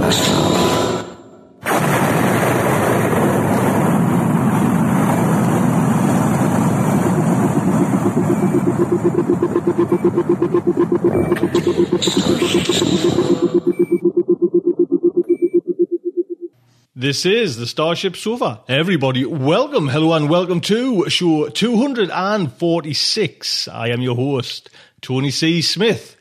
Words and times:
This 0.00 0.16
is 17.26 17.56
the 17.56 17.66
Starship 17.66 18.16
Sofa. 18.16 18.62
Everybody, 18.68 19.26
welcome, 19.26 19.88
hello, 19.88 20.14
and 20.14 20.30
welcome 20.30 20.62
to 20.62 21.10
show 21.10 21.48
246. 21.48 23.68
I 23.68 23.88
am 23.88 24.00
your 24.00 24.16
host, 24.16 24.70
Tony 25.02 25.30
C. 25.30 25.60
Smith. 25.60 26.16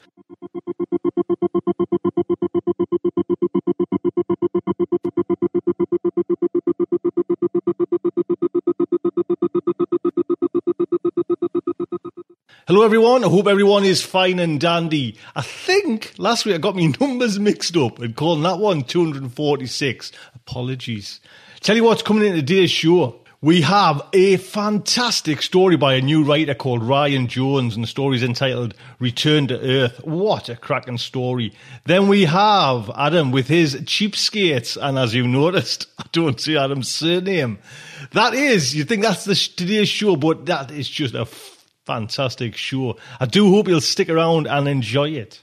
Hello, 12.69 12.83
everyone. 12.83 13.23
I 13.23 13.29
hope 13.29 13.47
everyone 13.47 13.83
is 13.83 14.03
fine 14.03 14.37
and 14.37 14.61
dandy. 14.61 15.17
I 15.35 15.41
think 15.41 16.13
last 16.19 16.45
week 16.45 16.53
I 16.53 16.59
got 16.59 16.75
my 16.75 16.93
numbers 16.99 17.39
mixed 17.39 17.75
up 17.75 17.97
and 17.97 18.15
calling 18.15 18.43
that 18.43 18.59
one 18.59 18.83
246. 18.83 20.11
Apologies. 20.35 21.19
Tell 21.61 21.75
you 21.75 21.83
what's 21.83 22.03
coming 22.03 22.27
in 22.27 22.35
today's 22.35 22.69
show. 22.69 23.21
We 23.41 23.61
have 23.61 24.03
a 24.13 24.37
fantastic 24.37 25.41
story 25.41 25.77
by 25.77 25.95
a 25.95 26.01
new 26.01 26.23
writer 26.23 26.53
called 26.53 26.83
Ryan 26.83 27.25
Jones, 27.25 27.73
and 27.73 27.83
the 27.83 27.87
story 27.87 28.17
is 28.17 28.23
entitled 28.23 28.75
Return 28.99 29.47
to 29.47 29.59
Earth. 29.59 30.05
What 30.05 30.47
a 30.47 30.55
cracking 30.55 30.99
story. 30.99 31.53
Then 31.85 32.07
we 32.07 32.25
have 32.25 32.91
Adam 32.95 33.31
with 33.31 33.47
his 33.47 33.77
cheapskates, 33.77 34.77
and 34.79 34.99
as 34.99 35.15
you've 35.15 35.25
noticed, 35.25 35.87
I 35.97 36.03
don't 36.11 36.39
see 36.39 36.55
Adam's 36.55 36.89
surname. 36.89 37.57
That 38.11 38.35
is, 38.35 38.75
you 38.75 38.83
think 38.83 39.01
that's 39.01 39.25
the 39.25 39.33
today's 39.33 39.89
show, 39.89 40.15
but 40.15 40.45
that 40.45 40.69
is 40.69 40.87
just 40.87 41.15
a 41.15 41.25
fantastic 41.89 42.55
show. 42.55 42.97
I 43.19 43.25
do 43.25 43.49
hope 43.49 43.67
you'll 43.67 43.81
stick 43.81 44.09
around 44.09 44.45
and 44.45 44.67
enjoy 44.67 45.09
it. 45.09 45.41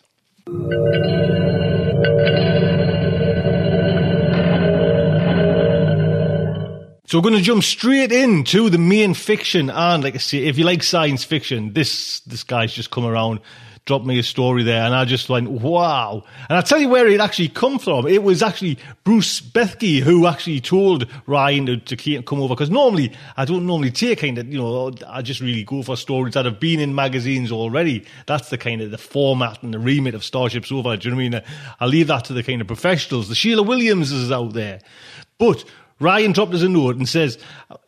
So 7.08 7.18
we're 7.18 7.22
going 7.22 7.34
to 7.34 7.42
jump 7.42 7.64
straight 7.64 8.12
into 8.12 8.70
the 8.70 8.78
main 8.78 9.14
fiction, 9.14 9.70
and 9.70 10.04
like 10.04 10.14
I 10.14 10.18
say, 10.18 10.38
if 10.44 10.56
you 10.56 10.64
like 10.64 10.84
science 10.84 11.24
fiction, 11.24 11.72
this 11.72 12.20
this 12.20 12.44
guy's 12.44 12.72
just 12.72 12.92
come 12.92 13.04
around, 13.04 13.40
dropped 13.86 14.04
me 14.04 14.18
a 14.18 14.22
story 14.22 14.64
there, 14.64 14.82
and 14.82 14.94
I 14.94 15.04
just 15.04 15.28
went, 15.28 15.48
wow! 15.48 16.24
And 16.48 16.56
I'll 16.56 16.62
tell 16.62 16.78
you 16.78 16.88
where 16.88 17.06
it 17.06 17.20
actually 17.20 17.48
come 17.48 17.78
from. 17.78 18.06
It 18.06 18.22
was 18.22 18.42
actually 18.42 18.78
Bruce 19.04 19.40
Bethke 19.40 20.00
who 20.00 20.26
actually 20.26 20.60
told 20.60 21.06
Ryan 21.26 21.66
to, 21.66 21.76
to 21.78 22.22
come 22.22 22.42
over 22.42 22.54
because 22.54 22.68
normally 22.68 23.12
I 23.36 23.44
don't 23.44 23.64
normally 23.64 23.92
take 23.92 24.18
kind 24.18 24.38
of 24.38 24.52
you 24.52 24.58
know 24.58 24.92
I 25.06 25.22
just 25.22 25.40
really 25.40 25.62
go 25.62 25.82
for 25.82 25.96
stories 25.96 26.34
that 26.34 26.44
have 26.44 26.58
been 26.58 26.80
in 26.80 26.94
magazines 26.94 27.52
already. 27.52 28.04
That's 28.26 28.50
the 28.50 28.58
kind 28.58 28.82
of 28.82 28.90
the 28.90 28.98
format 28.98 29.62
and 29.62 29.72
the 29.72 29.78
remit 29.78 30.14
of 30.14 30.24
Starship 30.24 30.66
Sofa. 30.66 30.96
Do 30.96 31.08
you 31.08 31.14
know 31.14 31.16
what 31.16 31.26
I 31.26 31.28
mean? 31.30 31.56
I 31.80 31.86
leave 31.86 32.08
that 32.08 32.24
to 32.26 32.32
the 32.32 32.42
kind 32.42 32.60
of 32.60 32.66
professionals. 32.66 33.28
The 33.28 33.34
Sheila 33.36 33.62
Williams 33.62 34.10
is 34.10 34.32
out 34.32 34.52
there, 34.52 34.80
but 35.38 35.64
Ryan 35.98 36.32
dropped 36.32 36.54
us 36.54 36.62
a 36.62 36.68
note 36.68 36.96
and 36.96 37.08
says, 37.08 37.38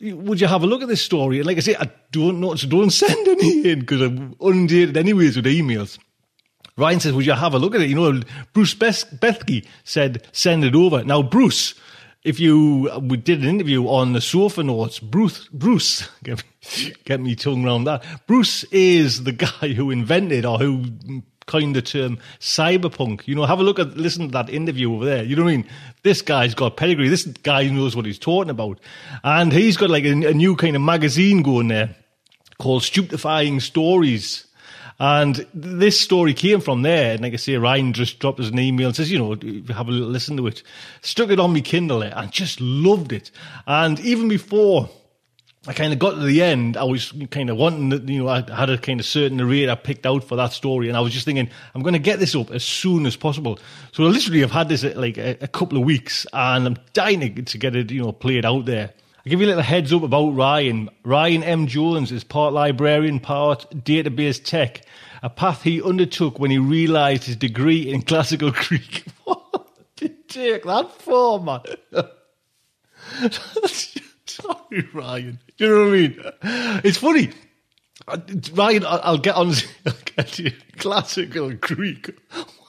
"Would 0.01 0.41
you 0.41 0.47
have 0.47 0.63
a 0.63 0.67
look 0.67 0.81
at 0.81 0.87
this 0.87 1.01
story?" 1.01 1.37
And 1.37 1.45
like 1.45 1.57
I 1.57 1.61
say, 1.61 1.75
I 1.75 1.91
don't 2.11 2.39
know, 2.39 2.55
so 2.55 2.67
don't 2.67 2.89
send 3.03 3.27
any 3.27 3.69
in 3.69 3.81
because 3.81 4.01
I'm 4.01 4.35
inundated 4.41 4.97
anyways 4.97 5.35
with 5.35 5.45
emails. 5.45 5.99
Ryan 6.75 6.99
says, 6.99 7.13
"Would 7.13 7.25
you 7.25 7.33
have 7.33 7.53
a 7.53 7.59
look 7.59 7.75
at 7.75 7.81
it?" 7.81 7.89
You 7.89 7.95
know, 7.95 8.21
Bruce 8.53 8.73
Bethke 8.73 9.65
said, 9.83 10.27
"Send 10.31 10.63
it 10.63 10.75
over." 10.75 11.03
Now, 11.03 11.21
Bruce, 11.21 11.75
if 12.23 12.39
you 12.39 12.89
we 13.01 13.17
did 13.17 13.41
an 13.41 13.49
interview 13.49 13.87
on 13.87 14.13
the 14.13 14.21
sofa 14.21 14.63
notes, 14.63 14.99
Bruce, 14.99 15.47
Bruce, 15.49 16.09
get 16.23 16.43
me, 16.43 16.93
get 17.05 17.21
me 17.21 17.35
tongue 17.35 17.65
around 17.65 17.83
that. 17.83 18.03
Bruce 18.27 18.63
is 18.65 19.23
the 19.23 19.33
guy 19.33 19.73
who 19.73 19.91
invented 19.91 20.45
or 20.45 20.57
who 20.57 20.85
coined 21.49 21.75
the 21.75 21.81
term 21.81 22.19
cyberpunk. 22.39 23.27
You 23.27 23.35
know, 23.35 23.45
have 23.45 23.59
a 23.59 23.63
look 23.63 23.79
at, 23.79 23.97
listen 23.97 24.27
to 24.27 24.31
that 24.31 24.49
interview 24.49 24.93
over 24.93 25.03
there. 25.03 25.23
You 25.23 25.35
know 25.35 25.43
what 25.43 25.51
I 25.51 25.57
mean? 25.57 25.67
This 26.03 26.21
guy's 26.21 26.53
got 26.53 26.77
pedigree. 26.77 27.09
This 27.09 27.25
guy 27.25 27.67
knows 27.67 27.95
what 27.95 28.05
he's 28.05 28.19
talking 28.19 28.49
about. 28.49 28.79
And 29.23 29.51
he's 29.51 29.75
got 29.75 29.89
like 29.89 30.05
a, 30.05 30.11
a 30.11 30.33
new 30.33 30.55
kind 30.55 30.75
of 30.75 30.81
magazine 30.81 31.41
going 31.41 31.67
there 31.67 31.95
called 32.59 32.83
Stupefying 32.83 33.59
Stories. 33.59 34.45
And 34.99 35.45
this 35.53 35.99
story 35.99 36.33
came 36.33 36.61
from 36.61 36.83
there. 36.83 37.13
And 37.13 37.21
like 37.21 37.33
I 37.33 37.37
say, 37.37 37.55
Ryan 37.55 37.93
just 37.93 38.19
dropped 38.19 38.39
us 38.39 38.49
an 38.49 38.59
email 38.59 38.87
and 38.87 38.95
says, 38.95 39.11
you 39.11 39.17
know, 39.17 39.29
have 39.73 39.87
a 39.87 39.91
little 39.91 40.09
listen 40.09 40.37
to 40.37 40.47
it. 40.47 40.61
Stuck 41.01 41.29
it 41.29 41.39
on 41.39 41.53
me 41.53 41.61
Kindle 41.61 42.03
and 42.03 42.31
just 42.31 42.61
loved 42.61 43.11
it. 43.11 43.31
And 43.65 43.99
even 44.01 44.27
before 44.27 44.89
I 45.67 45.73
kind 45.73 45.91
of 45.91 45.99
got 45.99 46.11
to 46.11 46.21
the 46.21 46.41
end. 46.41 46.77
I 46.77 46.85
was 46.85 47.13
kind 47.31 47.49
of 47.49 47.57
wanting, 47.57 48.07
you 48.07 48.23
know, 48.23 48.29
I 48.29 48.49
had 48.49 48.69
a 48.69 48.77
kind 48.77 48.99
of 48.99 49.05
certain 49.05 49.41
I 49.41 49.75
picked 49.75 50.05
out 50.05 50.23
for 50.23 50.37
that 50.37 50.53
story, 50.53 50.87
and 50.87 50.95
I 50.95 51.01
was 51.01 51.11
just 51.11 51.25
thinking, 51.25 51.49
I'm 51.75 51.81
going 51.81 51.93
to 51.93 51.99
get 51.99 52.19
this 52.19 52.33
up 52.33 52.49
as 52.51 52.63
soon 52.63 53.05
as 53.05 53.17
possible. 53.17 53.59
So 53.91 54.03
literally, 54.03 54.07
I 54.07 54.11
literally 54.11 54.39
have 54.39 54.51
had 54.51 54.69
this 54.69 54.83
uh, 54.85 54.93
like 54.95 55.17
a, 55.17 55.37
a 55.41 55.47
couple 55.49 55.77
of 55.77 55.83
weeks, 55.83 56.25
and 56.31 56.65
I'm 56.65 56.77
dying 56.93 57.19
to, 57.19 57.41
to 57.41 57.57
get 57.57 57.75
it, 57.75 57.91
you 57.91 58.01
know, 58.01 58.13
played 58.13 58.45
out 58.45 58.65
there. 58.65 58.93
I'll 59.17 59.29
give 59.29 59.41
you 59.41 59.47
a 59.47 59.49
little 59.49 59.61
heads 59.61 59.91
up 59.91 60.03
about 60.03 60.29
Ryan. 60.29 60.89
Ryan 61.03 61.43
M. 61.43 61.67
Jones 61.67 62.13
is 62.13 62.23
part 62.23 62.53
librarian, 62.53 63.19
part 63.19 63.69
database 63.71 64.41
tech, 64.41 64.83
a 65.21 65.29
path 65.29 65.63
he 65.63 65.83
undertook 65.83 66.39
when 66.39 66.51
he 66.51 66.57
realised 66.57 67.25
his 67.25 67.35
degree 67.35 67.91
in 67.91 68.01
classical 68.01 68.51
Greek. 68.53 69.03
what 69.25 69.67
did 69.97 70.29
take 70.29 70.63
that 70.63 70.89
for, 70.93 71.43
man? 71.43 71.61
Sorry, 74.41 74.87
Ryan. 74.93 75.39
Do 75.57 75.65
you 75.65 75.69
know 75.73 75.81
what 75.81 75.87
I 75.87 75.91
mean? 75.91 76.81
It's 76.83 76.97
funny. 76.97 77.31
Uh, 78.07 78.17
Ryan, 78.53 78.85
I'll 78.85 79.17
get 79.17 79.35
on 79.35 79.53
I'll 79.85 79.93
get 80.15 80.27
to 80.29 80.51
classical 80.77 81.53
Greek. 81.53 82.09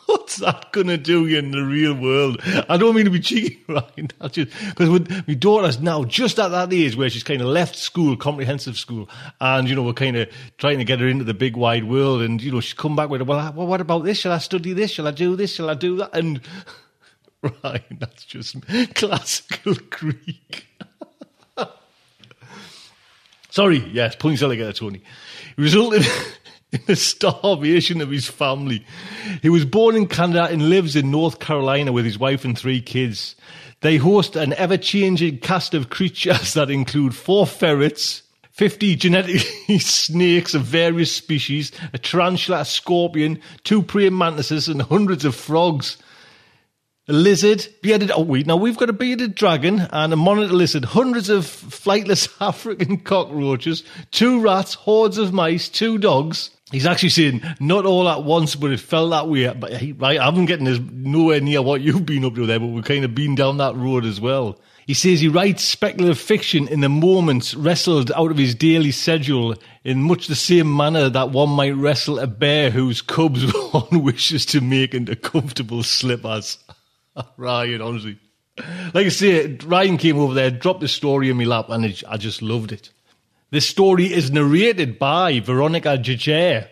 What's 0.06 0.36
that 0.38 0.72
to 0.72 0.96
do 0.96 1.28
you 1.28 1.38
in 1.38 1.52
the 1.52 1.62
real 1.62 1.94
world? 1.94 2.40
I 2.68 2.76
don't 2.76 2.96
mean 2.96 3.04
to 3.04 3.12
be 3.12 3.20
cheeky, 3.20 3.62
Ryan. 3.68 4.08
That's 4.18 4.34
just 4.34 4.50
because 4.70 4.88
my 5.28 5.34
daughter's 5.34 5.78
now 5.78 6.02
just 6.02 6.40
at 6.40 6.48
that 6.48 6.72
age 6.72 6.96
where 6.96 7.08
she's 7.08 7.22
kind 7.22 7.40
of 7.40 7.46
left 7.46 7.76
school, 7.76 8.16
comprehensive 8.16 8.76
school, 8.76 9.08
and 9.40 9.68
you 9.68 9.76
know 9.76 9.84
we're 9.84 9.92
kind 9.92 10.16
of 10.16 10.28
trying 10.58 10.78
to 10.78 10.84
get 10.84 10.98
her 10.98 11.06
into 11.06 11.24
the 11.24 11.34
big 11.34 11.56
wide 11.56 11.84
world. 11.84 12.22
And 12.22 12.42
you 12.42 12.50
know 12.50 12.60
she's 12.60 12.74
come 12.74 12.96
back 12.96 13.08
with, 13.08 13.22
well, 13.22 13.52
well, 13.52 13.68
what 13.68 13.80
about 13.80 14.04
this? 14.04 14.18
Shall 14.18 14.32
I 14.32 14.38
study 14.38 14.72
this? 14.72 14.90
Shall 14.90 15.06
I 15.06 15.12
do 15.12 15.36
this? 15.36 15.54
Shall 15.54 15.70
I 15.70 15.74
do 15.74 15.96
that? 15.98 16.10
And 16.12 16.40
Ryan, 17.62 17.98
that's 18.00 18.24
just 18.24 18.56
classical 18.96 19.76
Greek. 19.90 20.66
Sorry, 23.50 23.78
yes, 23.92 24.14
pulling 24.14 24.36
together, 24.36 24.72
Tony. 24.72 25.02
Resulted 25.56 26.06
in 26.72 26.80
the 26.86 26.96
starvation 26.96 28.00
of 28.00 28.10
his 28.10 28.28
family. 28.28 28.84
He 29.42 29.48
was 29.48 29.64
born 29.64 29.96
in 29.96 30.06
Canada 30.06 30.44
and 30.44 30.68
lives 30.68 30.94
in 30.94 31.10
North 31.10 31.40
Carolina 31.40 31.92
with 31.92 32.04
his 32.04 32.18
wife 32.18 32.44
and 32.44 32.56
three 32.56 32.80
kids. 32.80 33.34
They 33.80 33.96
host 33.96 34.36
an 34.36 34.52
ever 34.54 34.76
changing 34.76 35.38
cast 35.38 35.74
of 35.74 35.90
creatures 35.90 36.54
that 36.54 36.70
include 36.70 37.14
four 37.14 37.46
ferrets, 37.46 38.22
50 38.52 38.94
genetically 38.96 39.78
snakes 39.78 40.54
of 40.54 40.62
various 40.62 41.14
species, 41.14 41.72
a 41.92 41.98
tarantula, 41.98 42.60
a 42.60 42.64
scorpion, 42.64 43.40
two 43.64 43.82
praying 43.82 44.16
mantises, 44.16 44.68
and 44.68 44.82
hundreds 44.82 45.24
of 45.24 45.34
frogs. 45.34 45.96
A 47.10 47.12
lizard, 47.12 47.66
bearded. 47.82 48.12
Oh 48.12 48.22
wait, 48.22 48.46
now 48.46 48.56
we've 48.56 48.76
got 48.76 48.88
a 48.88 48.92
bearded 48.92 49.34
dragon 49.34 49.80
and 49.90 50.12
a 50.12 50.16
monitor 50.16 50.54
lizard, 50.54 50.84
hundreds 50.84 51.28
of 51.28 51.44
flightless 51.44 52.32
African 52.40 52.98
cockroaches, 52.98 53.82
two 54.12 54.40
rats, 54.40 54.74
hordes 54.74 55.18
of 55.18 55.32
mice, 55.32 55.68
two 55.68 55.98
dogs. 55.98 56.50
He's 56.70 56.86
actually 56.86 57.08
saying 57.08 57.42
not 57.58 57.84
all 57.84 58.08
at 58.08 58.22
once, 58.22 58.54
but 58.54 58.70
it 58.70 58.78
felt 58.78 59.10
that 59.10 59.28
way. 59.28 59.52
But 59.52 59.72
right, 59.98 60.20
I 60.20 60.24
haven't 60.24 60.46
getting 60.46 60.66
this 60.66 60.78
nowhere 60.78 61.40
near 61.40 61.62
what 61.62 61.80
you've 61.80 62.06
been 62.06 62.24
up 62.24 62.36
to 62.36 62.46
there, 62.46 62.60
but 62.60 62.68
we've 62.68 62.84
kind 62.84 63.04
of 63.04 63.12
been 63.12 63.34
down 63.34 63.56
that 63.56 63.74
road 63.74 64.04
as 64.04 64.20
well. 64.20 64.60
He 64.86 64.94
says 64.94 65.20
he 65.20 65.26
writes 65.26 65.64
speculative 65.64 66.18
fiction 66.18 66.68
in 66.68 66.80
the 66.80 66.88
moments 66.88 67.54
wrestled 67.54 68.12
out 68.12 68.30
of 68.30 68.38
his 68.38 68.54
daily 68.54 68.92
schedule 68.92 69.56
in 69.82 70.02
much 70.02 70.28
the 70.28 70.36
same 70.36 70.76
manner 70.76 71.08
that 71.08 71.30
one 71.30 71.50
might 71.50 71.74
wrestle 71.74 72.20
a 72.20 72.28
bear 72.28 72.70
whose 72.70 73.02
cubs 73.02 73.52
one 73.72 74.04
wishes 74.04 74.46
to 74.46 74.60
make 74.60 74.94
into 74.94 75.16
comfortable 75.16 75.82
slippers. 75.82 76.58
Ryan, 77.36 77.82
honestly. 77.82 78.18
Like 78.92 79.06
I 79.06 79.10
say, 79.10 79.56
Ryan 79.64 79.96
came 79.96 80.18
over 80.18 80.34
there, 80.34 80.50
dropped 80.50 80.80
the 80.80 80.88
story 80.88 81.30
in 81.30 81.36
my 81.36 81.44
lap, 81.44 81.70
and 81.70 81.84
I 82.08 82.16
just 82.16 82.42
loved 82.42 82.72
it. 82.72 82.90
This 83.50 83.66
story 83.66 84.12
is 84.12 84.30
narrated 84.30 84.98
by 84.98 85.40
Veronica 85.40 85.98
Giguere, 85.98 86.68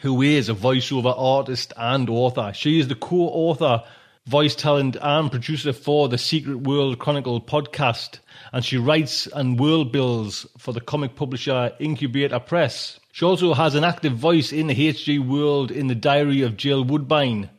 who 0.00 0.22
is 0.22 0.48
a 0.48 0.54
voiceover 0.54 1.14
artist 1.16 1.72
and 1.76 2.08
author. 2.08 2.52
She 2.54 2.80
is 2.80 2.88
the 2.88 2.94
co-author 2.94 3.84
voice 4.26 4.54
talent 4.54 4.96
and 5.00 5.30
producer 5.30 5.72
for 5.72 6.08
the 6.08 6.18
Secret 6.18 6.58
World 6.58 6.98
Chronicle 6.98 7.40
podcast, 7.40 8.18
and 8.52 8.64
she 8.64 8.76
writes 8.76 9.26
and 9.26 9.58
world 9.58 9.92
builds 9.92 10.46
for 10.58 10.72
the 10.72 10.80
comic 10.80 11.16
publisher 11.16 11.72
Incubator 11.78 12.38
Press. 12.38 13.00
She 13.12 13.24
also 13.24 13.54
has 13.54 13.74
an 13.74 13.84
active 13.84 14.12
voice 14.12 14.52
in 14.52 14.66
the 14.66 14.74
HG 14.74 15.26
world 15.26 15.70
in 15.70 15.86
the 15.86 15.94
Diary 15.94 16.42
of 16.42 16.56
Jill 16.56 16.84
Woodbine, 16.84 17.50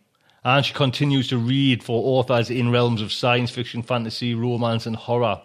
and 0.44 0.66
she 0.66 0.74
continues 0.74 1.28
to 1.28 1.38
read 1.38 1.84
for 1.84 2.20
authors 2.20 2.50
in 2.50 2.72
realms 2.72 3.02
of 3.02 3.12
science 3.12 3.52
fiction, 3.52 3.82
fantasy, 3.82 4.34
romance, 4.34 4.86
and 4.86 4.96
horror. 4.96 5.42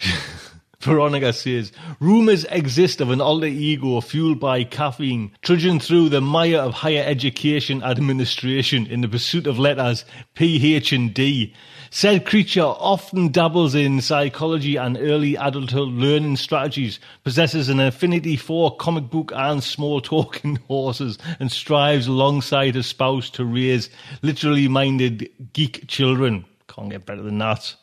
Veronica 0.80 1.32
says, 1.32 1.72
rumours 1.98 2.44
exist 2.50 3.00
of 3.00 3.10
an 3.10 3.20
alter 3.20 3.46
ego 3.46 4.00
fueled 4.02 4.38
by 4.38 4.64
caffeine, 4.64 5.32
trudging 5.40 5.80
through 5.80 6.10
the 6.10 6.20
mire 6.20 6.58
of 6.58 6.74
higher 6.74 7.02
education 7.06 7.82
administration 7.82 8.86
in 8.86 9.00
the 9.00 9.08
pursuit 9.08 9.46
of 9.46 9.58
letters 9.58 10.04
P, 10.34 10.74
H, 10.74 10.92
and 10.92 11.14
D. 11.14 11.54
Said 11.96 12.26
creature 12.26 12.60
often 12.60 13.28
dabbles 13.28 13.76
in 13.76 14.00
psychology 14.00 14.74
and 14.74 14.98
early 14.98 15.36
adulthood 15.36 15.90
learning 15.90 16.38
strategies, 16.38 16.98
possesses 17.22 17.68
an 17.68 17.78
affinity 17.78 18.34
for 18.34 18.74
comic 18.74 19.10
book 19.10 19.30
and 19.32 19.62
small 19.62 20.00
talking 20.00 20.56
horses, 20.66 21.18
and 21.38 21.52
strives 21.52 22.08
alongside 22.08 22.74
her 22.74 22.82
spouse 22.82 23.30
to 23.30 23.44
raise 23.44 23.90
literally 24.22 24.66
minded 24.66 25.30
geek 25.52 25.86
children. 25.86 26.44
Can't 26.66 26.90
get 26.90 27.06
better 27.06 27.22
than 27.22 27.38
that 27.38 27.76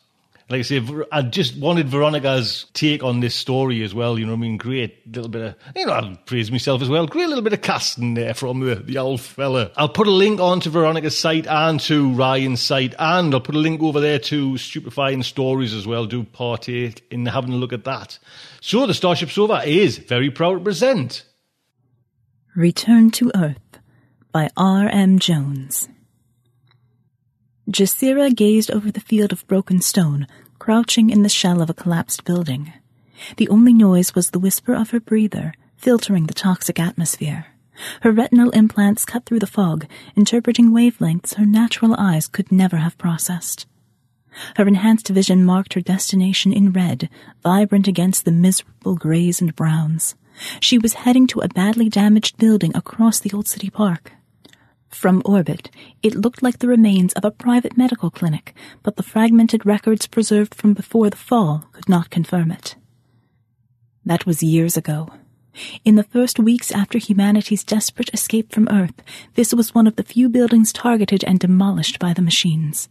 like 0.52 0.58
I 0.58 0.62
say, 0.62 0.82
I 1.10 1.22
just 1.22 1.56
wanted 1.56 1.88
Veronica's 1.88 2.66
take 2.74 3.02
on 3.02 3.20
this 3.20 3.34
story 3.34 3.82
as 3.82 3.94
well. 3.94 4.18
You 4.18 4.26
know, 4.26 4.34
I 4.34 4.36
mean, 4.36 4.58
great 4.58 5.06
little 5.06 5.30
bit 5.30 5.40
of, 5.40 5.54
you 5.74 5.86
know, 5.86 5.92
I'll 5.94 6.16
praise 6.26 6.52
myself 6.52 6.82
as 6.82 6.90
well. 6.90 7.06
Great 7.06 7.28
little 7.28 7.42
bit 7.42 7.54
of 7.54 7.62
casting 7.62 8.12
there 8.12 8.34
from 8.34 8.60
the, 8.60 8.74
the 8.74 8.98
old 8.98 9.22
fella. 9.22 9.70
I'll 9.78 9.88
put 9.88 10.06
a 10.06 10.10
link 10.10 10.40
onto 10.40 10.68
Veronica's 10.68 11.18
site 11.18 11.46
and 11.46 11.80
to 11.80 12.12
Ryan's 12.12 12.60
site, 12.60 12.94
and 12.98 13.32
I'll 13.32 13.40
put 13.40 13.54
a 13.54 13.58
link 13.58 13.82
over 13.82 13.98
there 13.98 14.18
to 14.18 14.58
Stupefying 14.58 15.22
Stories 15.22 15.72
as 15.72 15.86
well. 15.86 16.04
Do 16.04 16.22
partake 16.22 17.02
in 17.10 17.24
having 17.24 17.54
a 17.54 17.56
look 17.56 17.72
at 17.72 17.84
that. 17.84 18.18
So 18.60 18.86
the 18.86 18.92
Starship 18.92 19.30
Sofa 19.30 19.62
is 19.64 19.96
very 19.96 20.30
proud 20.30 20.58
to 20.58 20.60
present 20.60 21.24
Return 22.54 23.10
to 23.12 23.32
Earth 23.34 23.78
by 24.32 24.50
R.M. 24.54 25.18
Jones. 25.18 25.88
Jasira 27.70 28.34
gazed 28.34 28.70
over 28.70 28.90
the 28.90 29.00
field 29.00 29.32
of 29.32 29.46
broken 29.46 29.80
stone, 29.80 30.26
crouching 30.58 31.10
in 31.10 31.22
the 31.22 31.28
shell 31.28 31.62
of 31.62 31.70
a 31.70 31.74
collapsed 31.74 32.24
building. 32.24 32.72
The 33.36 33.48
only 33.48 33.72
noise 33.72 34.14
was 34.14 34.30
the 34.30 34.40
whisper 34.40 34.74
of 34.74 34.90
her 34.90 35.00
breather, 35.00 35.54
filtering 35.76 36.26
the 36.26 36.34
toxic 36.34 36.80
atmosphere. 36.80 37.46
Her 38.02 38.10
retinal 38.10 38.50
implants 38.50 39.04
cut 39.04 39.24
through 39.24 39.38
the 39.38 39.46
fog, 39.46 39.86
interpreting 40.16 40.70
wavelengths 40.72 41.34
her 41.34 41.46
natural 41.46 41.94
eyes 41.96 42.26
could 42.26 42.50
never 42.50 42.78
have 42.78 42.98
processed. 42.98 43.66
Her 44.56 44.66
enhanced 44.66 45.08
vision 45.08 45.44
marked 45.44 45.74
her 45.74 45.80
destination 45.80 46.52
in 46.52 46.72
red, 46.72 47.08
vibrant 47.42 47.86
against 47.86 48.24
the 48.24 48.32
miserable 48.32 48.96
grays 48.96 49.40
and 49.40 49.54
browns. 49.54 50.16
She 50.58 50.78
was 50.78 50.94
heading 50.94 51.26
to 51.28 51.40
a 51.40 51.48
badly 51.48 51.88
damaged 51.88 52.38
building 52.38 52.72
across 52.74 53.20
the 53.20 53.32
old 53.32 53.46
city 53.46 53.70
park. 53.70 54.12
From 54.92 55.22
orbit, 55.24 55.70
it 56.02 56.14
looked 56.14 56.42
like 56.42 56.58
the 56.58 56.68
remains 56.68 57.12
of 57.14 57.24
a 57.24 57.30
private 57.30 57.76
medical 57.76 58.10
clinic, 58.10 58.54
but 58.82 58.96
the 58.96 59.02
fragmented 59.02 59.64
records 59.66 60.06
preserved 60.06 60.54
from 60.54 60.74
before 60.74 61.10
the 61.10 61.16
fall 61.16 61.64
could 61.72 61.88
not 61.88 62.10
confirm 62.10 62.52
it. 62.52 62.76
That 64.04 64.26
was 64.26 64.42
years 64.42 64.76
ago. 64.76 65.08
In 65.84 65.96
the 65.96 66.04
first 66.04 66.38
weeks 66.38 66.70
after 66.70 66.98
humanity's 66.98 67.64
desperate 67.64 68.10
escape 68.12 68.52
from 68.52 68.68
Earth, 68.70 69.02
this 69.34 69.52
was 69.52 69.74
one 69.74 69.86
of 69.86 69.96
the 69.96 70.02
few 70.02 70.28
buildings 70.28 70.72
targeted 70.72 71.24
and 71.24 71.40
demolished 71.40 71.98
by 71.98 72.12
the 72.12 72.22
machines. 72.22 72.88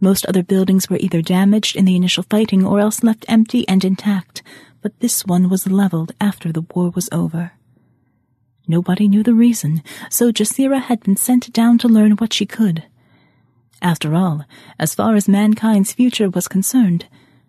Most 0.00 0.24
other 0.26 0.42
buildings 0.42 0.88
were 0.88 0.98
either 0.98 1.22
damaged 1.22 1.76
in 1.76 1.84
the 1.84 1.96
initial 1.96 2.24
fighting 2.24 2.64
or 2.64 2.80
else 2.80 3.02
left 3.02 3.24
empty 3.28 3.66
and 3.68 3.84
intact, 3.84 4.42
but 4.80 4.98
this 5.00 5.26
one 5.26 5.48
was 5.48 5.66
leveled 5.66 6.12
after 6.20 6.52
the 6.52 6.64
war 6.74 6.90
was 6.90 7.08
over. 7.12 7.52
Nobody 8.68 9.08
knew 9.08 9.22
the 9.22 9.34
reason, 9.34 9.82
so 10.10 10.30
Jasira 10.30 10.82
had 10.82 11.00
been 11.00 11.16
sent 11.16 11.50
down 11.54 11.78
to 11.78 11.88
learn 11.88 12.12
what 12.12 12.34
she 12.34 12.44
could. 12.44 12.84
After 13.80 14.14
all, 14.14 14.44
as 14.78 14.94
far 14.94 15.14
as 15.14 15.26
mankind's 15.26 15.92
future 15.92 16.28
was 16.28 16.48
concerned, 16.48 17.06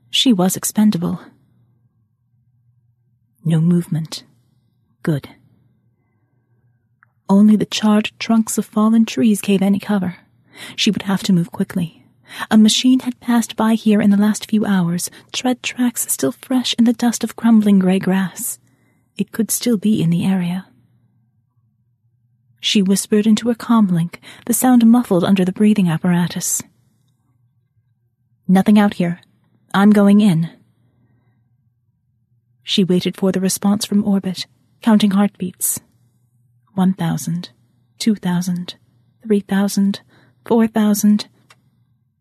she 0.10 0.32
was 0.32 0.56
expendable. 0.56 1.20
No 3.44 3.60
movement. 3.60 4.24
Good. 5.04 5.28
Only 7.28 7.58
the 7.58 7.66
charred 7.66 8.12
trunks 8.18 8.58
of 8.58 8.66
fallen 8.66 9.06
trees 9.06 9.42
gave 9.42 9.62
any 9.62 9.80
cover. 9.80 10.18
She 10.78 10.90
would 10.90 11.04
have 11.04 11.24
to 11.24 11.34
move 11.34 11.52
quickly. 11.52 12.06
A 12.50 12.58
machine 12.58 13.02
had 13.02 13.20
passed 13.20 13.58
by 13.58 13.74
here 13.74 14.02
in 14.02 14.10
the 14.10 14.18
last 14.18 14.50
few 14.50 14.66
hours, 14.66 15.10
tread 15.34 15.62
tracks 15.64 16.12
still 16.12 16.32
fresh 16.32 16.76
in 16.78 16.86
the 16.86 16.94
dust 16.94 17.24
of 17.24 17.36
crumbling 17.36 17.80
gray 17.80 18.00
grass. 18.00 18.60
It 19.18 19.32
could 19.34 19.52
still 19.52 19.78
be 19.78 20.02
in 20.02 20.12
the 20.12 20.26
area. 20.26 20.69
She 22.60 22.82
whispered 22.82 23.26
into 23.26 23.48
her 23.48 23.56
comlink, 23.56 24.16
the 24.46 24.54
sound 24.54 24.86
muffled 24.86 25.24
under 25.24 25.46
the 25.46 25.54
breathing 25.54 25.88
apparatus. 25.88 26.62
Nothing 28.48 28.78
out 28.78 28.96
here. 28.96 29.22
I'm 29.74 29.92
going 29.92 30.20
in. 30.20 30.50
She 32.64 32.84
waited 32.84 33.16
for 33.16 33.32
the 33.32 33.40
response 33.40 33.86
from 33.86 34.04
orbit, 34.04 34.46
counting 34.82 35.12
heartbeats. 35.12 35.80
One 36.74 36.94
thousand, 36.94 37.50
two 37.98 38.16
thousand, 38.16 38.76
three 39.24 39.40
thousand, 39.40 40.02
four 40.46 40.68
thousand. 40.68 41.28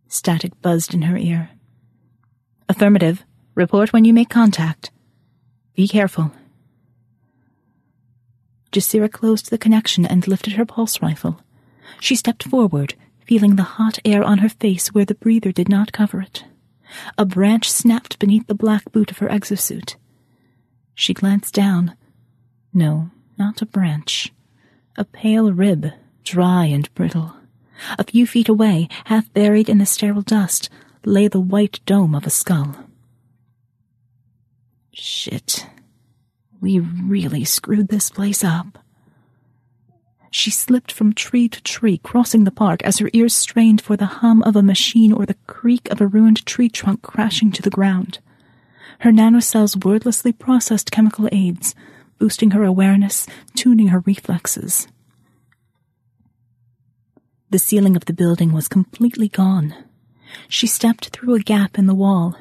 Static 0.08 0.60
buzzed 0.62 0.94
in 0.94 1.02
her 1.02 1.16
ear. 1.16 1.50
Affirmative. 2.68 3.24
Report 3.54 3.92
when 3.92 4.04
you 4.04 4.14
make 4.14 4.30
contact. 4.30 4.90
Be 5.74 5.88
careful. 5.88 6.30
Jasira 8.72 9.10
closed 9.10 9.50
the 9.50 9.58
connection 9.58 10.04
and 10.04 10.26
lifted 10.28 10.54
her 10.54 10.66
pulse 10.66 11.00
rifle. 11.00 11.40
She 12.00 12.16
stepped 12.16 12.42
forward, 12.42 12.94
feeling 13.24 13.56
the 13.56 13.62
hot 13.62 13.98
air 14.04 14.22
on 14.22 14.38
her 14.38 14.48
face 14.48 14.88
where 14.88 15.04
the 15.04 15.14
breather 15.14 15.52
did 15.52 15.68
not 15.68 15.92
cover 15.92 16.20
it. 16.20 16.44
A 17.16 17.24
branch 17.24 17.70
snapped 17.70 18.18
beneath 18.18 18.46
the 18.46 18.54
black 18.54 18.90
boot 18.92 19.10
of 19.10 19.18
her 19.18 19.28
exosuit. 19.28 19.96
She 20.94 21.14
glanced 21.14 21.54
down. 21.54 21.94
No, 22.72 23.10
not 23.38 23.62
a 23.62 23.66
branch. 23.66 24.32
A 24.96 25.04
pale 25.04 25.52
rib, 25.52 25.92
dry 26.24 26.64
and 26.64 26.92
brittle. 26.94 27.34
A 27.98 28.04
few 28.04 28.26
feet 28.26 28.48
away, 28.48 28.88
half 29.04 29.32
buried 29.32 29.68
in 29.68 29.78
the 29.78 29.86
sterile 29.86 30.22
dust, 30.22 30.68
lay 31.04 31.28
the 31.28 31.40
white 31.40 31.80
dome 31.86 32.14
of 32.14 32.26
a 32.26 32.30
skull. 32.30 32.76
Shit. 34.92 35.66
We 36.68 36.80
really 36.80 37.46
screwed 37.46 37.88
this 37.88 38.10
place 38.10 38.44
up. 38.44 38.76
She 40.30 40.50
slipped 40.50 40.92
from 40.92 41.14
tree 41.14 41.48
to 41.48 41.62
tree, 41.62 41.96
crossing 41.96 42.44
the 42.44 42.50
park 42.50 42.82
as 42.82 42.98
her 42.98 43.08
ears 43.14 43.34
strained 43.34 43.80
for 43.80 43.96
the 43.96 44.20
hum 44.20 44.42
of 44.42 44.54
a 44.54 44.62
machine 44.62 45.10
or 45.10 45.24
the 45.24 45.38
creak 45.46 45.90
of 45.90 46.02
a 46.02 46.06
ruined 46.06 46.44
tree 46.44 46.68
trunk 46.68 47.00
crashing 47.00 47.52
to 47.52 47.62
the 47.62 47.70
ground. 47.70 48.18
Her 48.98 49.10
nanocells 49.10 49.82
wordlessly 49.82 50.30
processed 50.30 50.90
chemical 50.90 51.26
aids, 51.32 51.74
boosting 52.18 52.50
her 52.50 52.64
awareness, 52.64 53.26
tuning 53.54 53.88
her 53.88 54.00
reflexes. 54.00 54.88
The 57.48 57.58
ceiling 57.58 57.96
of 57.96 58.04
the 58.04 58.12
building 58.12 58.52
was 58.52 58.68
completely 58.68 59.28
gone. 59.30 59.74
She 60.50 60.66
stepped 60.66 61.08
through 61.16 61.34
a 61.34 61.40
gap 61.40 61.78
in 61.78 61.86
the 61.86 61.94
wall. 61.94 62.36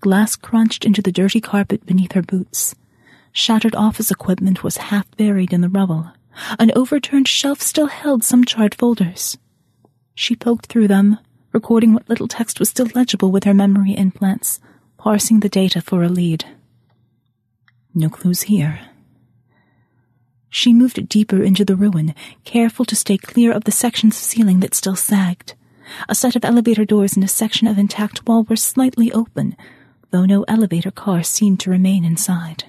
Glass 0.00 0.36
crunched 0.36 0.84
into 0.84 1.00
the 1.00 1.10
dirty 1.10 1.40
carpet 1.40 1.86
beneath 1.86 2.12
her 2.12 2.20
boots. 2.20 2.74
Shattered 3.36 3.74
office 3.74 4.12
equipment 4.12 4.62
was 4.62 4.76
half 4.76 5.10
buried 5.16 5.52
in 5.52 5.60
the 5.60 5.68
rubble. 5.68 6.12
An 6.56 6.70
overturned 6.76 7.26
shelf 7.26 7.60
still 7.60 7.88
held 7.88 8.22
some 8.22 8.44
charred 8.44 8.76
folders. 8.76 9.36
She 10.14 10.36
poked 10.36 10.66
through 10.66 10.86
them, 10.86 11.18
recording 11.52 11.92
what 11.92 12.08
little 12.08 12.28
text 12.28 12.60
was 12.60 12.68
still 12.68 12.88
legible 12.94 13.32
with 13.32 13.42
her 13.42 13.52
memory 13.52 13.96
implants, 13.96 14.60
parsing 14.98 15.40
the 15.40 15.48
data 15.48 15.80
for 15.80 16.04
a 16.04 16.08
lead. 16.08 16.44
No 17.92 18.08
clues 18.08 18.42
here. 18.42 18.78
She 20.48 20.72
moved 20.72 21.08
deeper 21.08 21.42
into 21.42 21.64
the 21.64 21.74
ruin, 21.74 22.14
careful 22.44 22.84
to 22.84 22.94
stay 22.94 23.18
clear 23.18 23.50
of 23.50 23.64
the 23.64 23.72
sections 23.72 24.14
of 24.14 24.22
ceiling 24.22 24.60
that 24.60 24.76
still 24.76 24.94
sagged. 24.94 25.54
A 26.08 26.14
set 26.14 26.36
of 26.36 26.44
elevator 26.44 26.84
doors 26.84 27.16
and 27.16 27.24
a 27.24 27.28
section 27.28 27.66
of 27.66 27.78
intact 27.78 28.28
wall 28.28 28.44
were 28.44 28.54
slightly 28.54 29.10
open, 29.10 29.56
though 30.12 30.24
no 30.24 30.44
elevator 30.44 30.92
car 30.92 31.24
seemed 31.24 31.58
to 31.60 31.70
remain 31.70 32.04
inside. 32.04 32.66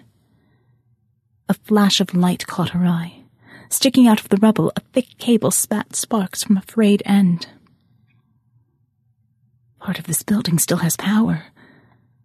A 1.48 1.54
flash 1.54 2.00
of 2.00 2.16
light 2.16 2.48
caught 2.48 2.70
her 2.70 2.86
eye. 2.86 3.24
Sticking 3.70 4.08
out 4.08 4.20
of 4.20 4.30
the 4.30 4.38
rubble, 4.38 4.72
a 4.76 4.80
thick 4.94 5.18
cable 5.18 5.52
spat 5.52 5.96
sparks 5.96 6.44
from 6.44 6.58
a 6.58 6.62
frayed 6.62 7.04
end. 7.06 7.48
Part 9.80 10.00
of 10.00 10.06
this 10.06 10.24
building 10.24 10.58
still 10.58 10.78
has 10.78 10.98
power. 10.98 11.46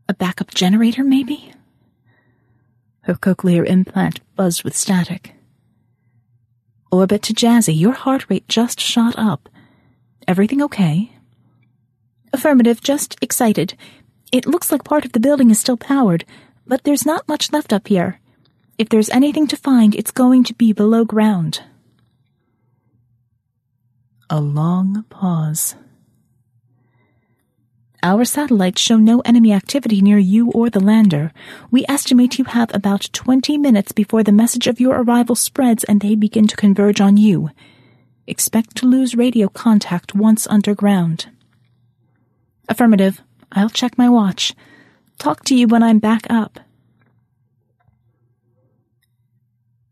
A 0.08 0.14
backup 0.14 0.54
generator, 0.54 1.04
maybe? 1.04 1.52
Her 3.02 3.14
cochlear 3.14 3.66
implant 3.66 4.20
buzzed 4.36 4.64
with 4.64 4.76
static. 4.76 5.34
Orbit 6.90 7.22
to 7.22 7.34
Jazzy, 7.34 7.78
your 7.78 7.92
heart 7.92 8.26
rate 8.28 8.48
just 8.48 8.80
shot 8.80 9.14
up. 9.18 9.48
Everything 10.26 10.62
okay? 10.62 11.12
Affirmative, 12.32 12.80
just 12.80 13.16
excited. 13.20 13.74
It 14.32 14.46
looks 14.46 14.72
like 14.72 14.84
part 14.84 15.04
of 15.04 15.12
the 15.12 15.20
building 15.20 15.50
is 15.50 15.58
still 15.60 15.76
powered, 15.76 16.24
but 16.66 16.84
there's 16.84 17.06
not 17.06 17.28
much 17.28 17.52
left 17.52 17.72
up 17.72 17.88
here. 17.88 18.20
If 18.80 18.88
there's 18.88 19.10
anything 19.10 19.46
to 19.48 19.58
find, 19.58 19.94
it's 19.94 20.10
going 20.10 20.42
to 20.44 20.54
be 20.54 20.72
below 20.72 21.04
ground. 21.04 21.60
A 24.30 24.40
long 24.40 25.04
pause. 25.10 25.74
Our 28.02 28.24
satellites 28.24 28.80
show 28.80 28.96
no 28.96 29.20
enemy 29.20 29.52
activity 29.52 30.00
near 30.00 30.16
you 30.16 30.50
or 30.52 30.70
the 30.70 30.80
lander. 30.80 31.30
We 31.70 31.84
estimate 31.90 32.38
you 32.38 32.46
have 32.46 32.74
about 32.74 33.10
20 33.12 33.58
minutes 33.58 33.92
before 33.92 34.22
the 34.22 34.32
message 34.32 34.66
of 34.66 34.80
your 34.80 35.02
arrival 35.02 35.34
spreads 35.34 35.84
and 35.84 36.00
they 36.00 36.14
begin 36.14 36.46
to 36.46 36.56
converge 36.56 37.02
on 37.02 37.18
you. 37.18 37.50
Expect 38.26 38.76
to 38.76 38.86
lose 38.86 39.14
radio 39.14 39.50
contact 39.50 40.14
once 40.14 40.46
underground. 40.46 41.26
Affirmative. 42.66 43.20
I'll 43.52 43.68
check 43.68 43.98
my 43.98 44.08
watch. 44.08 44.54
Talk 45.18 45.44
to 45.44 45.54
you 45.54 45.68
when 45.68 45.82
I'm 45.82 45.98
back 45.98 46.26
up. 46.30 46.60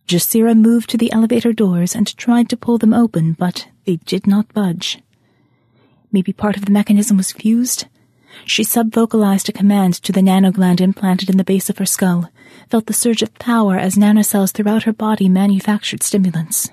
Jasira 0.09 0.59
moved 0.59 0.89
to 0.89 0.97
the 0.97 1.13
elevator 1.13 1.53
doors 1.53 1.95
and 1.95 2.17
tried 2.17 2.49
to 2.49 2.57
pull 2.57 2.79
them 2.79 2.95
open, 2.95 3.35
but 3.35 3.69
they 3.85 3.97
did 3.97 4.27
not 4.27 4.55
budge. 4.55 5.03
Maybe 6.11 6.33
part 6.33 6.57
of 6.57 6.65
the 6.65 6.73
mechanism 6.73 7.19
was 7.19 7.31
fused? 7.31 7.85
She 8.47 8.63
subvocalized 8.63 9.51
a 9.51 9.53
command 9.53 9.93
to 10.05 10.11
the 10.11 10.23
nanogland 10.23 10.81
implanted 10.81 11.29
in 11.29 11.37
the 11.37 11.45
base 11.45 11.69
of 11.69 11.77
her 11.77 11.85
skull, 11.85 12.31
felt 12.71 12.87
the 12.87 12.95
surge 12.95 13.21
of 13.21 13.35
power 13.35 13.77
as 13.77 13.97
nanocells 13.97 14.53
throughout 14.53 14.85
her 14.85 14.95
body 14.95 15.29
manufactured 15.29 16.03
stimulants. 16.03 16.71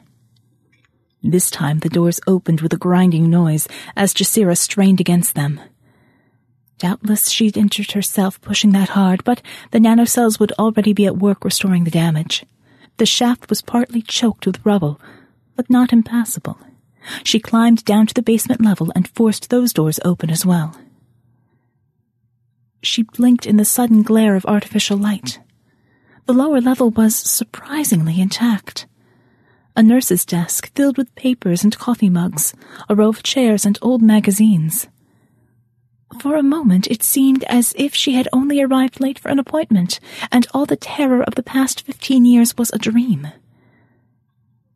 This 1.21 1.51
time 1.51 1.79
the 1.79 1.89
doors 1.89 2.21
opened 2.27 2.61
with 2.61 2.71
a 2.71 2.77
grinding 2.77 3.29
noise 3.29 3.67
as 3.97 4.13
Jasira 4.13 4.57
strained 4.57 5.01
against 5.01 5.35
them. 5.35 5.59
Doubtless 6.77 7.27
she'd 7.27 7.57
injured 7.57 7.91
herself 7.91 8.39
pushing 8.39 8.71
that 8.71 8.89
hard, 8.89 9.25
but 9.25 9.41
the 9.71 9.79
nanocells 9.79 10.39
would 10.39 10.53
already 10.53 10.93
be 10.93 11.05
at 11.05 11.17
work 11.17 11.43
restoring 11.43 11.83
the 11.83 11.91
damage. 11.91 12.45
The 12.97 13.05
shaft 13.05 13.49
was 13.49 13.61
partly 13.61 14.01
choked 14.01 14.45
with 14.45 14.65
rubble, 14.65 14.99
but 15.55 15.69
not 15.69 15.91
impassable. 15.91 16.57
She 17.23 17.39
climbed 17.39 17.85
down 17.85 18.07
to 18.07 18.13
the 18.13 18.21
basement 18.21 18.61
level 18.61 18.91
and 18.95 19.07
forced 19.07 19.49
those 19.49 19.73
doors 19.73 19.99
open 20.03 20.29
as 20.29 20.45
well. 20.45 20.75
She 22.81 23.03
blinked 23.03 23.45
in 23.45 23.57
the 23.57 23.65
sudden 23.65 24.03
glare 24.03 24.35
of 24.35 24.45
artificial 24.45 24.97
light. 24.97 25.39
The 26.25 26.33
lower 26.33 26.61
level 26.61 26.89
was 26.89 27.15
surprisingly 27.15 28.19
intact. 28.19 28.87
A 29.75 29.83
nurse's 29.83 30.25
desk 30.25 30.73
filled 30.73 30.97
with 30.97 31.13
papers 31.15 31.63
and 31.63 31.77
coffee 31.77 32.09
mugs, 32.09 32.53
a 32.87 32.95
row 32.95 33.09
of 33.09 33.23
chairs 33.23 33.65
and 33.65 33.77
old 33.81 34.01
magazines. 34.01 34.87
For 36.19 36.35
a 36.35 36.43
moment 36.43 36.87
it 36.87 37.03
seemed 37.03 37.43
as 37.43 37.73
if 37.77 37.93
she 37.93 38.13
had 38.13 38.27
only 38.33 38.61
arrived 38.61 38.99
late 38.99 39.19
for 39.19 39.29
an 39.29 39.39
appointment, 39.39 39.99
and 40.31 40.47
all 40.53 40.65
the 40.65 40.75
terror 40.75 41.21
of 41.21 41.35
the 41.35 41.43
past 41.43 41.85
fifteen 41.85 42.25
years 42.25 42.57
was 42.57 42.71
a 42.71 42.79
dream. 42.79 43.27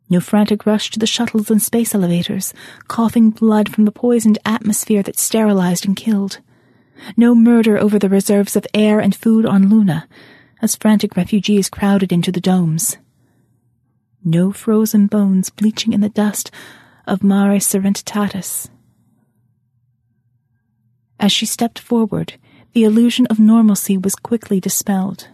No 0.08 0.20
frantic 0.20 0.66
rush 0.66 0.90
to 0.90 0.98
the 0.98 1.06
shuttles 1.06 1.50
and 1.50 1.62
space 1.62 1.94
elevators, 1.94 2.52
coughing 2.88 3.30
blood 3.30 3.68
from 3.68 3.84
the 3.84 3.92
poisoned 3.92 4.38
atmosphere 4.44 5.02
that 5.02 5.18
sterilized 5.18 5.86
and 5.86 5.96
killed. 5.96 6.40
No 7.16 7.34
murder 7.34 7.78
over 7.78 7.98
the 7.98 8.08
reserves 8.08 8.56
of 8.56 8.66
air 8.74 9.00
and 9.00 9.14
food 9.14 9.46
on 9.46 9.68
Luna, 9.68 10.06
as 10.60 10.76
frantic 10.76 11.16
refugees 11.16 11.70
crowded 11.70 12.12
into 12.12 12.30
the 12.30 12.40
domes. 12.40 12.96
No 14.24 14.52
frozen 14.52 15.06
bones 15.06 15.48
bleaching 15.48 15.92
in 15.92 16.00
the 16.00 16.08
dust 16.10 16.50
of 17.06 17.24
Mare 17.24 17.58
Serenitatis. 17.58 18.68
As 21.20 21.30
she 21.30 21.44
stepped 21.44 21.78
forward, 21.78 22.34
the 22.72 22.84
illusion 22.84 23.26
of 23.26 23.38
normalcy 23.38 23.98
was 23.98 24.16
quickly 24.16 24.58
dispelled. 24.58 25.28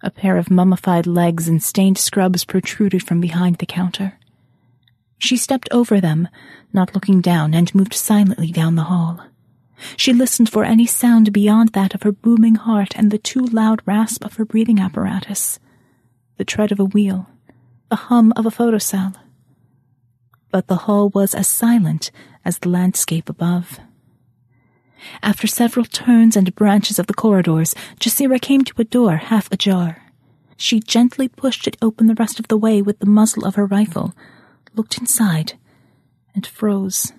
A 0.00 0.10
pair 0.10 0.36
of 0.36 0.50
mummified 0.50 1.08
legs 1.08 1.48
and 1.48 1.60
stained 1.60 1.98
scrubs 1.98 2.44
protruded 2.44 3.02
from 3.02 3.20
behind 3.20 3.56
the 3.56 3.66
counter. 3.66 4.16
She 5.18 5.36
stepped 5.36 5.68
over 5.72 6.00
them, 6.00 6.28
not 6.72 6.94
looking 6.94 7.20
down, 7.20 7.52
and 7.52 7.74
moved 7.74 7.94
silently 7.94 8.52
down 8.52 8.76
the 8.76 8.84
hall. 8.84 9.20
She 9.96 10.12
listened 10.12 10.48
for 10.50 10.64
any 10.64 10.86
sound 10.86 11.32
beyond 11.32 11.70
that 11.70 11.94
of 11.94 12.02
her 12.02 12.12
booming 12.12 12.54
heart 12.54 12.92
and 12.96 13.10
the 13.10 13.18
too 13.18 13.44
loud 13.44 13.82
rasp 13.86 14.24
of 14.24 14.34
her 14.36 14.44
breathing 14.44 14.78
apparatus, 14.78 15.58
the 16.36 16.44
tread 16.44 16.70
of 16.70 16.78
a 16.78 16.84
wheel, 16.84 17.26
the 17.90 17.96
hum 17.96 18.32
of 18.36 18.46
a 18.46 18.50
photocell. 18.50 19.16
But 20.52 20.68
the 20.68 20.86
hall 20.86 21.08
was 21.08 21.34
as 21.34 21.48
silent 21.48 22.12
as 22.44 22.58
the 22.58 22.68
landscape 22.68 23.28
above. 23.28 23.80
After 25.22 25.46
several 25.46 25.84
turns 25.84 26.36
and 26.36 26.54
branches 26.54 26.98
of 26.98 27.06
the 27.06 27.14
corridors, 27.14 27.74
Jasira 28.00 28.40
came 28.40 28.64
to 28.64 28.80
a 28.80 28.84
door 28.84 29.16
half 29.16 29.50
ajar. 29.52 30.02
She 30.56 30.80
gently 30.80 31.28
pushed 31.28 31.66
it 31.66 31.76
open 31.82 32.06
the 32.06 32.14
rest 32.14 32.38
of 32.38 32.48
the 32.48 32.56
way 32.56 32.80
with 32.80 32.98
the 33.00 33.06
muzzle 33.06 33.44
of 33.44 33.56
her 33.56 33.66
rifle, 33.66 34.14
looked 34.74 34.98
inside, 34.98 35.54
and 36.34 36.46
froze. 36.46 37.12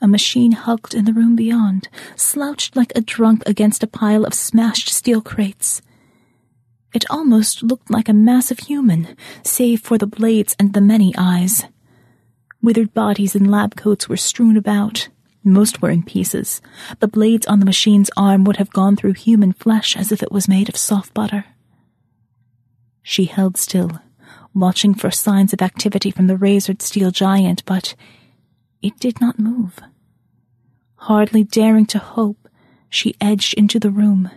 A 0.00 0.06
machine 0.06 0.52
hulked 0.52 0.94
in 0.94 1.06
the 1.06 1.12
room 1.12 1.34
beyond, 1.34 1.88
slouched 2.14 2.76
like 2.76 2.92
a 2.94 3.00
drunk 3.00 3.42
against 3.46 3.82
a 3.82 3.86
pile 3.86 4.24
of 4.24 4.34
smashed 4.34 4.90
steel 4.90 5.22
crates. 5.22 5.80
It 6.92 7.04
almost 7.10 7.62
looked 7.62 7.90
like 7.90 8.08
a 8.08 8.12
massive 8.12 8.60
human, 8.60 9.16
save 9.42 9.80
for 9.80 9.98
the 9.98 10.06
blades 10.06 10.54
and 10.58 10.72
the 10.72 10.80
many 10.80 11.14
eyes. 11.16 11.64
Withered 12.64 12.94
bodies 12.94 13.36
in 13.36 13.44
lab 13.50 13.76
coats 13.76 14.08
were 14.08 14.16
strewn 14.16 14.56
about. 14.56 15.08
Most 15.44 15.82
were 15.82 15.90
in 15.90 16.02
pieces. 16.02 16.62
The 16.98 17.06
blades 17.06 17.44
on 17.44 17.58
the 17.58 17.66
machine's 17.66 18.08
arm 18.16 18.44
would 18.44 18.56
have 18.56 18.70
gone 18.70 18.96
through 18.96 19.12
human 19.12 19.52
flesh 19.52 19.94
as 19.98 20.10
if 20.10 20.22
it 20.22 20.32
was 20.32 20.48
made 20.48 20.70
of 20.70 20.76
soft 20.78 21.12
butter. 21.12 21.44
She 23.02 23.26
held 23.26 23.58
still, 23.58 24.00
watching 24.54 24.94
for 24.94 25.10
signs 25.10 25.52
of 25.52 25.60
activity 25.60 26.10
from 26.10 26.26
the 26.26 26.38
razored 26.38 26.80
steel 26.80 27.10
giant, 27.10 27.62
but 27.66 27.94
it 28.80 28.98
did 28.98 29.20
not 29.20 29.38
move. 29.38 29.78
Hardly 30.94 31.44
daring 31.44 31.84
to 31.84 31.98
hope, 31.98 32.48
she 32.88 33.14
edged 33.20 33.52
into 33.58 33.78
the 33.78 33.90
room. 33.90 34.30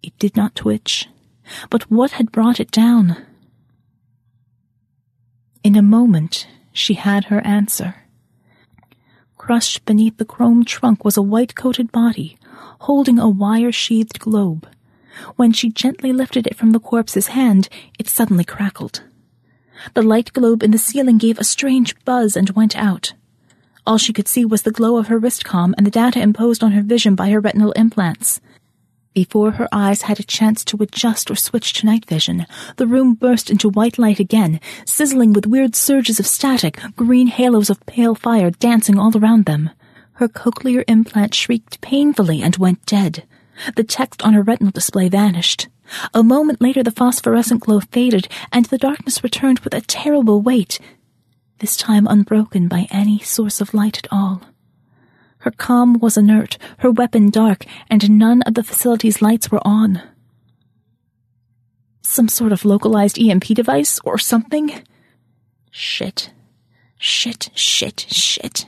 It 0.00 0.16
did 0.20 0.36
not 0.36 0.54
twitch, 0.54 1.08
but 1.70 1.90
what 1.90 2.12
had 2.12 2.30
brought 2.30 2.60
it 2.60 2.70
down? 2.70 3.16
In 5.64 5.74
a 5.74 5.82
moment, 5.82 6.46
she 6.80 6.94
had 6.94 7.26
her 7.26 7.40
answer. 7.46 7.94
Crushed 9.36 9.84
beneath 9.84 10.16
the 10.16 10.24
chrome 10.24 10.64
trunk 10.64 11.04
was 11.04 11.16
a 11.16 11.22
white 11.22 11.54
coated 11.54 11.92
body, 11.92 12.38
holding 12.80 13.18
a 13.18 13.28
wire 13.28 13.72
sheathed 13.72 14.18
globe. 14.18 14.68
When 15.36 15.52
she 15.52 15.70
gently 15.70 16.12
lifted 16.12 16.46
it 16.46 16.56
from 16.56 16.72
the 16.72 16.80
corpse's 16.80 17.28
hand, 17.28 17.68
it 17.98 18.08
suddenly 18.08 18.44
crackled. 18.44 19.02
The 19.94 20.02
light 20.02 20.32
globe 20.32 20.62
in 20.62 20.70
the 20.70 20.78
ceiling 20.78 21.18
gave 21.18 21.38
a 21.38 21.44
strange 21.44 21.94
buzz 22.04 22.36
and 22.36 22.50
went 22.50 22.76
out. 22.76 23.14
All 23.86 23.98
she 23.98 24.12
could 24.12 24.28
see 24.28 24.44
was 24.44 24.62
the 24.62 24.70
glow 24.70 24.98
of 24.98 25.08
her 25.08 25.18
wristcom 25.18 25.74
and 25.76 25.86
the 25.86 25.90
data 25.90 26.20
imposed 26.20 26.62
on 26.62 26.72
her 26.72 26.82
vision 26.82 27.14
by 27.14 27.30
her 27.30 27.40
retinal 27.40 27.72
implants. 27.72 28.40
Before 29.12 29.52
her 29.52 29.68
eyes 29.72 30.02
had 30.02 30.20
a 30.20 30.24
chance 30.24 30.64
to 30.66 30.76
adjust 30.80 31.30
or 31.30 31.34
switch 31.34 31.72
to 31.74 31.86
night 31.86 32.06
vision, 32.06 32.46
the 32.76 32.86
room 32.86 33.14
burst 33.14 33.50
into 33.50 33.68
white 33.68 33.98
light 33.98 34.20
again, 34.20 34.60
sizzling 34.84 35.32
with 35.32 35.46
weird 35.46 35.74
surges 35.74 36.20
of 36.20 36.28
static, 36.28 36.78
green 36.94 37.26
halos 37.26 37.70
of 37.70 37.84
pale 37.86 38.14
fire 38.14 38.50
dancing 38.50 38.98
all 38.98 39.16
around 39.16 39.46
them. 39.46 39.70
Her 40.14 40.28
cochlear 40.28 40.84
implant 40.86 41.34
shrieked 41.34 41.80
painfully 41.80 42.40
and 42.40 42.56
went 42.56 42.86
dead. 42.86 43.24
The 43.74 43.82
text 43.84 44.22
on 44.22 44.34
her 44.34 44.42
retinal 44.42 44.70
display 44.70 45.08
vanished. 45.08 45.66
A 46.14 46.22
moment 46.22 46.60
later, 46.60 46.84
the 46.84 46.92
phosphorescent 46.92 47.62
glow 47.62 47.80
faded, 47.80 48.28
and 48.52 48.66
the 48.66 48.78
darkness 48.78 49.24
returned 49.24 49.58
with 49.60 49.74
a 49.74 49.80
terrible 49.80 50.40
weight. 50.40 50.78
this 51.58 51.76
time 51.76 52.06
unbroken 52.06 52.68
by 52.68 52.86
any 52.90 53.18
source 53.18 53.60
of 53.60 53.74
light 53.74 53.98
at 53.98 54.06
all. 54.10 54.42
Her 55.40 55.50
comm 55.50 56.00
was 56.00 56.16
inert, 56.16 56.58
her 56.78 56.90
weapon 56.90 57.30
dark, 57.30 57.64
and 57.88 58.18
none 58.18 58.42
of 58.42 58.54
the 58.54 58.62
facility's 58.62 59.22
lights 59.22 59.50
were 59.50 59.66
on. 59.66 60.02
Some 62.02 62.28
sort 62.28 62.52
of 62.52 62.64
localized 62.64 63.18
EMP 63.18 63.44
device 63.44 64.00
or 64.04 64.18
something? 64.18 64.82
Shit. 65.70 66.30
Shit, 66.98 67.50
shit, 67.54 68.06
shit. 68.10 68.66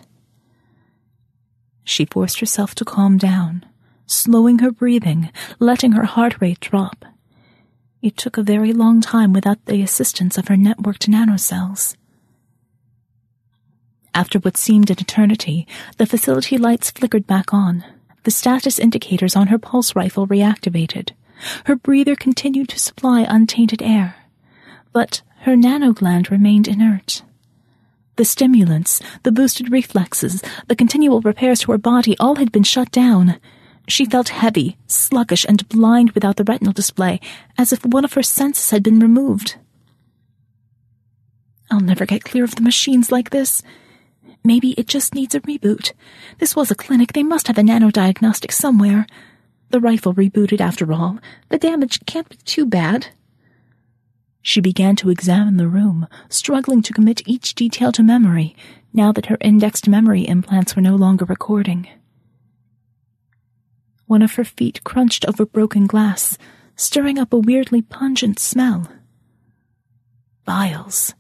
She 1.84 2.06
forced 2.06 2.40
herself 2.40 2.74
to 2.76 2.84
calm 2.84 3.18
down, 3.18 3.66
slowing 4.06 4.60
her 4.60 4.70
breathing, 4.70 5.30
letting 5.58 5.92
her 5.92 6.04
heart 6.04 6.40
rate 6.40 6.60
drop. 6.60 7.04
It 8.00 8.16
took 8.16 8.38
a 8.38 8.42
very 8.42 8.72
long 8.72 9.00
time 9.00 9.32
without 9.32 9.64
the 9.66 9.82
assistance 9.82 10.38
of 10.38 10.48
her 10.48 10.56
networked 10.56 11.08
nanocells. 11.08 11.96
After 14.14 14.38
what 14.38 14.56
seemed 14.56 14.90
an 14.90 14.98
eternity, 15.00 15.66
the 15.96 16.06
facility 16.06 16.58
lights 16.58 16.90
flickered 16.90 17.26
back 17.26 17.54
on. 17.54 17.84
The 18.24 18.30
status 18.30 18.78
indicators 18.78 19.34
on 19.34 19.48
her 19.48 19.58
pulse 19.58 19.96
rifle 19.96 20.26
reactivated. 20.28 21.10
Her 21.64 21.76
breather 21.76 22.14
continued 22.14 22.68
to 22.68 22.78
supply 22.78 23.26
untainted 23.28 23.82
air. 23.82 24.16
But 24.92 25.22
her 25.40 25.56
nanogland 25.56 26.30
remained 26.30 26.68
inert. 26.68 27.22
The 28.16 28.24
stimulants, 28.24 29.00
the 29.22 29.32
boosted 29.32 29.72
reflexes, 29.72 30.42
the 30.68 30.76
continual 30.76 31.22
repairs 31.22 31.60
to 31.60 31.72
her 31.72 31.78
body 31.78 32.16
all 32.20 32.36
had 32.36 32.52
been 32.52 32.62
shut 32.62 32.90
down. 32.92 33.40
She 33.88 34.04
felt 34.04 34.28
heavy, 34.28 34.76
sluggish, 34.86 35.46
and 35.48 35.68
blind 35.68 36.12
without 36.12 36.36
the 36.36 36.44
retinal 36.44 36.72
display, 36.72 37.20
as 37.56 37.72
if 37.72 37.84
one 37.84 38.04
of 38.04 38.12
her 38.12 38.22
senses 38.22 38.70
had 38.70 38.82
been 38.82 39.00
removed. 39.00 39.56
I'll 41.70 41.80
never 41.80 42.04
get 42.04 42.22
clear 42.22 42.44
of 42.44 42.54
the 42.54 42.62
machines 42.62 43.10
like 43.10 43.30
this. 43.30 43.62
Maybe 44.44 44.72
it 44.72 44.88
just 44.88 45.14
needs 45.14 45.34
a 45.34 45.40
reboot. 45.40 45.92
This 46.38 46.56
was 46.56 46.70
a 46.70 46.74
clinic. 46.74 47.12
They 47.12 47.22
must 47.22 47.46
have 47.46 47.58
a 47.58 47.62
nanodiagnostic 47.62 48.52
somewhere. 48.52 49.06
The 49.70 49.80
rifle 49.80 50.14
rebooted 50.14 50.60
after 50.60 50.92
all. 50.92 51.18
The 51.48 51.58
damage 51.58 52.04
can't 52.06 52.28
be 52.28 52.36
too 52.36 52.66
bad. 52.66 53.08
She 54.42 54.60
began 54.60 54.96
to 54.96 55.10
examine 55.10 55.56
the 55.56 55.68
room, 55.68 56.08
struggling 56.28 56.82
to 56.82 56.92
commit 56.92 57.26
each 57.26 57.54
detail 57.54 57.92
to 57.92 58.02
memory, 58.02 58.56
now 58.92 59.12
that 59.12 59.26
her 59.26 59.38
indexed 59.40 59.88
memory 59.88 60.26
implants 60.26 60.74
were 60.74 60.82
no 60.82 60.96
longer 60.96 61.24
recording. 61.24 61.88
One 64.06 64.20
of 64.20 64.34
her 64.34 64.44
feet 64.44 64.82
crunched 64.82 65.24
over 65.26 65.46
broken 65.46 65.86
glass, 65.86 66.36
stirring 66.74 67.18
up 67.18 67.32
a 67.32 67.38
weirdly 67.38 67.82
pungent 67.82 68.40
smell. 68.40 68.88
Vials. 70.44 71.14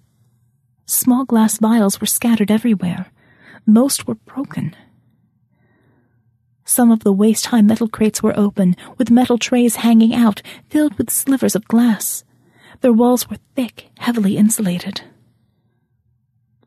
Small 0.92 1.24
glass 1.24 1.56
vials 1.56 2.02
were 2.02 2.06
scattered 2.06 2.50
everywhere. 2.50 3.06
Most 3.64 4.06
were 4.06 4.14
broken. 4.14 4.76
Some 6.66 6.90
of 6.90 7.02
the 7.02 7.14
waist 7.14 7.46
high 7.46 7.62
metal 7.62 7.88
crates 7.88 8.22
were 8.22 8.38
open, 8.38 8.76
with 8.98 9.10
metal 9.10 9.38
trays 9.38 9.76
hanging 9.76 10.14
out, 10.14 10.42
filled 10.68 10.98
with 10.98 11.08
slivers 11.08 11.56
of 11.56 11.66
glass. 11.66 12.24
Their 12.82 12.92
walls 12.92 13.30
were 13.30 13.38
thick, 13.56 13.88
heavily 14.00 14.36
insulated. 14.36 15.00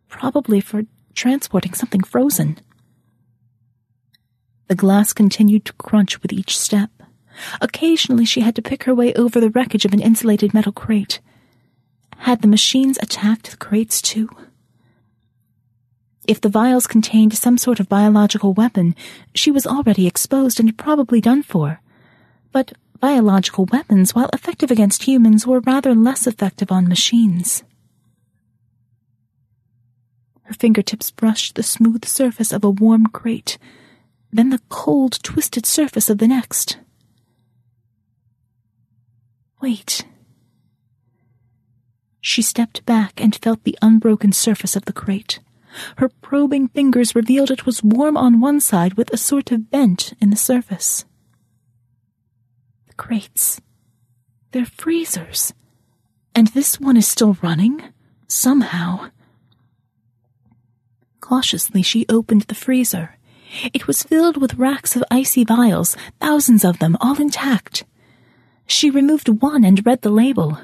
Probably 0.09 0.59
for 0.59 0.85
transporting 1.13 1.75
something 1.75 2.01
frozen. 2.01 2.57
The 4.69 4.75
glass 4.75 5.13
continued 5.13 5.65
to 5.65 5.73
crunch 5.73 6.23
with 6.23 6.33
each 6.33 6.57
step. 6.57 6.89
Occasionally 7.61 8.25
she 8.25 8.41
had 8.41 8.55
to 8.55 8.63
pick 8.63 8.85
her 8.85 8.95
way 8.95 9.13
over 9.13 9.39
the 9.39 9.51
wreckage 9.51 9.85
of 9.85 9.93
an 9.93 10.01
insulated 10.01 10.51
metal 10.51 10.71
crate. 10.71 11.21
Had 12.17 12.41
the 12.41 12.47
machines 12.47 12.97
attacked 13.01 13.51
the 13.51 13.57
crates 13.57 14.01
too? 14.01 14.29
If 16.27 16.41
the 16.41 16.49
vials 16.49 16.87
contained 16.87 17.37
some 17.37 17.57
sort 17.57 17.79
of 17.79 17.87
biological 17.87 18.53
weapon, 18.53 18.95
she 19.35 19.51
was 19.51 19.67
already 19.67 20.07
exposed 20.07 20.59
and 20.59 20.77
probably 20.77 21.21
done 21.21 21.43
for. 21.43 21.81
But 22.51 22.73
biological 22.99 23.65
weapons, 23.65 24.15
while 24.15 24.29
effective 24.33 24.71
against 24.71 25.03
humans, 25.03 25.45
were 25.45 25.59
rather 25.59 25.93
less 25.93 26.25
effective 26.25 26.71
on 26.71 26.87
machines. 26.87 27.63
Her 30.43 30.53
fingertips 30.53 31.11
brushed 31.11 31.55
the 31.55 31.63
smooth 31.63 32.05
surface 32.05 32.51
of 32.51 32.63
a 32.63 32.69
warm 32.69 33.07
crate, 33.07 33.57
then 34.31 34.49
the 34.49 34.61
cold, 34.69 35.19
twisted 35.23 35.65
surface 35.65 36.09
of 36.09 36.17
the 36.17 36.27
next. 36.27 36.77
Wait. 39.61 40.05
She 42.27 42.41
stepped 42.41 42.83
back 42.87 43.21
and 43.21 43.35
felt 43.35 43.63
the 43.63 43.77
unbroken 43.83 44.31
surface 44.31 44.75
of 44.75 44.85
the 44.85 44.93
crate. 44.93 45.39
Her 45.97 46.09
probing 46.09 46.69
fingers 46.69 47.13
revealed 47.13 47.51
it 47.51 47.67
was 47.67 47.83
warm 47.83 48.17
on 48.17 48.41
one 48.41 48.59
side 48.59 48.95
with 48.95 49.13
a 49.13 49.17
sort 49.17 49.51
of 49.51 49.69
vent 49.69 50.13
in 50.19 50.31
the 50.31 50.35
surface. 50.35 51.05
The 52.87 52.95
crates. 52.95 53.61
They're 54.53 54.65
freezers. 54.65 55.53
And 56.33 56.47
this 56.47 56.79
one 56.79 56.97
is 56.97 57.07
still 57.07 57.37
running? 57.43 57.93
Somehow. 58.27 59.11
Cautiously, 61.21 61.83
she 61.83 62.07
opened 62.09 62.41
the 62.47 62.55
freezer. 62.55 63.17
It 63.71 63.85
was 63.85 64.01
filled 64.01 64.37
with 64.37 64.55
racks 64.55 64.95
of 64.95 65.03
icy 65.11 65.43
vials, 65.43 65.95
thousands 66.19 66.65
of 66.65 66.79
them, 66.79 66.97
all 66.99 67.21
intact. 67.21 67.83
She 68.65 68.89
removed 68.89 69.29
one 69.29 69.63
and 69.63 69.85
read 69.85 70.01
the 70.01 70.09
label 70.09 70.57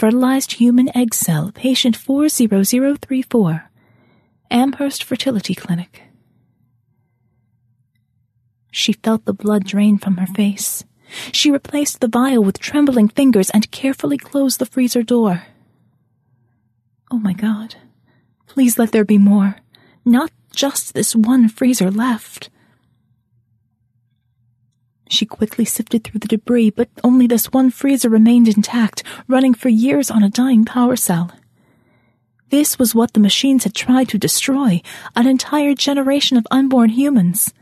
fertilized 0.00 0.52
human 0.52 0.88
egg 0.96 1.12
cell, 1.12 1.52
patient 1.54 1.94
40034, 1.94 3.70
Amherst 4.50 5.04
Fertility 5.04 5.54
Clinic. 5.54 6.04
She 8.70 8.94
felt 8.94 9.26
the 9.26 9.34
blood 9.34 9.64
drain 9.64 9.98
from 9.98 10.16
her 10.16 10.26
face. 10.26 10.84
She 11.32 11.50
replaced 11.50 12.00
the 12.00 12.08
vial 12.08 12.42
with 12.42 12.58
trembling 12.58 13.08
fingers 13.08 13.50
and 13.50 13.70
carefully 13.70 14.16
closed 14.16 14.58
the 14.58 14.64
freezer 14.64 15.02
door. 15.02 15.42
Oh 17.10 17.18
my 17.18 17.34
god. 17.34 17.74
Please 18.46 18.78
let 18.78 18.92
there 18.92 19.04
be 19.04 19.18
more. 19.18 19.56
Not 20.06 20.30
just 20.56 20.94
this 20.94 21.14
one 21.14 21.46
freezer 21.46 21.90
left. 21.90 22.48
She 25.10 25.26
quickly 25.26 25.64
sifted 25.64 26.04
through 26.04 26.20
the 26.20 26.28
debris, 26.28 26.70
but 26.70 26.88
only 27.02 27.26
this 27.26 27.52
one 27.52 27.70
freezer 27.70 28.08
remained 28.08 28.46
intact, 28.46 29.02
running 29.26 29.54
for 29.54 29.68
years 29.68 30.08
on 30.08 30.22
a 30.22 30.30
dying 30.30 30.64
power 30.64 30.94
cell. 30.94 31.32
This 32.50 32.78
was 32.78 32.94
what 32.94 33.12
the 33.12 33.20
machines 33.20 33.64
had 33.64 33.74
tried 33.74 34.08
to 34.10 34.18
destroy 34.18 34.80
an 35.16 35.26
entire 35.26 35.74
generation 35.74 36.36
of 36.36 36.46
unborn 36.52 36.90
humans. 36.90 37.52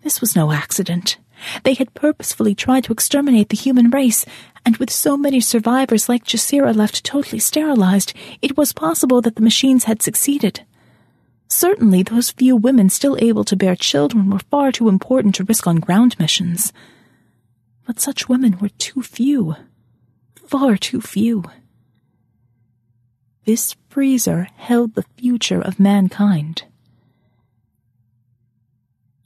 This 0.00 0.22
was 0.22 0.34
no 0.34 0.52
accident. 0.52 1.18
They 1.64 1.74
had 1.74 1.92
purposefully 1.92 2.54
tried 2.54 2.84
to 2.84 2.92
exterminate 2.94 3.50
the 3.50 3.56
human 3.56 3.90
race, 3.90 4.24
and 4.64 4.78
with 4.78 4.90
so 4.90 5.18
many 5.18 5.40
survivors 5.40 6.08
like 6.08 6.24
Jasira 6.24 6.74
left 6.74 7.04
totally 7.04 7.40
sterilized, 7.40 8.14
it 8.40 8.56
was 8.56 8.72
possible 8.72 9.20
that 9.20 9.36
the 9.36 9.42
machines 9.42 9.84
had 9.84 10.00
succeeded. 10.00 10.64
Certainly, 11.52 12.04
those 12.04 12.30
few 12.30 12.56
women 12.56 12.88
still 12.88 13.14
able 13.20 13.44
to 13.44 13.56
bear 13.56 13.76
children 13.76 14.30
were 14.30 14.38
far 14.38 14.72
too 14.72 14.88
important 14.88 15.34
to 15.34 15.44
risk 15.44 15.66
on 15.66 15.80
ground 15.80 16.18
missions. 16.18 16.72
But 17.86 18.00
such 18.00 18.26
women 18.26 18.56
were 18.58 18.70
too 18.70 19.02
few. 19.02 19.56
Far 20.46 20.78
too 20.78 21.02
few. 21.02 21.44
This 23.44 23.76
freezer 23.90 24.48
held 24.56 24.94
the 24.94 25.04
future 25.18 25.60
of 25.60 25.78
mankind. 25.78 26.64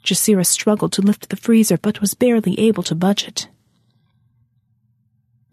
Jasira 0.03 0.45
struggled 0.45 0.93
to 0.95 1.03
lift 1.03 1.29
the 1.29 1.37
freezer, 1.37 1.79
but 1.79 2.01
was 2.01 2.15
barely 2.15 2.59
able 2.59 2.83
to 2.83 2.97
budge 2.97 3.29
it. 3.29 3.47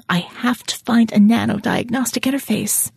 I 0.09 0.17
have 0.17 0.63
to 0.63 0.75
find 0.77 1.11
a 1.11 1.19
nano-diagnostic 1.19 2.23
interface. 2.23 2.91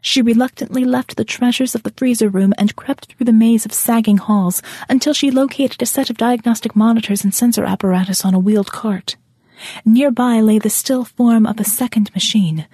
She 0.00 0.22
reluctantly 0.22 0.84
left 0.84 1.16
the 1.16 1.24
treasures 1.24 1.74
of 1.74 1.82
the 1.82 1.92
freezer 1.96 2.28
room 2.28 2.54
and 2.58 2.76
crept 2.76 3.06
through 3.06 3.24
the 3.24 3.32
maze 3.32 3.64
of 3.64 3.72
sagging 3.72 4.18
halls 4.18 4.62
until 4.88 5.12
she 5.12 5.30
located 5.30 5.82
a 5.82 5.86
set 5.86 6.10
of 6.10 6.16
diagnostic 6.16 6.76
monitors 6.76 7.24
and 7.24 7.34
sensor 7.34 7.64
apparatus 7.64 8.24
on 8.24 8.34
a 8.34 8.38
wheeled 8.38 8.72
cart. 8.72 9.16
Nearby 9.84 10.40
lay 10.40 10.58
the 10.58 10.70
still 10.70 11.04
form 11.04 11.46
of 11.46 11.58
a 11.58 11.64
second 11.64 12.12
machine, 12.14 12.66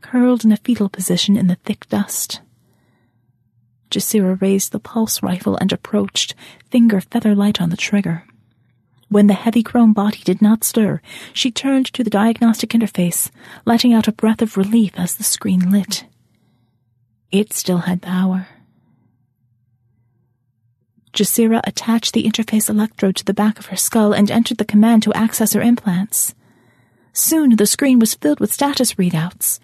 curled 0.00 0.44
in 0.44 0.52
a 0.52 0.56
fetal 0.58 0.88
position 0.88 1.36
in 1.36 1.46
the 1.46 1.56
thick 1.64 1.88
dust. 1.88 2.40
Jasira 3.90 4.40
raised 4.40 4.72
the 4.72 4.80
pulse 4.80 5.22
rifle 5.22 5.56
and 5.56 5.72
approached, 5.72 6.34
finger 6.70 7.00
feather 7.00 7.34
light 7.34 7.60
on 7.60 7.70
the 7.70 7.76
trigger. 7.76 8.24
When 9.08 9.28
the 9.28 9.34
heavy 9.34 9.62
chrome 9.62 9.92
body 9.92 10.18
did 10.24 10.42
not 10.42 10.64
stir, 10.64 11.00
she 11.32 11.50
turned 11.50 11.86
to 11.92 12.02
the 12.02 12.10
diagnostic 12.10 12.70
interface, 12.70 13.30
letting 13.64 13.94
out 13.94 14.08
a 14.08 14.12
breath 14.12 14.42
of 14.42 14.56
relief 14.56 14.92
as 14.96 15.14
the 15.14 15.24
screen 15.24 15.70
lit. 15.70 16.04
It 17.32 17.52
still 17.52 17.78
had 17.78 18.02
power. 18.02 18.48
Jasira 21.12 21.60
attached 21.64 22.12
the 22.12 22.24
interface 22.24 22.68
electrode 22.68 23.16
to 23.16 23.24
the 23.24 23.34
back 23.34 23.58
of 23.58 23.66
her 23.66 23.76
skull 23.76 24.12
and 24.12 24.30
entered 24.30 24.58
the 24.58 24.64
command 24.64 25.02
to 25.04 25.14
access 25.14 25.54
her 25.54 25.62
implants. 25.62 26.34
Soon 27.12 27.56
the 27.56 27.66
screen 27.66 27.98
was 27.98 28.14
filled 28.14 28.38
with 28.38 28.52
status 28.52 28.94
readouts. 28.94 29.58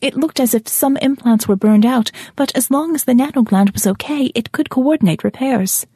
It 0.00 0.16
looked 0.16 0.40
as 0.40 0.54
if 0.54 0.66
some 0.66 0.96
implants 0.98 1.46
were 1.46 1.56
burned 1.56 1.86
out, 1.86 2.10
but 2.34 2.54
as 2.56 2.70
long 2.70 2.94
as 2.94 3.04
the 3.04 3.14
nanogland 3.14 3.72
was 3.72 3.86
okay, 3.86 4.32
it 4.34 4.52
could 4.52 4.70
coordinate 4.70 5.24
repairs. 5.24 5.86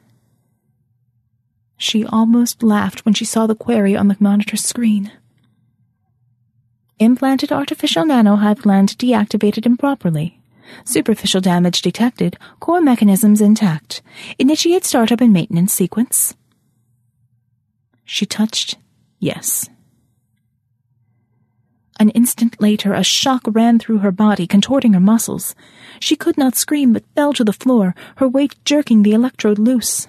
She 1.77 2.05
almost 2.05 2.63
laughed 2.63 3.03
when 3.03 3.13
she 3.13 3.25
saw 3.25 3.45
the 3.45 3.55
query 3.55 3.95
on 3.95 4.07
the 4.07 4.17
monitor 4.19 4.55
screen. 4.55 5.11
Implanted 6.99 7.51
artificial 7.51 8.05
nanohive 8.05 8.61
gland 8.61 8.97
deactivated 8.97 9.65
improperly. 9.65 10.39
Superficial 10.85 11.41
damage 11.41 11.81
detected. 11.81 12.37
Core 12.59 12.81
mechanisms 12.81 13.41
intact. 13.41 14.01
Initiate 14.39 14.85
startup 14.85 15.21
and 15.21 15.33
maintenance 15.33 15.73
sequence. 15.73 16.35
She 18.05 18.25
touched 18.25 18.77
yes. 19.19 19.69
An 21.99 22.09
instant 22.09 22.59
later, 22.59 22.93
a 22.93 23.03
shock 23.03 23.43
ran 23.45 23.79
through 23.79 23.99
her 23.99 24.11
body, 24.11 24.47
contorting 24.47 24.93
her 24.93 24.99
muscles. 24.99 25.55
She 25.99 26.15
could 26.15 26.37
not 26.37 26.55
scream, 26.55 26.91
but 26.91 27.05
fell 27.15 27.33
to 27.33 27.43
the 27.43 27.53
floor, 27.53 27.95
her 28.17 28.27
weight 28.27 28.55
jerking 28.65 29.03
the 29.03 29.13
electrode 29.13 29.59
loose. 29.59 30.07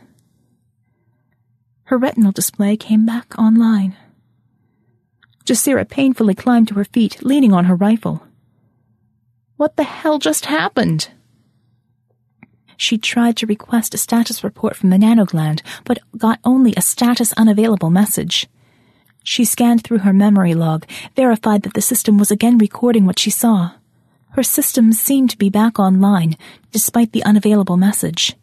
Her 1.84 1.98
retinal 1.98 2.32
display 2.32 2.76
came 2.76 3.04
back 3.04 3.38
online. 3.38 3.94
Jasira 5.44 5.86
painfully 5.88 6.34
climbed 6.34 6.68
to 6.68 6.74
her 6.74 6.84
feet, 6.86 7.22
leaning 7.22 7.52
on 7.52 7.66
her 7.66 7.76
rifle. 7.76 8.22
What 9.56 9.76
the 9.76 9.84
hell 9.84 10.18
just 10.18 10.46
happened? 10.46 11.10
She 12.76 12.98
tried 12.98 13.36
to 13.36 13.46
request 13.46 13.94
a 13.94 13.98
status 13.98 14.42
report 14.42 14.74
from 14.74 14.90
the 14.90 14.96
nanogland, 14.96 15.62
but 15.84 16.00
got 16.18 16.40
only 16.42 16.74
a 16.76 16.82
status 16.82 17.32
unavailable 17.34 17.90
message. 17.90 18.48
She 19.22 19.44
scanned 19.44 19.84
through 19.84 19.98
her 19.98 20.12
memory 20.12 20.54
log, 20.54 20.86
verified 21.14 21.62
that 21.62 21.74
the 21.74 21.80
system 21.80 22.18
was 22.18 22.32
again 22.32 22.58
recording 22.58 23.06
what 23.06 23.20
she 23.20 23.30
saw. 23.30 23.72
Her 24.30 24.42
systems 24.42 24.98
seemed 24.98 25.30
to 25.30 25.38
be 25.38 25.50
back 25.50 25.78
online, 25.78 26.36
despite 26.72 27.12
the 27.12 27.22
unavailable 27.22 27.76
message. 27.76 28.34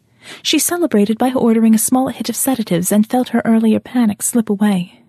She 0.42 0.58
celebrated 0.58 1.18
by 1.18 1.34
ordering 1.34 1.74
a 1.74 1.78
small 1.78 2.08
hit 2.08 2.30
of 2.30 2.36
sedatives 2.36 2.90
and 2.90 3.08
felt 3.08 3.30
her 3.30 3.42
earlier 3.44 3.80
panic 3.80 4.22
slip 4.22 4.48
away. 4.48 5.01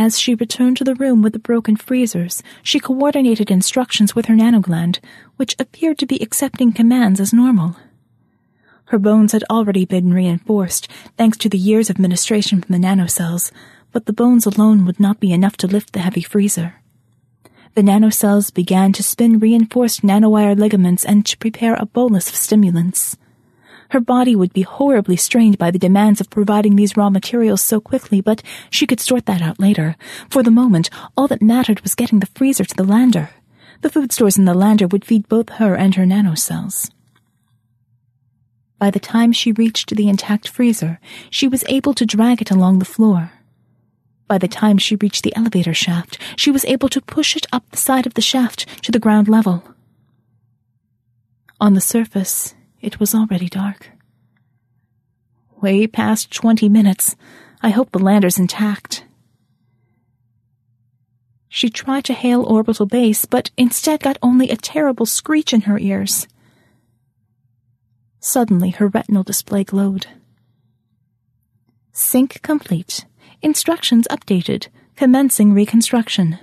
As 0.00 0.16
she 0.16 0.36
returned 0.36 0.76
to 0.76 0.84
the 0.84 0.94
room 0.94 1.22
with 1.22 1.32
the 1.32 1.40
broken 1.40 1.74
freezers, 1.74 2.40
she 2.62 2.78
coordinated 2.78 3.50
instructions 3.50 4.14
with 4.14 4.26
her 4.26 4.34
nanogland, 4.36 5.00
which 5.34 5.56
appeared 5.58 5.98
to 5.98 6.06
be 6.06 6.22
accepting 6.22 6.70
commands 6.70 7.18
as 7.18 7.32
normal. 7.32 7.74
Her 8.84 8.98
bones 9.00 9.32
had 9.32 9.42
already 9.50 9.84
been 9.84 10.14
reinforced, 10.14 10.86
thanks 11.16 11.36
to 11.38 11.48
the 11.48 11.58
years 11.58 11.90
of 11.90 11.98
ministration 11.98 12.62
from 12.62 12.72
the 12.72 12.86
nanocells, 12.86 13.50
but 13.90 14.06
the 14.06 14.12
bones 14.12 14.46
alone 14.46 14.86
would 14.86 15.00
not 15.00 15.18
be 15.18 15.32
enough 15.32 15.56
to 15.56 15.66
lift 15.66 15.92
the 15.92 15.98
heavy 16.06 16.22
freezer. 16.22 16.74
The 17.74 17.82
nanocells 17.82 18.54
began 18.54 18.92
to 18.92 19.02
spin 19.02 19.40
reinforced 19.40 20.02
nanowire 20.02 20.56
ligaments 20.56 21.04
and 21.04 21.26
to 21.26 21.36
prepare 21.38 21.74
a 21.74 21.86
bolus 21.86 22.28
of 22.28 22.36
stimulants. 22.36 23.16
Her 23.90 24.00
body 24.00 24.36
would 24.36 24.52
be 24.52 24.62
horribly 24.62 25.16
strained 25.16 25.56
by 25.56 25.70
the 25.70 25.78
demands 25.78 26.20
of 26.20 26.28
providing 26.28 26.76
these 26.76 26.96
raw 26.96 27.08
materials 27.08 27.62
so 27.62 27.80
quickly, 27.80 28.20
but 28.20 28.42
she 28.70 28.86
could 28.86 29.00
sort 29.00 29.26
that 29.26 29.40
out 29.40 29.58
later. 29.58 29.96
For 30.28 30.42
the 30.42 30.50
moment, 30.50 30.90
all 31.16 31.26
that 31.28 31.40
mattered 31.40 31.80
was 31.80 31.94
getting 31.94 32.20
the 32.20 32.26
freezer 32.34 32.64
to 32.64 32.74
the 32.74 32.84
lander. 32.84 33.30
The 33.80 33.90
food 33.90 34.12
stores 34.12 34.36
in 34.36 34.44
the 34.44 34.54
lander 34.54 34.86
would 34.86 35.04
feed 35.04 35.28
both 35.28 35.48
her 35.50 35.74
and 35.74 35.94
her 35.94 36.04
nanocells. 36.04 36.90
By 38.78 38.90
the 38.90 39.00
time 39.00 39.32
she 39.32 39.52
reached 39.52 39.90
the 39.90 40.08
intact 40.08 40.48
freezer, 40.48 41.00
she 41.30 41.48
was 41.48 41.64
able 41.66 41.94
to 41.94 42.06
drag 42.06 42.42
it 42.42 42.50
along 42.50 42.78
the 42.78 42.84
floor. 42.84 43.32
By 44.28 44.36
the 44.36 44.48
time 44.48 44.76
she 44.76 44.96
reached 44.96 45.24
the 45.24 45.34
elevator 45.34 45.72
shaft, 45.72 46.18
she 46.36 46.50
was 46.50 46.64
able 46.66 46.90
to 46.90 47.00
push 47.00 47.34
it 47.34 47.46
up 47.52 47.64
the 47.70 47.78
side 47.78 48.06
of 48.06 48.14
the 48.14 48.20
shaft 48.20 48.66
to 48.84 48.92
the 48.92 48.98
ground 48.98 49.26
level. 49.26 49.64
On 51.60 51.74
the 51.74 51.80
surface, 51.80 52.54
it 52.80 53.00
was 53.00 53.14
already 53.14 53.48
dark. 53.48 53.90
Way 55.60 55.86
past 55.86 56.30
twenty 56.32 56.68
minutes. 56.68 57.16
I 57.60 57.70
hope 57.70 57.90
the 57.90 57.98
lander's 57.98 58.38
intact. 58.38 59.04
She 61.48 61.70
tried 61.70 62.04
to 62.04 62.12
hail 62.12 62.42
orbital 62.42 62.86
base, 62.86 63.24
but 63.24 63.50
instead 63.56 64.00
got 64.00 64.18
only 64.22 64.50
a 64.50 64.56
terrible 64.56 65.06
screech 65.06 65.52
in 65.52 65.62
her 65.62 65.78
ears. 65.78 66.28
Suddenly, 68.20 68.70
her 68.70 68.88
retinal 68.88 69.22
display 69.22 69.64
glowed. 69.64 70.06
Sync 71.92 72.40
complete. 72.42 73.06
Instructions 73.42 74.06
updated. 74.10 74.68
Commencing 74.94 75.52
reconstruction. 75.52 76.38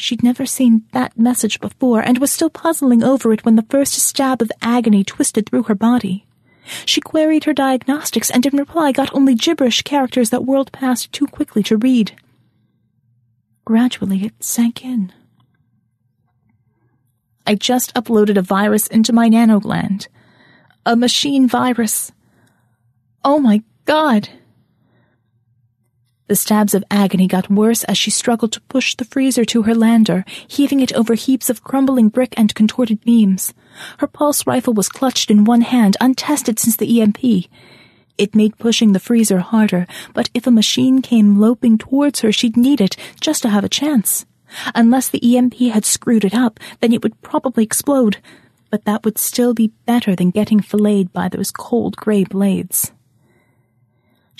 She'd 0.00 0.22
never 0.22 0.46
seen 0.46 0.84
that 0.92 1.18
message 1.18 1.58
before 1.58 2.00
and 2.00 2.18
was 2.18 2.30
still 2.30 2.50
puzzling 2.50 3.02
over 3.02 3.32
it 3.32 3.44
when 3.44 3.56
the 3.56 3.66
first 3.68 3.94
stab 3.94 4.40
of 4.40 4.52
agony 4.62 5.02
twisted 5.02 5.48
through 5.48 5.64
her 5.64 5.74
body. 5.74 6.24
She 6.84 7.00
queried 7.00 7.44
her 7.44 7.52
diagnostics 7.52 8.30
and 8.30 8.46
in 8.46 8.56
reply 8.56 8.92
got 8.92 9.12
only 9.12 9.34
gibberish 9.34 9.82
characters 9.82 10.30
that 10.30 10.44
whirled 10.44 10.70
past 10.70 11.10
too 11.10 11.26
quickly 11.26 11.64
to 11.64 11.76
read. 11.76 12.12
Gradually, 13.64 14.24
it 14.24 14.34
sank 14.38 14.84
in. 14.84 15.12
I 17.44 17.56
just 17.56 17.92
uploaded 17.94 18.36
a 18.36 18.42
virus 18.42 18.86
into 18.86 19.12
my 19.12 19.28
nanogland. 19.28 20.06
A 20.86 20.94
machine 20.94 21.48
virus. 21.48 22.12
Oh 23.24 23.40
my 23.40 23.64
god! 23.84 24.28
The 26.28 26.36
stabs 26.36 26.74
of 26.74 26.84
agony 26.90 27.26
got 27.26 27.50
worse 27.50 27.84
as 27.84 27.96
she 27.96 28.10
struggled 28.10 28.52
to 28.52 28.60
push 28.62 28.94
the 28.94 29.06
freezer 29.06 29.46
to 29.46 29.62
her 29.62 29.74
lander, 29.74 30.26
heaving 30.46 30.80
it 30.80 30.92
over 30.92 31.14
heaps 31.14 31.48
of 31.48 31.64
crumbling 31.64 32.10
brick 32.10 32.34
and 32.36 32.54
contorted 32.54 33.00
beams. 33.00 33.54
Her 33.96 34.06
pulse 34.06 34.46
rifle 34.46 34.74
was 34.74 34.90
clutched 34.90 35.30
in 35.30 35.44
one 35.44 35.62
hand, 35.62 35.96
untested 36.02 36.58
since 36.58 36.76
the 36.76 37.00
EMP. 37.00 37.48
It 38.18 38.34
made 38.34 38.58
pushing 38.58 38.92
the 38.92 39.00
freezer 39.00 39.38
harder, 39.38 39.86
but 40.12 40.28
if 40.34 40.46
a 40.46 40.50
machine 40.50 41.00
came 41.00 41.40
loping 41.40 41.78
towards 41.78 42.20
her, 42.20 42.30
she'd 42.30 42.58
need 42.58 42.82
it 42.82 42.94
just 43.22 43.40
to 43.42 43.48
have 43.48 43.64
a 43.64 43.68
chance. 43.70 44.26
Unless 44.74 45.08
the 45.08 45.36
EMP 45.36 45.54
had 45.54 45.86
screwed 45.86 46.26
it 46.26 46.34
up, 46.34 46.60
then 46.80 46.92
it 46.92 47.02
would 47.02 47.22
probably 47.22 47.64
explode, 47.64 48.18
but 48.70 48.84
that 48.84 49.02
would 49.02 49.16
still 49.16 49.54
be 49.54 49.72
better 49.86 50.14
than 50.14 50.30
getting 50.30 50.60
filleted 50.60 51.10
by 51.14 51.28
those 51.28 51.50
cold 51.50 51.96
gray 51.96 52.24
blades. 52.24 52.92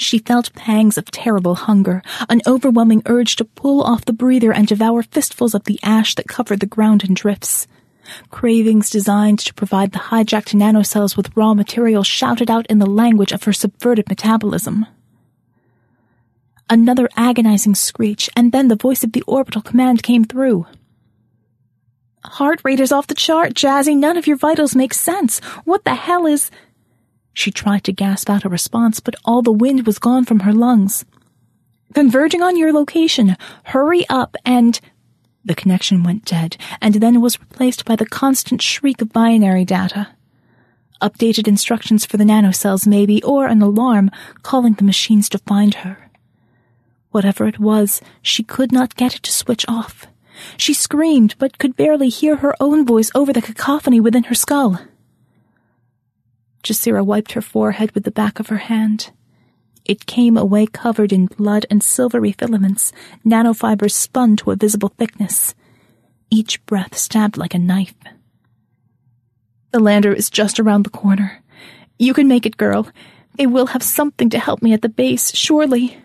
She 0.01 0.21
felt 0.21 0.55
pangs 0.55 0.97
of 0.97 1.11
terrible 1.11 1.57
hunger, 1.57 2.05
an 2.29 2.41
overwhelming 2.47 3.03
urge 3.07 3.35
to 3.35 3.45
pull 3.45 3.83
off 3.83 4.05
the 4.05 4.13
breather 4.13 4.53
and 4.53 4.65
devour 4.65 5.03
fistfuls 5.03 5.57
of 5.57 5.65
the 5.65 5.81
ash 5.83 6.15
that 6.15 6.29
covered 6.29 6.61
the 6.61 6.67
ground 6.67 7.03
in 7.03 7.15
drifts. 7.15 7.67
Cravings 8.31 8.91
designed 8.91 9.41
to 9.41 9.53
provide 9.55 9.91
the 9.91 9.99
hijacked 9.99 10.55
nanocells 10.55 11.17
with 11.17 11.37
raw 11.37 11.53
material 11.53 12.05
shouted 12.05 12.49
out 12.49 12.65
in 12.69 12.79
the 12.79 12.87
language 12.87 13.33
of 13.33 13.43
her 13.43 13.53
subverted 13.53 14.09
metabolism. 14.09 14.87
Another 16.71 17.09
agonizing 17.17 17.75
screech, 17.75 18.31
and 18.37 18.53
then 18.53 18.69
the 18.69 18.77
voice 18.77 19.03
of 19.03 19.11
the 19.11 19.23
orbital 19.23 19.63
command 19.63 20.05
came 20.05 20.25
through. 20.25 20.65
Heart 22.25 22.61
rate 22.63 22.79
is 22.79 22.93
off 22.93 23.09
the 23.09 23.17
chart, 23.17 23.55
Jazzy. 23.55 23.97
None 23.97 24.17
of 24.17 24.29
your 24.29 24.37
vitals 24.37 24.77
make 24.77 24.95
sense. 24.95 25.41
What 25.65 25.83
the 25.83 25.97
hell 25.97 26.25
is. 26.25 26.53
She 27.39 27.53
tried 27.53 27.85
to 27.85 27.93
gasp 27.93 28.29
out 28.29 28.45
a 28.45 28.49
response, 28.49 28.99
but 28.99 29.15
all 29.25 29.43
the 29.43 29.53
wind 29.53 29.87
was 29.87 30.01
gone 30.01 30.25
from 30.25 30.41
her 30.41 30.53
lungs. 30.53 31.05
Converging 31.95 32.43
on 32.43 32.57
your 32.57 32.73
location. 32.73 33.37
Hurry 33.63 34.05
up 34.09 34.35
and. 34.45 34.81
The 35.45 35.55
connection 35.55 36.03
went 36.03 36.25
dead, 36.25 36.57
and 36.81 36.97
then 36.97 37.21
was 37.21 37.39
replaced 37.39 37.85
by 37.85 37.95
the 37.95 38.07
constant 38.07 38.61
shriek 38.61 39.01
of 39.01 39.13
binary 39.13 39.65
data. 39.65 40.09
Updated 41.01 41.47
instructions 41.47 42.05
for 42.05 42.17
the 42.17 42.25
nanocells, 42.25 42.89
maybe, 42.89 43.23
or 43.23 43.47
an 43.47 43.63
alarm 43.63 44.11
calling 44.43 44.75
the 44.75 44.83
machines 44.83 45.29
to 45.29 45.39
find 45.39 45.75
her. 45.87 46.11
Whatever 47.13 47.47
it 47.47 47.61
was, 47.61 48.01
she 48.21 48.43
could 48.43 48.73
not 48.73 48.97
get 48.97 49.15
it 49.15 49.23
to 49.23 49.33
switch 49.33 49.65
off. 49.69 50.09
She 50.57 50.75
screamed, 50.75 51.37
but 51.39 51.59
could 51.59 51.77
barely 51.77 52.09
hear 52.09 52.39
her 52.39 52.57
own 52.59 52.85
voice 52.85 53.13
over 53.15 53.33
the 53.33 53.41
cacophony 53.41 54.01
within 54.01 54.25
her 54.25 54.35
skull. 54.35 54.81
Jasira 56.63 57.05
wiped 57.05 57.33
her 57.33 57.43
forehead 57.43 57.93
with 57.93 58.05
the 58.05 58.11
back 58.11 58.41
of 58.41 58.49
her 58.49 58.59
hand. 58.59 59.11
It 59.85 60.07
came 60.07 60.37
away 60.37 60.67
covered 60.67 61.13
in 61.13 61.27
blood 61.27 61.65
and 61.71 61.83
silvery 61.83 62.33
filaments, 62.33 62.93
nanofibers 63.25 63.93
spun 63.93 64.37
to 64.37 64.51
a 64.51 64.57
visible 64.57 64.93
thickness. 64.99 65.55
Each 66.31 66.65
breath 66.67 66.97
stabbed 66.97 67.39
like 67.39 67.55
a 67.55 67.59
knife. 67.59 67.95
The 69.71 69.81
lander 69.81 70.13
is 70.13 70.29
just 70.29 70.61
around 70.61 70.85
the 70.85 70.91
corner. 70.91 71.43
You 71.99 72.13
can 72.13 72.29
make 72.29 72.45
it, 72.45 72.59
girl. 72.59 72.89
They 73.37 73.47
will 73.47 73.67
have 73.67 73.83
something 73.83 74.29
to 74.31 74.39
help 74.39 74.63
me 74.63 74.73
at 74.73 74.83
the 74.83 74.89
base, 74.89 75.35
surely. 75.35 75.99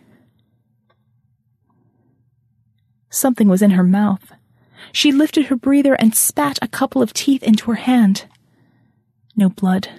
Something 3.09 3.49
was 3.49 3.61
in 3.61 3.71
her 3.71 3.83
mouth. 3.83 4.31
She 4.91 5.11
lifted 5.11 5.47
her 5.47 5.55
breather 5.55 5.95
and 5.95 6.15
spat 6.15 6.57
a 6.61 6.67
couple 6.67 7.01
of 7.01 7.13
teeth 7.13 7.43
into 7.43 7.71
her 7.71 7.75
hand. 7.75 8.25
No 9.35 9.49
blood 9.49 9.89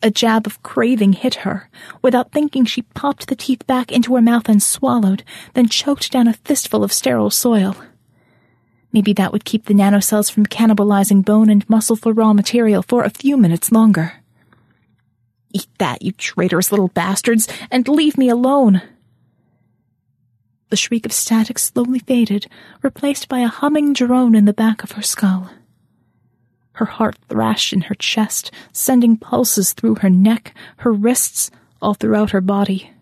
A 0.00 0.10
jab 0.10 0.46
of 0.46 0.62
craving 0.62 1.14
hit 1.14 1.36
her. 1.36 1.68
Without 2.02 2.30
thinking, 2.30 2.64
she 2.64 2.82
popped 2.82 3.26
the 3.26 3.34
teeth 3.34 3.66
back 3.66 3.90
into 3.90 4.14
her 4.14 4.22
mouth 4.22 4.48
and 4.48 4.62
swallowed, 4.62 5.24
then 5.54 5.68
choked 5.68 6.12
down 6.12 6.28
a 6.28 6.34
fistful 6.34 6.84
of 6.84 6.92
sterile 6.92 7.30
soil. 7.30 7.76
Maybe 8.92 9.12
that 9.14 9.32
would 9.32 9.44
keep 9.44 9.64
the 9.64 9.74
nanocells 9.74 10.30
from 10.30 10.46
cannibalizing 10.46 11.24
bone 11.24 11.50
and 11.50 11.68
muscle 11.68 11.96
for 11.96 12.12
raw 12.12 12.32
material 12.32 12.82
for 12.82 13.02
a 13.02 13.10
few 13.10 13.36
minutes 13.36 13.72
longer. 13.72 14.14
Eat 15.52 15.68
that, 15.78 16.02
you 16.02 16.12
traitorous 16.12 16.70
little 16.70 16.88
bastards, 16.88 17.48
and 17.70 17.88
leave 17.88 18.16
me 18.16 18.28
alone. 18.28 18.82
The 20.70 20.76
shriek 20.76 21.06
of 21.06 21.12
static 21.12 21.58
slowly 21.58 21.98
faded, 21.98 22.46
replaced 22.82 23.28
by 23.28 23.40
a 23.40 23.48
humming 23.48 23.94
drone 23.94 24.34
in 24.34 24.44
the 24.44 24.52
back 24.52 24.84
of 24.84 24.92
her 24.92 25.02
skull. 25.02 25.50
Her 26.78 26.84
heart 26.84 27.16
thrashed 27.28 27.72
in 27.72 27.80
her 27.82 27.96
chest, 27.96 28.52
sending 28.72 29.16
pulses 29.16 29.72
through 29.72 29.96
her 29.96 30.08
neck, 30.08 30.54
her 30.76 30.92
wrists, 30.92 31.50
all 31.82 31.94
throughout 31.94 32.30
her 32.30 32.40
body. 32.40 32.92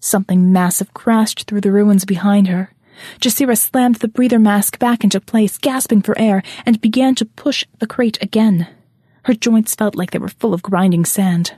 Something 0.00 0.50
massive 0.50 0.94
crashed 0.94 1.44
through 1.44 1.60
the 1.60 1.70
ruins 1.70 2.06
behind 2.06 2.48
her. 2.48 2.72
Jasira 3.20 3.58
slammed 3.58 3.96
the 3.96 4.08
breather 4.08 4.38
mask 4.38 4.78
back 4.78 5.04
into 5.04 5.20
place, 5.20 5.58
gasping 5.58 6.00
for 6.00 6.18
air, 6.18 6.42
and 6.64 6.80
began 6.80 7.14
to 7.16 7.26
push 7.26 7.66
the 7.78 7.86
crate 7.86 8.16
again. 8.22 8.68
Her 9.24 9.34
joints 9.34 9.74
felt 9.74 9.94
like 9.94 10.12
they 10.12 10.18
were 10.18 10.28
full 10.28 10.54
of 10.54 10.62
grinding 10.62 11.04
sand. 11.04 11.52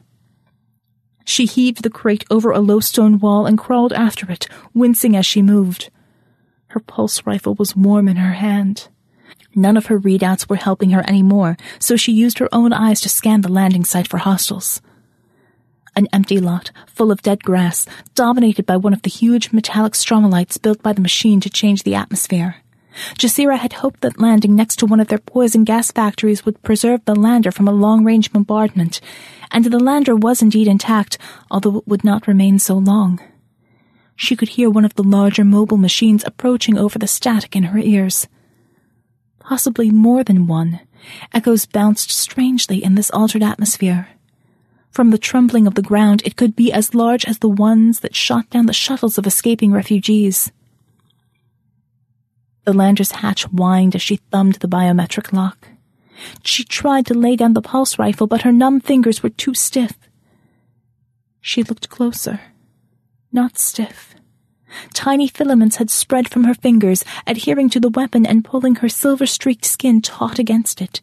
She 1.24 1.46
heaved 1.46 1.85
the 1.85 1.90
crate 1.90 2.24
over 2.29 2.50
a 2.50 2.59
low 2.59 2.81
stone 2.81 3.20
wall 3.20 3.46
and 3.46 3.57
crawled 3.57 3.92
after 3.92 4.29
it, 4.33 4.48
wincing 4.74 5.14
as 5.14 5.26
she 5.26 5.42
moved. 5.42 5.90
Her 6.70 6.81
pulse 6.81 7.24
rifle 7.24 7.55
was 7.55 7.76
warm 7.76 8.09
in 8.09 8.16
her 8.16 8.33
hand. 8.33 8.88
None 9.59 9.79
of 9.79 9.87
her 9.87 9.99
readouts 9.99 10.51
were 10.51 10.57
helping 10.57 10.90
her 10.90 11.03
anymore, 11.09 11.57
so 11.79 11.97
she 11.97 12.12
used 12.12 12.38
her 12.38 12.49
own 12.53 12.75
eyes 12.75 13.01
to 13.01 13.09
scan 13.09 13.40
the 13.40 13.51
landing 13.51 13.87
site 13.87 14.07
for 14.07 14.19
hostiles. 14.19 14.83
An 15.97 16.09
empty 16.12 16.38
lot, 16.38 16.71
full 16.87 17.11
of 17.11 17.23
dead 17.23 17.42
grass, 17.42 17.87
dominated 18.14 18.66
by 18.66 18.77
one 18.77 18.92
of 18.92 19.01
the 19.01 19.09
huge 19.09 19.53
metallic 19.53 19.95
stromolites 19.95 20.61
built 20.61 20.83
by 20.83 20.92
the 20.92 21.01
machine 21.01 21.40
to 21.40 21.49
change 21.49 21.85
the 21.85 21.95
atmosphere. 21.95 22.57
Jasira 23.14 23.57
had 23.57 23.73
hoped 23.73 24.03
that 24.03 24.21
landing 24.21 24.55
next 24.55 24.77
to 24.77 24.87
one 24.87 25.01
of 25.01 25.09
their 25.09 25.19
poison 25.19 25.64
gas 25.64 25.90
factories 25.90 26.45
would 26.45 26.62
preserve 26.62 27.03
the 27.07 27.14
lander 27.14 27.51
from 27.51 27.66
a 27.66 27.73
long-range 27.73 28.33
bombardment, 28.35 29.01
and 29.51 29.64
the 29.64 29.81
lander 29.81 30.14
was 30.14 30.42
indeed 30.42 30.69
intact, 30.69 31.16
although 31.51 31.79
it 31.79 31.88
would 31.88 32.05
not 32.05 32.27
remain 32.27 32.59
so 32.59 32.75
long. 32.75 33.21
She 34.16 34.37
could 34.37 34.51
hear 34.51 34.69
one 34.69 34.85
of 34.85 34.95
the 34.97 35.03
larger 35.03 35.45
mobile 35.45 35.79
machines 35.79 36.25
approaching 36.27 36.77
over 36.77 36.99
the 36.99 37.07
static 37.07 37.57
in 37.57 37.64
her 37.64 37.79
ears 37.79 38.29
possibly 39.47 39.93
more 39.93 40.25
than 40.25 40.49
one, 40.49 40.81
echoes 41.33 41.67
bounced 41.67 42.11
strangely 42.11 42.83
in 42.83 42.97
this 42.97 43.11
altered 43.13 43.45
atmosphere. 43.45 44.09
From 44.91 45.11
the 45.11 45.19
trembling 45.19 45.69
of 45.69 45.77
the 45.77 45.83
ground, 45.83 46.21
it 46.25 46.37
could 46.37 46.57
be 46.57 46.73
as 46.73 46.95
large 46.95 47.25
as 47.27 47.39
the 47.39 47.49
ones 47.49 48.01
that 48.01 48.17
shot 48.17 48.51
down 48.51 48.67
the 48.67 48.73
shuttles 48.73 49.19
of 49.19 49.27
escaping 49.27 49.71
refugees. 49.71 50.51
The 52.65 52.73
lander's 52.73 53.13
hatch 53.13 53.45
whined 53.45 53.95
as 53.95 54.03
she 54.03 54.17
thumbed 54.17 54.57
the 54.57 54.69
biometric 54.69 55.33
lock. 55.33 55.69
She 56.43 56.65
tried 56.65 57.07
to 57.07 57.15
lay 57.15 57.37
down 57.37 57.53
the 57.53 57.63
pulse 57.63 58.01
rifle, 58.01 58.27
but 58.27 58.43
her 58.43 58.51
numb 58.51 58.81
fingers 58.81 59.23
were 59.23 59.29
too 59.29 59.55
stiff. 59.55 59.97
She 61.41 61.63
looked 61.63 61.89
closer. 61.89 62.41
Not 63.31 63.59
stiff. 63.59 64.15
Tiny 64.93 65.29
filaments 65.29 65.77
had 65.77 65.91
spread 65.91 66.29
from 66.29 66.45
her 66.45 66.55
fingers, 66.55 67.05
adhering 67.27 67.71
to 67.71 67.81
the 67.81 67.91
weapon 67.91 68.27
and 68.27 68.45
pulling 68.45 68.77
her 68.77 68.89
silver-streaked 68.89 69.65
skin 69.65 70.03
taut 70.03 70.39
against 70.39 70.81
it. 70.81 71.01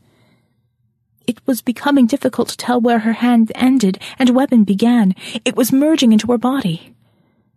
It 1.26 1.40
was 1.46 1.62
becoming 1.62 2.06
difficult 2.06 2.50
to 2.50 2.58
tell 2.58 2.82
where 2.82 3.00
her 3.00 3.14
hand 3.14 3.52
ended 3.56 4.00
and 4.20 4.32
weapon 4.32 4.64
began. 4.64 5.16
It 5.46 5.56
was 5.56 5.72
merging 5.72 6.12
into 6.12 6.28
her 6.32 6.38
body. 6.38 6.96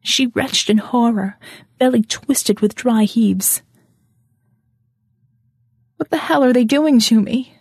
She 0.02 0.28
retched 0.28 0.70
in 0.70 0.78
horror, 0.78 1.36
belly 1.78 2.02
twisted 2.02 2.60
with 2.60 2.76
dry 2.76 3.04
heaves. 3.04 3.62
What 5.96 6.10
the 6.10 6.18
hell 6.18 6.44
are 6.44 6.52
they 6.52 6.64
doing 6.64 7.00
to 7.00 7.20
me? 7.20 7.55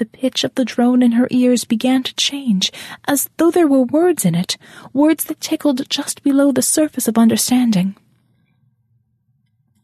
The 0.00 0.06
pitch 0.06 0.44
of 0.44 0.54
the 0.54 0.64
drone 0.64 1.02
in 1.02 1.12
her 1.12 1.28
ears 1.30 1.66
began 1.66 2.02
to 2.04 2.14
change, 2.14 2.72
as 3.06 3.28
though 3.36 3.50
there 3.50 3.68
were 3.68 3.82
words 3.82 4.24
in 4.24 4.34
it, 4.34 4.56
words 4.94 5.24
that 5.24 5.42
tickled 5.42 5.90
just 5.90 6.22
below 6.22 6.52
the 6.52 6.62
surface 6.62 7.06
of 7.06 7.18
understanding. 7.18 7.96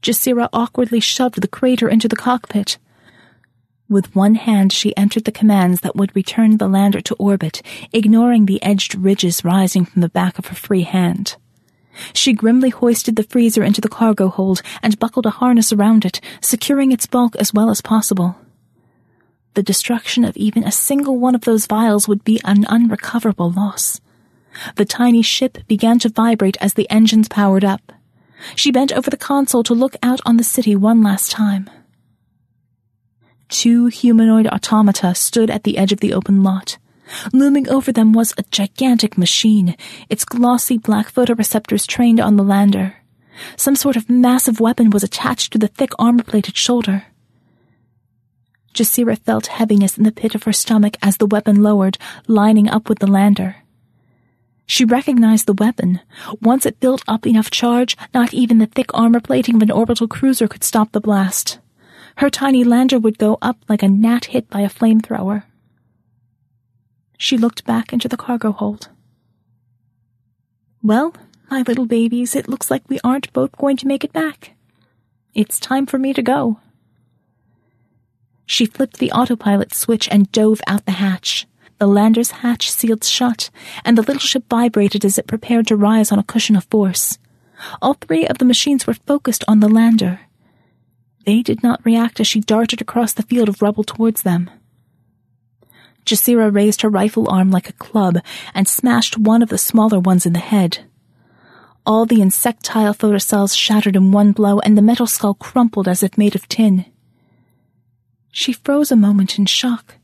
Jasira 0.01 0.49
awkwardly 0.55 1.01
shoved 1.01 1.43
the 1.43 1.47
crater 1.47 1.87
into 1.87 2.09
the 2.09 2.17
cockpit. 2.17 2.79
With 3.91 4.17
one 4.17 4.37
hand, 4.37 4.73
she 4.73 4.97
entered 4.97 5.25
the 5.25 5.33
commands 5.33 5.83
that 5.83 5.97
would 5.97 6.17
return 6.17 6.57
the 6.57 6.67
lander 6.67 7.03
to 7.03 7.15
orbit, 7.17 7.61
ignoring 7.93 8.47
the 8.47 8.63
edged 8.63 8.95
ridges 8.95 9.45
rising 9.45 9.85
from 9.85 10.01
the 10.01 10.09
back 10.09 10.39
of 10.39 10.47
her 10.47 10.57
free 10.57 10.85
hand. 10.85 11.37
She 12.15 12.33
grimly 12.33 12.71
hoisted 12.71 13.17
the 13.17 13.23
freezer 13.23 13.63
into 13.63 13.83
the 13.83 13.91
cargo 13.91 14.31
hold 14.31 14.63
and 14.83 14.99
buckled 14.99 15.27
a 15.27 15.31
harness 15.45 15.75
around 15.75 16.07
it, 16.07 16.23
securing 16.41 16.91
its 16.91 17.05
bulk 17.05 17.37
as 17.37 17.53
well 17.53 17.69
as 17.69 17.83
possible. 17.83 18.37
The 19.57 19.63
destruction 19.63 20.27
of 20.27 20.37
even 20.37 20.65
a 20.65 20.71
single 20.71 21.19
one 21.19 21.35
of 21.35 21.41
those 21.41 21.65
vials 21.65 22.07
would 22.07 22.23
be 22.25 22.39
an 22.45 22.67
unrecoverable 22.67 23.51
loss. 23.51 24.03
The 24.75 24.85
tiny 24.85 25.23
ship 25.23 25.67
began 25.67 25.99
to 26.01 26.11
vibrate 26.11 26.59
as 26.61 26.75
the 26.75 26.89
engines 26.91 27.27
powered 27.27 27.65
up. 27.65 27.91
She 28.55 28.71
bent 28.71 28.93
over 28.93 29.09
the 29.09 29.17
console 29.17 29.63
to 29.63 29.73
look 29.73 29.97
out 30.03 30.21
on 30.27 30.37
the 30.37 30.45
city 30.45 30.77
one 30.77 31.03
last 31.03 31.31
time. 31.31 31.71
Two 33.49 33.87
humanoid 33.87 34.47
automata 34.47 35.15
stood 35.15 35.49
at 35.49 35.65
the 35.65 35.79
edge 35.79 35.91
of 35.91 36.01
the 36.01 36.13
open 36.13 36.43
lot. 36.43 36.77
Looming 37.33 37.67
over 37.71 37.93
them 37.93 38.13
was 38.13 38.35
a 38.37 38.45
gigantic 38.51 39.17
machine, 39.17 39.75
its 40.11 40.27
glossy 40.27 40.77
black 40.77 41.11
photoreceptors 41.11 41.87
trained 41.87 42.21
on 42.21 42.37
the 42.37 42.45
lander. 42.45 42.97
Some 43.57 43.75
sort 43.75 43.97
of 43.97 44.11
massive 44.11 44.61
weapon 44.61 44.91
was 44.91 45.03
attached 45.03 45.55
to 45.55 45.59
the 45.59 45.69
thick 45.69 45.93
armor-plated 45.99 46.59
shoulder. 46.59 47.07
Jasira 48.77 49.19
felt 49.19 49.47
heaviness 49.47 49.97
in 49.97 50.05
the 50.05 50.13
pit 50.13 50.35
of 50.35 50.43
her 50.43 50.53
stomach 50.53 50.99
as 51.03 51.17
the 51.17 51.27
weapon 51.27 51.63
lowered, 51.63 51.97
lining 52.29 52.69
up 52.69 52.89
with 52.89 52.99
the 52.99 53.07
lander. 53.07 53.57
She 54.67 54.85
recognized 54.85 55.47
the 55.47 55.55
weapon. 55.55 56.01
Once 56.43 56.67
it 56.67 56.79
built 56.79 57.03
up 57.09 57.27
enough 57.27 57.51
charge, 57.51 57.97
not 58.13 58.35
even 58.35 58.59
the 58.59 58.67
thick 58.67 58.91
armor 58.93 59.21
plating 59.21 59.57
of 59.57 59.63
an 59.63 59.71
orbital 59.71 60.07
cruiser 60.07 60.47
could 60.47 60.63
stop 60.63 60.93
the 60.93 61.01
blast. 61.01 61.59
Her 62.17 62.29
tiny 62.29 62.65
lander 62.65 62.99
would 62.99 63.19
go 63.19 63.39
up 63.41 63.59
like 63.69 63.83
a 63.83 63.89
gnat 63.89 64.27
hit 64.27 64.51
by 64.51 64.61
a 64.61 64.69
flamethrower. 64.69 65.45
She 67.17 67.39
looked 67.39 67.65
back 67.65 67.93
into 67.93 68.09
the 68.09 68.17
cargo 68.17 68.53
hold. 68.53 68.91
Well, 70.83 71.15
my 71.51 71.63
little 71.63 71.87
babies, 71.87 72.37
it 72.37 72.49
looks 72.49 72.71
like 72.71 72.89
we 72.89 73.01
aren't 73.03 73.33
both 73.33 73.57
going 73.57 73.77
to 73.79 73.87
make 73.87 74.05
it 74.05 74.13
back. 74.13 74.53
It's 75.33 75.59
time 75.59 75.87
for 75.87 75.99
me 75.99 76.13
to 76.13 76.23
go. 76.23 76.61
She 78.47 78.65
flipped 78.65 78.99
the 78.99 79.13
autopilot 79.13 79.75
switch 79.75 80.09
and 80.11 80.31
dove 80.33 80.61
out 80.67 80.87
the 80.87 80.93
hatch. 80.93 81.47
The 81.79 81.87
lander's 81.87 82.31
hatch 82.31 82.71
sealed 82.71 83.05
shut, 83.05 83.51
and 83.85 83.99
the 83.99 84.03
little 84.03 84.21
ship 84.21 84.45
vibrated 84.49 85.05
as 85.05 85.19
it 85.19 85.27
prepared 85.27 85.67
to 85.67 85.77
rise 85.77 86.11
on 86.11 86.19
a 86.19 86.25
cushion 86.25 86.57
of 86.57 86.65
force. 86.65 87.19
All 87.83 87.95
three 87.95 88.27
of 88.27 88.39
the 88.39 88.45
machines 88.45 88.87
were 88.87 88.95
focused 88.95 89.45
on 89.47 89.61
the 89.61 89.69
lander. 89.69 90.21
They 91.27 91.43
did 91.43 91.63
not 91.63 91.85
react 91.85 92.21
as 92.21 92.27
she 92.29 92.41
darted 92.41 92.81
across 92.81 93.13
the 93.13 93.25
field 93.25 93.49
of 93.49 93.61
rubble 93.61 93.85
towards 93.85 94.23
them. 94.23 94.49
Jasira 96.07 96.55
raised 96.55 96.83
her 96.83 96.89
rifle 96.89 97.29
arm 97.29 97.51
like 97.51 97.69
a 97.69 97.75
club 97.75 98.19
and 98.55 98.69
smashed 98.69 99.19
one 99.19 99.43
of 99.43 99.49
the 99.49 99.59
smaller 99.59 99.99
ones 99.99 100.25
in 100.25 100.33
the 100.33 100.39
head. 100.39 100.87
All 101.85 102.07
the 102.07 102.23
insectile 102.23 102.95
photocells 102.95 103.57
shattered 103.57 103.97
in 103.97 104.13
one 104.13 104.33
blow, 104.33 104.61
and 104.61 104.79
the 104.79 104.83
metal 104.83 105.07
skull 105.07 105.35
crumpled 105.35 105.89
as 105.89 106.03
if 106.03 106.17
made 106.17 106.35
of 106.35 106.49
tin. 106.49 106.85
She 108.39 108.53
froze 108.53 108.93
a 108.93 108.97
moment 108.97 109.39
in 109.39 109.47
shock. 109.47 109.95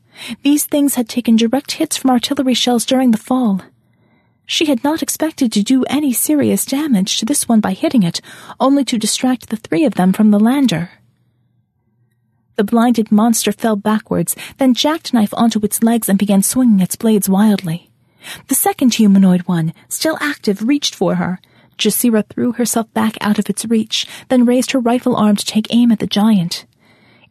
These 0.41 0.65
things 0.65 0.95
had 0.95 1.07
taken 1.07 1.35
direct 1.35 1.73
hits 1.73 1.97
from 1.97 2.09
artillery 2.09 2.55
shells 2.55 2.83
during 2.83 3.11
the 3.11 3.25
fall. 3.29 3.61
She 4.47 4.65
had 4.65 4.83
not 4.83 5.03
expected 5.03 5.51
to 5.51 5.61
do 5.61 5.83
any 5.83 6.13
serious 6.13 6.65
damage 6.65 7.19
to 7.19 7.25
this 7.25 7.47
one 7.47 7.59
by 7.59 7.73
hitting 7.73 8.01
it, 8.01 8.21
only 8.59 8.83
to 8.85 8.97
distract 8.97 9.49
the 9.49 9.57
three 9.57 9.85
of 9.85 9.93
them 9.93 10.13
from 10.13 10.31
the 10.31 10.39
lander. 10.39 10.89
The 12.55 12.63
blinded 12.63 13.11
monster 13.11 13.51
fell 13.51 13.75
backwards, 13.75 14.35
then 14.57 14.73
jackknife 14.73 15.35
onto 15.35 15.63
its 15.63 15.83
legs 15.83 16.09
and 16.09 16.17
began 16.17 16.41
swinging 16.41 16.79
its 16.79 16.95
blades 16.95 17.29
wildly. 17.29 17.91
The 18.47 18.55
second 18.55 18.95
humanoid 18.95 19.43
one, 19.43 19.75
still 19.89 20.17
active, 20.19 20.67
reached 20.67 20.95
for 20.95 21.15
her. 21.15 21.39
Jasira 21.77 22.27
threw 22.27 22.53
herself 22.53 22.91
back 22.95 23.15
out 23.21 23.37
of 23.37 23.47
its 23.47 23.63
reach, 23.63 24.07
then 24.29 24.43
raised 24.43 24.71
her 24.71 24.79
rifle 24.79 25.15
arm 25.15 25.35
to 25.35 25.45
take 25.45 25.67
aim 25.69 25.91
at 25.91 25.99
the 25.99 26.07
giant. 26.07 26.65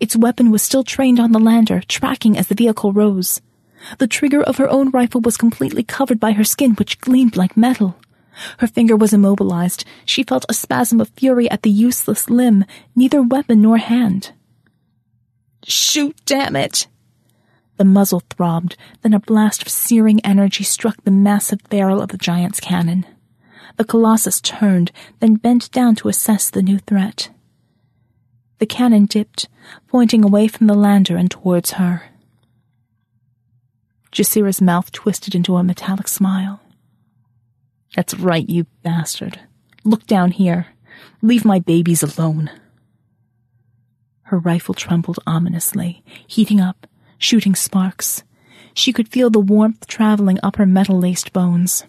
Its 0.03 0.17
weapon 0.17 0.51
was 0.51 0.65
still 0.65 0.83
trained 0.83 1.21
on 1.21 1.31
the 1.31 1.39
lander, 1.39 1.81
tracking 1.87 2.37
as 2.37 2.49
the 2.49 2.57
vehicle 2.57 2.93
rose. 2.93 3.41
The 3.99 4.09
trigger 4.09 4.43
of 4.43 4.57
her 4.57 4.69
own 4.69 4.91
rifle 4.91 5.21
was 5.21 5.37
completely 5.37 5.85
covered 5.85 6.19
by 6.19 6.33
her 6.33 6.43
skin, 6.43 6.73
which 6.73 7.01
gleamed 7.01 7.37
like 7.37 7.57
metal. 7.57 7.97
Her 8.59 8.67
finger 8.67 8.97
was 8.97 9.13
immobilized. 9.13 9.85
She 10.05 10.25
felt 10.25 10.45
a 10.49 10.55
spasm 10.55 11.01
of 11.01 11.11
fury 11.11 11.49
at 11.53 11.63
the 11.63 11.71
useless 11.71 12.29
limb, 12.29 12.65
neither 12.97 13.23
weapon 13.23 13.63
nor 13.63 13.77
hand. 13.77 14.33
Shoot, 15.69 16.17
damn 16.27 16.57
it! 16.57 16.89
The 17.77 17.85
muzzle 17.85 18.25
throbbed, 18.29 18.77
then 19.03 19.15
a 19.15 19.21
blast 19.21 19.63
of 19.63 19.69
searing 19.69 20.19
energy 20.27 20.65
struck 20.65 20.97
the 21.05 21.13
massive 21.13 21.61
barrel 21.71 22.03
of 22.03 22.09
the 22.09 22.19
giant's 22.19 22.59
cannon. 22.59 23.07
The 23.77 23.85
Colossus 23.85 24.41
turned, 24.41 24.91
then 25.21 25.37
bent 25.37 25.71
down 25.71 25.95
to 25.95 26.09
assess 26.09 26.51
the 26.51 26.61
new 26.61 26.81
threat. 26.81 27.31
The 28.63 28.67
cannon 28.67 29.07
dipped, 29.07 29.49
pointing 29.89 30.23
away 30.23 30.47
from 30.47 30.69
the 30.69 30.75
lander 30.75 31.17
and 31.17 31.29
towards 31.29 31.73
her. 31.73 32.05
Jasira's 34.13 34.63
mouth 34.63 34.93
twisted 34.93 35.35
into 35.35 35.57
a 35.57 35.65
metallic 35.65 36.07
smile. 36.07 36.61
That's 37.97 38.15
right, 38.15 38.49
you 38.49 38.67
bastard. 38.85 39.41
Look 39.83 40.07
down 40.07 40.31
here. 40.31 40.69
Leave 41.23 41.45
my 41.45 41.59
babies 41.59 42.05
alone. 42.05 42.53
Her 44.27 44.39
rifle 44.39 44.75
trembled 44.75 45.19
ominously, 45.27 46.05
heating 46.25 46.61
up, 46.61 46.87
shooting 47.19 47.57
sparks. 47.57 48.23
She 48.75 48.93
could 48.93 49.09
feel 49.09 49.29
the 49.29 49.41
warmth 49.41 49.89
traveling 49.89 50.39
up 50.41 50.55
her 50.55 50.67
metal 50.67 51.01
laced 51.01 51.33
bones. 51.33 51.85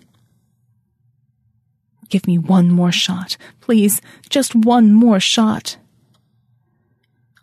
Give 2.10 2.26
me 2.26 2.40
one 2.40 2.72
more 2.72 2.92
shot, 2.92 3.38
please, 3.62 4.02
just 4.28 4.56
one 4.56 4.92
more 4.92 5.20
shot. 5.20 5.78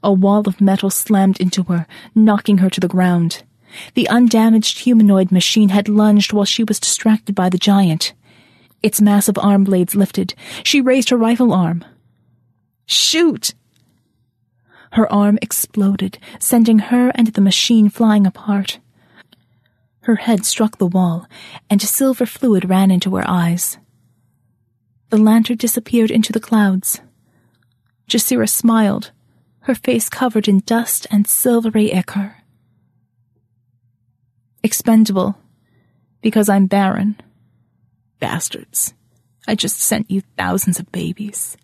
A 0.03 0.13
wall 0.13 0.49
of 0.49 0.61
metal 0.61 0.91
slammed 0.91 1.41
into 1.41 1.63
her, 1.65 1.87
knocking 2.15 2.59
her 2.59 2.71
to 2.71 2.81
the 2.81 2.89
ground. 2.89 3.43
The 3.95 4.09
undamaged 4.09 4.81
humanoid 4.81 5.31
machine 5.31 5.69
had 5.69 5.89
lunged 5.89 6.33
while 6.33 6.45
she 6.45 6.65
was 6.65 6.81
distracted 6.81 7.35
by 7.35 7.49
the 7.49 7.59
giant. 7.59 8.15
Its 8.83 9.01
massive 9.01 9.39
arm 9.39 9.65
blades 9.65 9.95
lifted. 9.95 10.35
She 10.63 10.81
raised 10.81 11.11
her 11.11 11.17
rifle 11.17 11.53
arm. 11.53 11.85
Shoot! 12.87 13.55
Her 14.93 15.11
arm 15.13 15.39
exploded, 15.41 16.19
sending 16.39 16.79
her 16.79 17.13
and 17.15 17.29
the 17.29 17.41
machine 17.41 17.89
flying 17.89 18.27
apart. 18.27 18.81
Her 20.03 20.17
head 20.17 20.45
struck 20.47 20.79
the 20.79 20.87
wall, 20.87 21.27
and 21.69 21.81
silver 21.81 22.27
fluid 22.27 22.69
ran 22.69 22.91
into 22.91 23.15
her 23.15 23.25
eyes. 23.29 23.79
The 25.11 25.19
lantern 25.19 25.59
disappeared 25.59 26.11
into 26.11 26.33
the 26.33 26.41
clouds. 26.41 27.01
Jasira 28.09 28.49
smiled, 28.49 29.13
her 29.61 29.75
face 29.75 30.09
covered 30.09 30.49
in 30.49 30.61
dust 30.61 31.07
and 31.11 31.27
silvery 31.27 31.93
ichor. 31.93 32.37
Expendable, 34.63 35.39
because 36.23 36.49
I'm 36.49 36.67
barren. 36.67 37.17
Bastards. 38.19 38.95
I 39.49 39.55
just 39.55 39.81
sent 39.81 40.11
you 40.11 40.23
thousands 40.37 40.79
of 40.79 40.93
babies. 40.93 41.57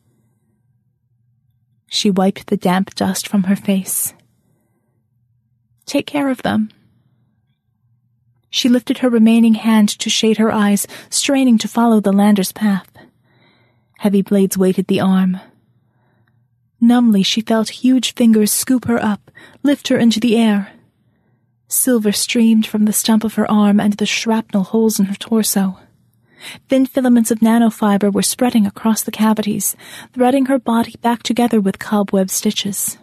She 1.89 2.11
wiped 2.11 2.49
the 2.49 2.57
damp 2.57 2.95
dust 2.95 3.29
from 3.29 3.45
her 3.45 3.57
face. 3.57 4.15
Take 5.85 6.07
care 6.07 6.31
of 6.31 6.43
them. 6.43 6.71
She 8.51 8.69
lifted 8.69 8.99
her 8.99 9.11
remaining 9.11 9.55
hand 9.55 9.89
to 10.01 10.11
shade 10.11 10.39
her 10.39 10.51
eyes, 10.51 10.87
straining 11.11 11.59
to 11.59 11.69
follow 11.69 12.01
the 12.01 12.13
lander's 12.13 12.53
path. 12.53 12.89
Heavy 13.99 14.23
blades 14.23 14.57
weighted 14.59 14.87
the 14.87 15.01
arm. 15.01 15.39
Numbly, 16.81 17.23
she 17.23 17.41
felt 17.41 17.69
huge 17.69 18.15
fingers 18.15 18.53
scoop 18.53 18.85
her 18.87 19.03
up, 19.03 19.31
lift 19.63 19.89
her 19.89 19.97
into 19.97 20.21
the 20.21 20.37
air. 20.37 20.73
Silver 21.69 22.13
streamed 22.13 22.67
from 22.67 22.85
the 22.85 22.93
stump 22.93 23.25
of 23.25 23.35
her 23.35 23.51
arm 23.51 23.81
and 23.81 23.95
the 23.95 24.07
shrapnel 24.07 24.65
holes 24.65 25.01
in 25.01 25.07
her 25.07 25.15
torso. 25.17 25.79
Thin 26.69 26.87
filaments 26.87 27.31
of 27.31 27.41
nanofiber 27.41 28.13
were 28.13 28.23
spreading 28.23 28.67
across 28.67 29.03
the 29.03 29.11
cavities, 29.11 29.75
threading 30.13 30.47
her 30.47 30.59
body 30.59 30.95
back 31.01 31.23
together 31.23 31.61
with 31.61 31.79
cobweb 31.79 32.31
stitches. 32.31 32.99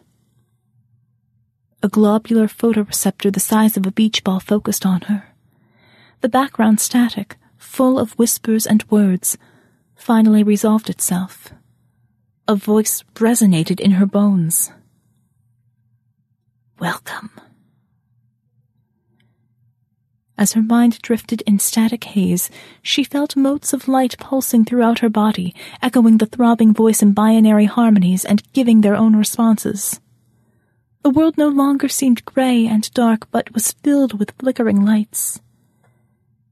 A 1.81 1.89
globular 1.89 2.47
photoreceptor 2.47 3.33
the 3.33 3.41
size 3.41 3.75
of 3.75 3.85
a 3.85 3.91
beach 3.91 4.23
ball 4.23 4.39
focused 4.39 4.85
on 4.85 5.01
her. 5.01 5.33
The 6.21 6.29
background 6.29 6.79
static, 6.79 7.37
full 7.57 7.99
of 7.99 8.13
whispers 8.13 8.65
and 8.65 8.89
words, 8.89 9.37
finally 9.95 10.43
resolved 10.43 10.89
itself. 10.89 11.53
A 12.45 12.55
voice 12.55 13.05
resonated 13.15 13.79
in 13.79 13.91
her 13.91 14.05
bones. 14.05 14.69
Welcome. 16.77 17.31
As 20.37 20.51
her 20.51 20.61
mind 20.61 21.01
drifted 21.01 21.41
in 21.43 21.59
static 21.59 22.03
haze, 22.03 22.49
she 22.81 23.05
felt 23.05 23.37
motes 23.37 23.71
of 23.71 23.87
light 23.87 24.17
pulsing 24.19 24.65
throughout 24.65 24.99
her 24.99 25.07
body, 25.07 25.55
echoing 25.81 26.17
the 26.17 26.25
throbbing 26.25 26.73
voice 26.73 27.01
in 27.01 27.13
binary 27.13 27.63
harmonies 27.65 28.25
and 28.25 28.43
giving 28.51 28.81
their 28.81 28.95
own 28.95 29.15
responses. 29.15 30.01
The 31.01 31.11
world 31.11 31.37
no 31.37 31.47
longer 31.47 31.87
seemed 31.87 32.25
gray 32.25 32.67
and 32.67 32.91
dark, 32.93 33.31
but 33.31 33.53
was 33.53 33.71
filled 33.71 34.19
with 34.19 34.33
flickering 34.37 34.83
lights. 34.83 35.39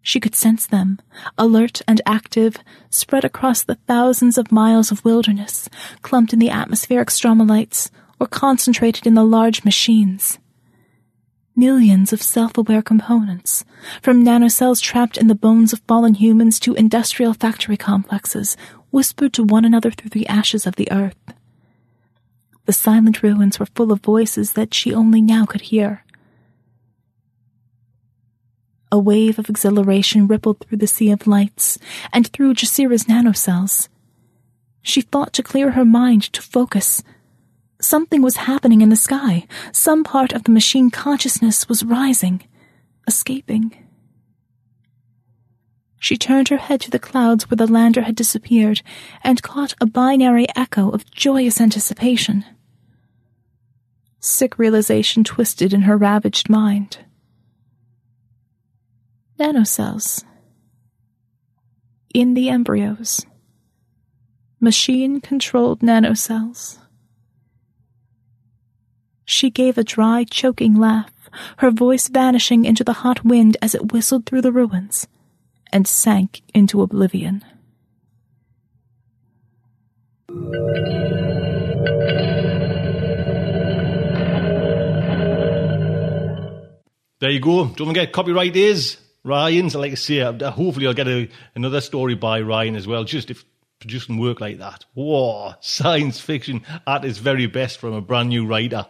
She 0.02 0.20
could 0.20 0.36
sense 0.36 0.66
them, 0.66 1.00
alert 1.38 1.82
and 1.88 2.02
active, 2.06 2.58
spread 2.90 3.24
across 3.24 3.64
the 3.64 3.76
thousands 3.88 4.38
of 4.38 4.52
miles 4.52 4.92
of 4.92 5.06
wilderness, 5.06 5.70
clumped 6.02 6.34
in 6.34 6.40
the 6.40 6.50
atmospheric 6.50 7.10
stromolites, 7.10 7.92
or 8.20 8.28
concentrated 8.28 9.06
in 9.06 9.14
the 9.14 9.24
large 9.24 9.64
machines. 9.64 10.40
Millions 11.56 12.14
of 12.14 12.22
self-aware 12.22 12.82
components, 12.82 13.66
from 14.02 14.24
nanocells 14.24 14.82
trapped 14.82 15.18
in 15.18 15.28
the 15.28 15.36
bones 15.36 15.74
of 15.74 15.82
fallen 15.88 16.16
humans 16.16 16.60
to 16.60 16.74
industrial 16.74 17.34
factory 17.34 17.78
complexes, 17.78 18.56
whispered 18.90 19.34
to 19.34 19.44
one 19.44 19.66
another 19.66 19.92
through 19.92 20.10
the 20.10 20.28
ashes 20.28 20.66
of 20.66 20.78
the 20.78 20.92
earth. 20.92 21.18
The 22.66 22.74
silent 22.74 23.22
ruins 23.22 23.60
were 23.60 23.68
full 23.68 23.92
of 23.92 24.02
voices 24.02 24.54
that 24.54 24.74
she 24.74 24.94
only 24.94 25.22
now 25.22 25.46
could 25.46 25.62
hear. 25.62 26.06
A 28.92 29.00
wave 29.00 29.40
of 29.40 29.50
exhilaration 29.50 30.28
rippled 30.28 30.60
through 30.60 30.80
the 30.80 30.88
sea 30.88 31.12
of 31.12 31.28
lights 31.28 31.78
and 32.12 32.28
through 32.28 32.56
Jasira's 32.56 33.06
nanocells. 33.06 33.88
She 34.82 35.02
fought 35.02 35.34
to 35.34 35.44
clear 35.44 35.72
her 35.72 35.86
mind, 35.86 36.24
to 36.34 36.42
focus, 36.42 37.04
Something 37.82 38.22
was 38.22 38.38
happening 38.38 38.82
in 38.82 38.90
the 38.90 38.96
sky. 38.96 39.48
Some 39.72 40.04
part 40.04 40.34
of 40.34 40.44
the 40.44 40.52
machine 40.52 40.92
consciousness 40.92 41.68
was 41.68 41.84
rising, 41.84 42.44
escaping. 43.08 43.76
She 46.00 46.16
turned 46.16 46.50
her 46.50 46.58
head 46.58 46.82
to 46.82 46.92
the 46.92 47.00
clouds 47.00 47.50
where 47.50 47.56
the 47.56 47.72
lander 47.72 48.02
had 48.04 48.16
disappeared 48.16 48.82
and 49.24 49.42
caught 49.42 49.74
a 49.82 49.88
binary 49.88 50.48
echo 50.56 50.92
of 50.92 51.10
joyous 51.10 51.60
anticipation. 51.60 52.46
Sick 54.20 54.60
realization 54.60 55.24
twisted 55.24 55.74
in 55.74 55.82
her 55.82 55.98
ravaged 55.98 56.50
mind. 56.50 57.00
Nanocells. 59.42 60.24
In 62.14 62.36
the 62.36 62.50
embryos. 62.50 63.26
Machine 64.60 65.20
controlled 65.20 65.80
nanocells. 65.80 66.78
She 69.26 69.50
gave 69.50 69.80
a 69.80 69.84
dry, 69.84 70.26
choking 70.30 70.76
laugh, 70.76 71.12
her 71.58 71.72
voice 71.72 72.08
vanishing 72.08 72.66
into 72.66 72.84
the 72.84 73.02
hot 73.02 73.26
wind 73.26 73.58
as 73.64 73.74
it 73.74 73.92
whistled 73.92 74.28
through 74.28 74.44
the 74.44 74.52
ruins, 74.52 75.08
and 75.74 75.88
sank 75.88 76.44
into 76.54 76.84
oblivion. 76.84 77.44
There 87.20 87.32
you 87.32 87.40
go. 87.40 87.66
Don't 87.70 87.88
forget, 87.88 88.12
copyright 88.12 88.56
is 88.56 89.02
Ryan's. 89.24 89.76
Like 89.76 89.92
I 89.92 89.96
say, 89.96 90.20
hopefully, 90.20 90.88
I'll 90.88 90.94
get 90.94 91.08
a, 91.08 91.30
another 91.56 91.82
story 91.82 92.16
by 92.16 92.42
Ryan 92.42 92.76
as 92.76 92.88
well. 92.88 93.04
Just 93.04 93.30
if 93.30 93.46
producing 93.80 94.20
work 94.20 94.40
like 94.40 94.60
that, 94.60 94.86
whoa, 94.94 95.54
science 95.60 96.20
fiction 96.20 96.64
at 96.86 97.04
its 97.04 97.18
very 97.18 97.48
best 97.48 97.80
from 97.80 97.94
a 97.94 98.02
brand 98.02 98.30
new 98.30 98.46
writer. 98.46 98.86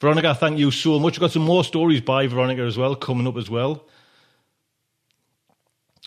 Veronica, 0.00 0.34
thank 0.34 0.58
you 0.58 0.70
so 0.70 0.98
much. 0.98 1.14
We've 1.14 1.20
got 1.20 1.30
some 1.30 1.44
more 1.44 1.64
stories 1.64 2.00
by 2.00 2.26
Veronica 2.26 2.62
as 2.62 2.76
well 2.76 2.94
coming 2.94 3.26
up 3.26 3.36
as 3.36 3.48
well. 3.48 3.86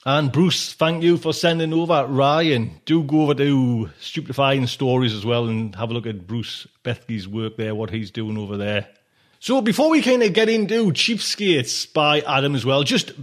And 0.06 0.32
Bruce, 0.32 0.74
thank 0.74 1.04
you 1.04 1.18
for 1.18 1.34
sending 1.34 1.74
over 1.74 2.06
Ryan. 2.06 2.80
Do 2.86 3.04
go 3.04 3.24
over 3.24 3.34
to 3.36 3.90
Stupefying 4.00 4.68
Stories 4.68 5.14
as 5.14 5.26
well 5.26 5.48
and 5.48 5.76
have 5.76 5.90
a 5.90 5.94
look 5.94 6.06
at 6.06 6.28
Bruce 6.28 6.68
Bethke's 6.84 7.28
work 7.28 7.58
there, 7.58 7.76
what 7.76 7.90
he's 7.90 8.12
doing 8.12 8.38
over 8.38 8.56
there. 8.56 8.88
So 9.40 9.62
before 9.62 9.90
we 9.90 10.02
kind 10.02 10.24
of 10.24 10.34
get 10.34 10.50
into 10.50 10.92
Cheapskates 10.92 11.92
by 11.94 12.22
Adam 12.22 12.56
as 12.56 12.66
well, 12.66 12.84
just 12.84 13.12
a 13.12 13.16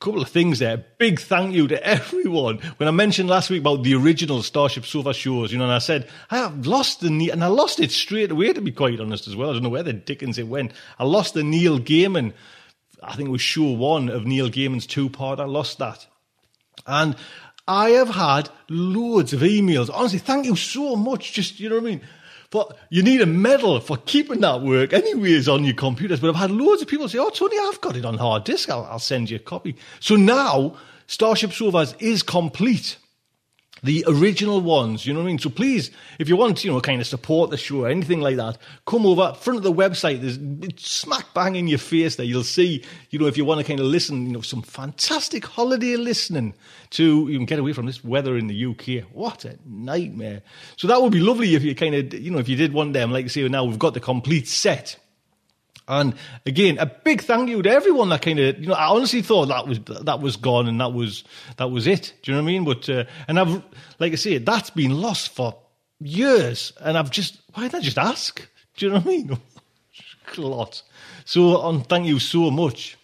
couple 0.00 0.20
of 0.20 0.28
things 0.28 0.58
there. 0.58 0.84
Big 0.98 1.20
thank 1.20 1.54
you 1.54 1.68
to 1.68 1.82
everyone. 1.86 2.58
When 2.78 2.88
I 2.88 2.92
mentioned 2.92 3.28
last 3.28 3.50
week 3.50 3.60
about 3.60 3.82
the 3.82 3.94
original 3.94 4.42
Starship 4.42 4.84
Sofa 4.84 5.14
shows, 5.14 5.52
you 5.52 5.58
know, 5.58 5.64
and 5.64 5.72
I 5.72 5.78
said, 5.78 6.08
I 6.30 6.38
have 6.38 6.66
lost 6.66 7.00
the, 7.00 7.30
and 7.30 7.44
I 7.44 7.48
lost 7.48 7.80
it 7.80 7.92
straight 7.92 8.30
away, 8.30 8.52
to 8.52 8.60
be 8.60 8.72
quite 8.72 9.00
honest 9.00 9.28
as 9.28 9.36
well. 9.36 9.50
I 9.50 9.52
don't 9.54 9.62
know 9.62 9.68
where 9.68 9.82
the 9.82 9.92
dickens 9.92 10.38
it 10.38 10.48
went. 10.48 10.72
I 10.98 11.04
lost 11.04 11.34
the 11.34 11.44
Neil 11.44 11.78
Gaiman, 11.78 12.32
I 13.02 13.14
think 13.14 13.28
it 13.28 13.32
was 13.32 13.40
show 13.40 13.70
one 13.70 14.08
of 14.08 14.26
Neil 14.26 14.48
Gaiman's 14.48 14.86
two 14.86 15.08
part. 15.08 15.38
I 15.38 15.44
lost 15.44 15.78
that. 15.78 16.06
And 16.86 17.16
I 17.68 17.90
have 17.90 18.10
had 18.10 18.48
loads 18.68 19.32
of 19.32 19.40
emails. 19.40 19.90
Honestly, 19.92 20.18
thank 20.18 20.46
you 20.46 20.56
so 20.56 20.96
much. 20.96 21.32
Just, 21.32 21.60
you 21.60 21.68
know 21.68 21.76
what 21.76 21.84
I 21.84 21.90
mean? 21.90 22.00
But 22.50 22.76
you 22.90 23.02
need 23.02 23.20
a 23.20 23.26
medal 23.26 23.80
for 23.80 23.96
keeping 23.96 24.40
that 24.40 24.62
work 24.62 24.92
anyways 24.92 25.48
on 25.48 25.64
your 25.64 25.74
computers. 25.74 26.20
But 26.20 26.30
I've 26.30 26.36
had 26.36 26.50
loads 26.50 26.82
of 26.82 26.88
people 26.88 27.08
say, 27.08 27.18
oh, 27.18 27.30
Tony, 27.30 27.56
I've 27.58 27.80
got 27.80 27.96
it 27.96 28.04
on 28.04 28.18
hard 28.18 28.44
disk. 28.44 28.70
I'll, 28.70 28.84
I'll 28.84 28.98
send 28.98 29.30
you 29.30 29.36
a 29.36 29.40
copy. 29.40 29.76
So 30.00 30.16
now 30.16 30.76
Starship 31.06 31.52
Sofa's 31.52 31.94
is 31.98 32.22
complete 32.22 32.98
the 33.82 34.04
original 34.08 34.60
ones, 34.60 35.06
you 35.06 35.12
know 35.12 35.20
what 35.20 35.26
I 35.26 35.28
mean? 35.28 35.38
So 35.38 35.50
please, 35.50 35.90
if 36.18 36.28
you 36.28 36.36
want, 36.36 36.64
you 36.64 36.72
know, 36.72 36.80
kind 36.80 37.00
of 37.00 37.06
support 37.06 37.50
the 37.50 37.56
show 37.56 37.84
or 37.84 37.88
anything 37.88 38.20
like 38.20 38.36
that, 38.36 38.58
come 38.86 39.04
over 39.04 39.34
front 39.34 39.58
of 39.58 39.62
the 39.62 39.72
website. 39.72 40.20
There's 40.20 40.38
smack 40.82 41.34
bang 41.34 41.56
in 41.56 41.68
your 41.68 41.78
face 41.78 42.16
there. 42.16 42.26
You'll 42.26 42.42
see, 42.42 42.82
you 43.10 43.18
know, 43.18 43.26
if 43.26 43.36
you 43.36 43.44
want 43.44 43.60
to 43.60 43.66
kind 43.66 43.80
of 43.80 43.86
listen, 43.86 44.26
you 44.26 44.32
know, 44.32 44.40
some 44.40 44.62
fantastic 44.62 45.44
holiday 45.44 45.96
listening 45.96 46.54
to, 46.90 47.28
you 47.28 47.38
can 47.38 47.46
get 47.46 47.58
away 47.58 47.72
from 47.72 47.86
this 47.86 48.02
weather 48.02 48.36
in 48.36 48.46
the 48.46 48.66
UK. 48.66 49.04
What 49.12 49.44
a 49.44 49.58
nightmare. 49.66 50.42
So 50.76 50.88
that 50.88 51.00
would 51.00 51.12
be 51.12 51.20
lovely 51.20 51.54
if 51.54 51.62
you 51.62 51.74
kind 51.74 51.94
of, 51.94 52.14
you 52.14 52.30
know, 52.30 52.38
if 52.38 52.48
you 52.48 52.56
did 52.56 52.72
one 52.72 52.92
day, 52.92 53.02
I'm 53.02 53.12
like, 53.12 53.28
say, 53.30 53.46
now 53.48 53.64
we've 53.64 53.78
got 53.78 53.94
the 53.94 54.00
complete 54.00 54.48
set 54.48 54.98
and 55.88 56.14
again, 56.44 56.78
a 56.78 56.86
big 56.86 57.22
thank 57.22 57.48
you 57.48 57.62
to 57.62 57.70
everyone 57.70 58.08
that 58.08 58.22
kind 58.22 58.38
of, 58.38 58.58
you 58.58 58.68
know, 58.68 58.74
I 58.74 58.86
honestly 58.86 59.22
thought 59.22 59.46
that 59.46 59.66
was 59.66 59.78
that 60.04 60.20
was 60.20 60.36
gone 60.36 60.66
and 60.66 60.80
that 60.80 60.92
was 60.92 61.24
that 61.58 61.70
was 61.70 61.86
it. 61.86 62.12
Do 62.22 62.32
you 62.32 62.36
know 62.36 62.42
what 62.42 62.48
I 62.48 62.52
mean? 62.52 62.64
But 62.64 62.88
uh, 62.88 63.04
and 63.28 63.38
I've, 63.38 63.62
like 63.98 64.12
I 64.12 64.16
say, 64.16 64.38
that's 64.38 64.70
been 64.70 65.00
lost 65.00 65.34
for 65.34 65.56
years, 66.00 66.72
and 66.80 66.98
I've 66.98 67.10
just 67.10 67.38
why 67.54 67.64
didn't 67.64 67.76
I 67.76 67.80
just 67.80 67.98
ask? 67.98 68.46
Do 68.76 68.86
you 68.86 68.92
know 68.92 68.98
what 68.98 69.06
I 69.06 69.10
mean? 69.10 69.38
a 70.36 70.40
lot. 70.40 70.82
So, 71.24 71.62
um, 71.62 71.82
thank 71.82 72.06
you 72.06 72.18
so 72.18 72.50
much. 72.50 72.98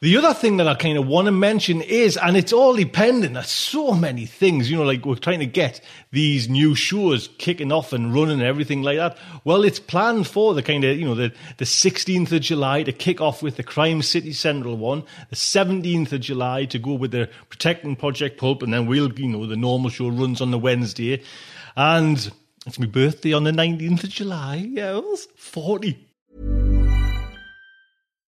The 0.00 0.16
other 0.16 0.32
thing 0.32 0.58
that 0.58 0.68
I 0.68 0.76
kind 0.76 0.96
of 0.96 1.08
want 1.08 1.26
to 1.26 1.32
mention 1.32 1.82
is, 1.82 2.16
and 2.16 2.36
it's 2.36 2.52
all 2.52 2.76
dependent, 2.76 3.36
on 3.36 3.42
so 3.42 3.94
many 3.94 4.26
things, 4.26 4.70
you 4.70 4.76
know, 4.76 4.84
like 4.84 5.04
we're 5.04 5.16
trying 5.16 5.40
to 5.40 5.46
get 5.46 5.80
these 6.12 6.48
new 6.48 6.76
shows 6.76 7.28
kicking 7.38 7.72
off 7.72 7.92
and 7.92 8.14
running 8.14 8.34
and 8.34 8.42
everything 8.42 8.82
like 8.82 8.98
that. 8.98 9.18
Well, 9.42 9.64
it's 9.64 9.80
planned 9.80 10.28
for 10.28 10.54
the 10.54 10.62
kind 10.62 10.84
of, 10.84 10.96
you 10.96 11.04
know, 11.04 11.16
the, 11.16 11.32
the 11.56 11.64
16th 11.64 12.30
of 12.30 12.42
July 12.42 12.84
to 12.84 12.92
kick 12.92 13.20
off 13.20 13.42
with 13.42 13.56
the 13.56 13.64
Crime 13.64 14.00
City 14.02 14.32
Central 14.32 14.76
one, 14.76 15.02
the 15.30 15.36
17th 15.36 16.12
of 16.12 16.20
July 16.20 16.64
to 16.66 16.78
go 16.78 16.92
with 16.92 17.10
the 17.10 17.28
Protecting 17.48 17.96
Project 17.96 18.38
Pulp, 18.38 18.62
and 18.62 18.72
then 18.72 18.86
we'll, 18.86 19.12
you 19.14 19.26
know, 19.26 19.46
the 19.46 19.56
normal 19.56 19.90
show 19.90 20.10
runs 20.10 20.40
on 20.40 20.52
the 20.52 20.60
Wednesday. 20.60 21.24
And 21.76 22.30
it's 22.66 22.78
my 22.78 22.86
birthday 22.86 23.32
on 23.32 23.42
the 23.42 23.50
19th 23.50 24.04
of 24.04 24.10
July. 24.10 24.64
Yeah, 24.70 24.96
it 24.96 25.04
was 25.04 25.26
40. 25.34 26.07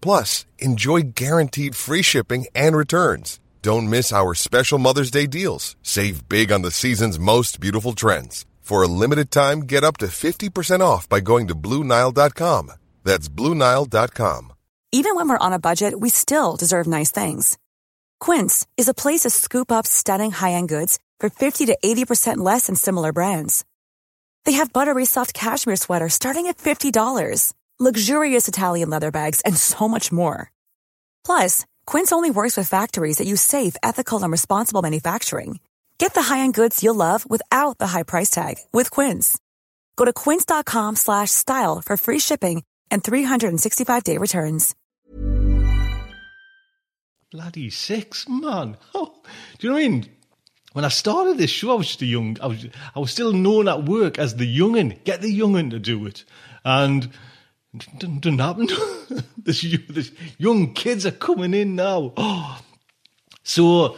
Plus, 0.00 0.46
enjoy 0.58 1.02
guaranteed 1.14 1.76
free 1.76 2.02
shipping 2.02 2.46
and 2.54 2.76
returns. 2.76 3.38
Don't 3.62 3.90
miss 3.90 4.12
our 4.12 4.34
special 4.34 4.78
Mother's 4.78 5.10
Day 5.10 5.26
deals. 5.26 5.76
Save 5.82 6.28
big 6.28 6.50
on 6.50 6.62
the 6.62 6.70
season's 6.70 7.18
most 7.18 7.60
beautiful 7.60 7.92
trends. 7.92 8.46
For 8.60 8.82
a 8.82 8.88
limited 8.88 9.30
time, 9.30 9.60
get 9.60 9.84
up 9.84 9.98
to 9.98 10.06
50% 10.06 10.80
off 10.80 11.08
by 11.08 11.20
going 11.20 11.48
to 11.48 11.54
Bluenile.com. 11.54 12.72
That's 13.04 13.28
Bluenile.com. 13.28 14.52
Even 14.92 15.14
when 15.14 15.28
we're 15.28 15.46
on 15.46 15.52
a 15.52 15.58
budget, 15.58 16.00
we 16.00 16.08
still 16.08 16.56
deserve 16.56 16.86
nice 16.86 17.10
things. 17.10 17.58
Quince 18.18 18.66
is 18.76 18.88
a 18.88 18.94
place 18.94 19.20
to 19.20 19.30
scoop 19.30 19.70
up 19.70 19.86
stunning 19.86 20.30
high 20.30 20.52
end 20.52 20.68
goods 20.68 20.98
for 21.18 21.30
50 21.30 21.66
to 21.66 21.78
80% 21.84 22.38
less 22.38 22.66
than 22.66 22.76
similar 22.76 23.12
brands. 23.12 23.64
They 24.44 24.52
have 24.52 24.72
buttery 24.72 25.04
soft 25.04 25.34
cashmere 25.34 25.76
sweaters 25.76 26.14
starting 26.14 26.46
at 26.46 26.58
$50 26.58 27.52
luxurious 27.80 28.46
Italian 28.46 28.90
leather 28.90 29.10
bags, 29.10 29.40
and 29.42 29.56
so 29.56 29.88
much 29.88 30.12
more. 30.12 30.52
Plus, 31.24 31.64
Quince 31.86 32.12
only 32.12 32.30
works 32.30 32.56
with 32.56 32.68
factories 32.68 33.18
that 33.18 33.26
use 33.26 33.40
safe, 33.40 33.76
ethical, 33.82 34.22
and 34.22 34.30
responsible 34.30 34.82
manufacturing. 34.82 35.60
Get 35.98 36.12
the 36.14 36.22
high-end 36.22 36.54
goods 36.54 36.82
you'll 36.82 36.94
love 36.94 37.28
without 37.28 37.78
the 37.78 37.86
high 37.86 38.02
price 38.02 38.30
tag 38.30 38.56
with 38.72 38.90
Quince. 38.90 39.38
Go 39.96 40.04
to 40.04 40.12
quince.com/style 40.12 41.82
for 41.86 41.96
free 41.96 42.18
shipping 42.18 42.62
and 42.90 43.02
365-day 43.02 44.18
returns. 44.18 44.74
Bloody 47.30 47.70
six, 47.70 48.28
man! 48.28 48.76
Oh, 48.92 49.22
do 49.58 49.66
you 49.66 49.70
know 49.70 49.76
what 49.76 49.84
I 49.84 49.88
mean? 49.88 50.10
When 50.72 50.84
I 50.84 50.88
started 50.88 51.38
this 51.38 51.50
show, 51.50 51.72
I 51.72 51.74
was 51.74 51.86
just 51.86 52.02
a 52.02 52.06
young. 52.06 52.36
I 52.40 52.46
was. 52.46 52.66
I 52.94 52.98
was 53.00 53.10
still 53.10 53.32
known 53.32 53.68
at 53.68 53.84
work 53.84 54.18
as 54.18 54.36
the 54.36 54.46
youngin. 54.46 55.02
Get 55.04 55.20
the 55.20 55.36
youngin 55.36 55.70
to 55.70 55.78
do 55.78 56.06
it, 56.06 56.24
and 56.64 57.08
didn't, 57.76 58.38
happen. 58.38 58.68
this, 59.38 59.64
this 59.88 60.12
young 60.38 60.74
kids 60.74 61.06
are 61.06 61.12
coming 61.12 61.54
in 61.54 61.76
now. 61.76 62.12
Oh. 62.16 62.60
So 63.44 63.96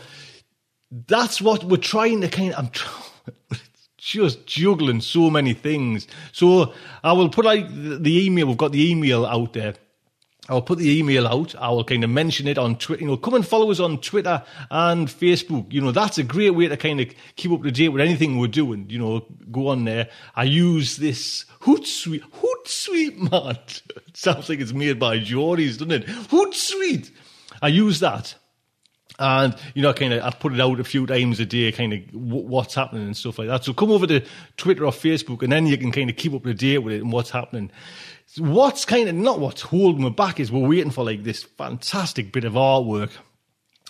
that's 0.91 1.41
what 1.41 1.65
we're 1.65 1.79
trying 1.79 2.21
to 2.21 2.29
kind 2.29 2.53
of. 2.53 2.59
I'm 2.59 3.59
just 3.99 4.47
juggling 4.47 5.01
so 5.01 5.31
many 5.31 5.55
things. 5.55 6.07
So 6.33 6.75
I 7.03 7.13
will 7.13 7.31
put 7.31 7.45
like 7.45 7.67
the 7.71 8.27
email. 8.27 8.47
We've 8.47 8.57
got 8.57 8.73
the 8.73 8.91
email 8.91 9.25
out 9.25 9.55
there. 9.55 9.75
I'll 10.49 10.61
put 10.61 10.79
the 10.79 10.99
email 10.99 11.29
out. 11.29 11.55
I 11.55 11.69
will 11.71 11.85
kind 11.85 12.03
of 12.03 12.11
mention 12.11 12.49
it 12.49 12.59
on 12.59 12.77
Twitter. 12.77 13.03
You 13.03 13.09
know, 13.09 13.17
come 13.17 13.35
and 13.35 13.47
follow 13.47 13.71
us 13.71 13.79
on 13.79 14.01
Twitter 14.01 14.43
and 14.71 15.07
Facebook. 15.07 15.73
You 15.73 15.81
know, 15.81 15.93
that's 15.93 16.19
a 16.19 16.25
great 16.25 16.51
way 16.51 16.67
to 16.67 16.77
kind 16.77 17.01
of 17.01 17.09
keep 17.37 17.53
up 17.53 17.63
to 17.63 17.71
date 17.71 17.91
with 17.91 18.03
anything 18.03 18.39
we're 18.39 18.49
doing. 18.49 18.91
You 18.91 18.99
know, 18.99 19.27
go 19.53 19.69
on 19.69 19.85
there. 19.85 20.09
I 20.35 20.45
use 20.45 20.97
this 20.97 21.45
Hootsuite. 21.61 22.23
Hootsuite, 22.23 22.52
man. 23.17 23.59
It 23.67 23.83
sounds 24.17 24.49
like 24.49 24.61
it's 24.61 24.73
made 24.73 24.99
by 24.99 25.19
Geordies, 25.19 25.79
doesn't 25.79 25.93
it? 25.93 26.07
Hootsuite. 26.07 27.11
I 27.61 27.69
use 27.69 28.01
that. 28.01 28.35
And, 29.19 29.55
you 29.75 29.83
know, 29.83 29.93
kind 29.93 30.15
of, 30.15 30.23
I 30.23 30.31
put 30.31 30.55
it 30.55 30.61
out 30.61 30.81
a 30.81 30.85
few 30.85 31.07
times 31.07 31.39
a 31.39 31.45
day, 31.47 31.71
kind 31.71 31.93
of 31.93 32.01
what's 32.13 32.75
happening 32.75 33.05
and 33.05 33.17
stuff 33.17 33.39
like 33.39 33.49
that. 33.49 33.63
So 33.63 33.73
come 33.73 33.91
over 33.91 34.07
to 34.07 34.25
Twitter 34.57 34.87
or 34.87 34.91
Facebook 34.91 35.43
and 35.43 35.53
then 35.53 35.67
you 35.67 35.77
can 35.77 35.93
kind 35.93 36.11
of 36.11 36.17
keep 36.17 36.33
up 36.33 36.45
to 36.45 36.55
date 36.55 36.79
with 36.79 36.95
it 36.95 37.03
and 37.03 37.13
what's 37.13 37.31
happening 37.31 37.71
what's 38.39 38.85
kind 38.85 39.09
of 39.09 39.15
not 39.15 39.41
what's 39.41 39.63
holding 39.63 40.03
me 40.03 40.11
back 40.11 40.41
is 40.41 40.51
we're 40.51 40.67
waiting 40.67 40.91
for 40.91 41.05
like 41.05 41.23
this 41.23 41.43
fantastic 41.43 42.33
bit 42.33 42.45
of 42.45 42.55
artwork. 42.55 43.11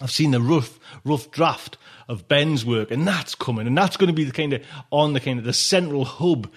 I've 0.00 0.10
seen 0.10 0.32
the 0.32 0.40
rough, 0.40 0.80
rough 1.04 1.30
draft 1.30 1.76
of 2.08 2.26
Ben's 2.26 2.64
work, 2.64 2.90
and 2.90 3.06
that's 3.06 3.34
coming, 3.34 3.66
and 3.66 3.78
that's 3.78 3.96
going 3.96 4.08
to 4.08 4.14
be 4.14 4.24
the 4.24 4.32
kind 4.32 4.52
of 4.52 4.62
on 4.90 5.12
the 5.12 5.20
kind 5.20 5.38
of 5.38 5.44
the 5.44 5.52
central 5.52 6.04
hub 6.04 6.50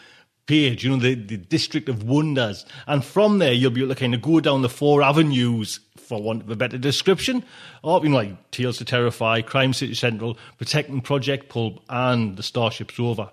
page, 0.47 0.83
you 0.83 0.91
know, 0.91 0.97
the, 0.97 1.15
the 1.15 1.37
District 1.37 1.89
of 1.89 2.03
Wonders. 2.03 2.65
And 2.87 3.03
from 3.03 3.39
there, 3.39 3.53
you'll 3.53 3.71
be 3.71 3.81
able 3.81 3.93
to 3.93 3.99
kind 3.99 4.13
of 4.13 4.21
go 4.21 4.39
down 4.39 4.61
the 4.61 4.69
four 4.69 5.01
avenues, 5.01 5.79
for 5.97 6.21
want 6.21 6.43
of 6.43 6.49
a 6.49 6.55
better 6.55 6.77
description, 6.77 7.43
of, 7.83 8.03
you 8.03 8.09
know, 8.09 8.17
like 8.17 8.51
Tales 8.51 8.77
to 8.77 8.85
Terrify, 8.85 9.41
Crime 9.41 9.73
City 9.73 9.95
Central, 9.95 10.37
Protecting 10.57 11.01
Project 11.01 11.49
Pulp, 11.49 11.83
and 11.89 12.37
the 12.37 12.43
Starship 12.43 12.91
Sofa. 12.91 13.31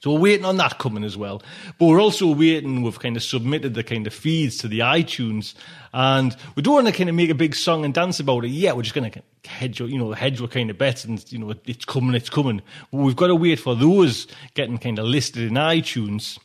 So 0.00 0.14
we're 0.14 0.20
waiting 0.20 0.46
on 0.46 0.56
that 0.56 0.78
coming 0.78 1.04
as 1.04 1.16
well. 1.16 1.42
But 1.78 1.86
we're 1.86 2.00
also 2.00 2.34
waiting, 2.34 2.82
we've 2.82 2.98
kind 2.98 3.16
of 3.16 3.22
submitted 3.22 3.74
the 3.74 3.84
kind 3.84 4.06
of 4.06 4.14
feeds 4.14 4.56
to 4.58 4.68
the 4.68 4.80
iTunes 4.80 5.54
and 5.92 6.34
we 6.54 6.62
don't 6.62 6.74
want 6.74 6.86
to 6.86 6.92
kind 6.92 7.10
of 7.10 7.14
make 7.14 7.30
a 7.30 7.34
big 7.34 7.54
song 7.54 7.84
and 7.84 7.92
dance 7.92 8.18
about 8.18 8.44
it 8.44 8.50
yet. 8.50 8.76
We're 8.76 8.82
just 8.82 8.94
going 8.94 9.10
to 9.10 9.22
hedge, 9.48 9.80
you 9.80 9.98
know, 9.98 10.12
hedge 10.12 10.40
our 10.40 10.48
kind 10.48 10.70
of 10.70 10.78
bets 10.78 11.04
and, 11.04 11.22
you 11.30 11.38
know, 11.38 11.54
it's 11.66 11.84
coming, 11.84 12.14
it's 12.14 12.30
coming. 12.30 12.62
But 12.90 12.98
we've 12.98 13.16
got 13.16 13.26
to 13.26 13.34
wait 13.34 13.60
for 13.60 13.76
those 13.76 14.26
getting 14.54 14.78
kind 14.78 14.98
of 14.98 15.04
listed 15.04 15.42
in 15.42 15.54
iTunes 15.54 16.38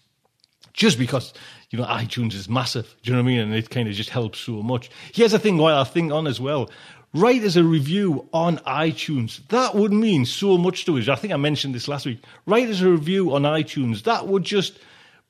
just 0.73 0.99
because, 0.99 1.33
you 1.69 1.79
know, 1.79 1.85
iTunes 1.85 2.33
is 2.33 2.49
massive. 2.49 2.93
Do 3.03 3.11
you 3.11 3.15
know 3.15 3.23
what 3.23 3.29
I 3.29 3.33
mean? 3.33 3.39
And 3.39 3.55
it 3.55 3.69
kind 3.69 3.87
of 3.87 3.93
just 3.93 4.09
helps 4.09 4.39
so 4.39 4.61
much. 4.61 4.89
Here's 5.13 5.31
the 5.31 5.39
thing 5.39 5.57
while 5.57 5.79
I 5.79 5.85
think 5.85 6.11
on 6.11 6.27
as 6.27 6.41
well 6.41 6.69
write 7.15 7.43
us 7.43 7.55
a 7.55 7.63
review 7.63 8.27
on 8.33 8.57
iTunes. 8.59 9.39
That 9.47 9.73
would 9.73 9.93
mean 9.93 10.25
so 10.25 10.57
much 10.57 10.85
to 10.85 10.97
us. 10.97 11.07
I 11.07 11.15
think 11.15 11.33
I 11.33 11.37
mentioned 11.37 11.73
this 11.73 11.87
last 11.87 12.05
week. 12.05 12.21
Write 12.45 12.67
us 12.67 12.81
a 12.81 12.89
review 12.89 13.33
on 13.33 13.43
iTunes. 13.43 14.03
That 14.03 14.27
would 14.27 14.43
just 14.43 14.77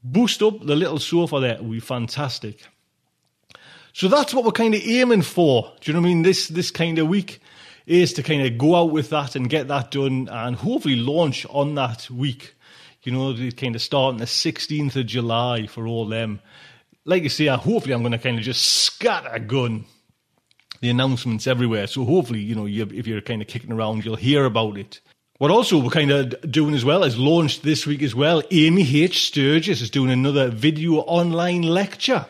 boost 0.03 0.41
up 0.41 0.65
the 0.65 0.75
little 0.75 0.97
sofa 0.97 1.39
there. 1.39 1.53
It 1.53 1.63
would 1.63 1.71
be 1.71 1.79
fantastic. 1.79 2.65
So 3.93 4.07
that's 4.07 4.33
what 4.33 4.43
we're 4.43 4.51
kind 4.51 4.73
of 4.73 4.81
aiming 4.83 5.21
for. 5.21 5.71
Do 5.79 5.91
you 5.91 5.93
know 5.93 6.01
what 6.01 6.07
I 6.07 6.13
mean? 6.13 6.23
This 6.23 6.47
this 6.47 6.71
kind 6.71 6.97
of 6.97 7.07
week 7.07 7.39
is 7.85 8.13
to 8.13 8.23
kind 8.23 8.41
of 8.41 8.57
go 8.57 8.75
out 8.75 8.91
with 8.91 9.11
that 9.11 9.35
and 9.35 9.47
get 9.47 9.67
that 9.67 9.91
done 9.91 10.27
and 10.29 10.55
hopefully 10.55 10.95
launch 10.95 11.45
on 11.51 11.75
that 11.75 12.09
week. 12.09 12.55
You 13.03 13.11
know, 13.11 13.35
kind 13.51 13.75
of 13.75 13.83
starting 13.83 14.17
the 14.17 14.25
16th 14.25 14.95
of 14.95 15.05
July 15.05 15.67
for 15.67 15.85
all 15.85 16.07
them. 16.07 16.41
Like 17.05 17.23
I 17.23 17.27
say, 17.27 17.45
hopefully 17.45 17.93
I'm 17.93 18.01
going 18.01 18.13
to 18.13 18.17
kind 18.17 18.39
of 18.39 18.43
just 18.43 18.65
scatter 18.65 19.37
gun 19.37 19.85
the 20.81 20.89
announcements 20.89 21.47
everywhere. 21.47 21.87
So 21.87 22.05
hopefully, 22.05 22.39
you 22.39 22.55
know, 22.55 22.65
you, 22.65 22.87
if 22.93 23.07
you're 23.07 23.21
kind 23.21 23.41
of 23.41 23.47
kicking 23.47 23.71
around, 23.71 24.05
you'll 24.05 24.15
hear 24.15 24.45
about 24.45 24.77
it. 24.77 24.99
What 25.37 25.51
also 25.51 25.79
we're 25.79 25.89
kind 25.89 26.11
of 26.11 26.49
doing 26.49 26.73
as 26.73 26.85
well 26.85 27.03
is 27.03 27.17
launched 27.17 27.63
this 27.63 27.85
week 27.85 28.01
as 28.01 28.15
well. 28.15 28.41
Amy 28.51 29.03
H. 29.03 29.27
Sturgis 29.27 29.81
is 29.81 29.89
doing 29.89 30.09
another 30.11 30.49
video 30.49 30.99
online 30.99 31.63
lecture. 31.63 32.25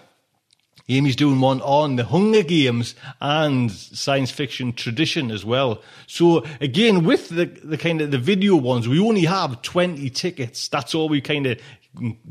Amy's 0.88 1.16
doing 1.16 1.40
one 1.40 1.62
on 1.62 1.96
the 1.96 2.04
Hunger 2.04 2.44
Games 2.44 2.94
and 3.20 3.72
science 3.72 4.30
fiction 4.30 4.72
tradition 4.72 5.32
as 5.32 5.44
well. 5.44 5.82
So 6.06 6.46
again, 6.62 7.04
with 7.04 7.30
the, 7.30 7.46
the 7.46 7.78
kind 7.78 8.02
of 8.02 8.12
the 8.12 8.20
video 8.20 8.56
ones, 8.56 8.88
we 8.88 9.00
only 9.00 9.26
have 9.26 9.64
20 9.64 10.10
tickets. 10.12 10.68
That's 10.68 10.94
all 10.94 11.10
we 11.10 11.22
kind 11.22 11.48
of 11.48 11.60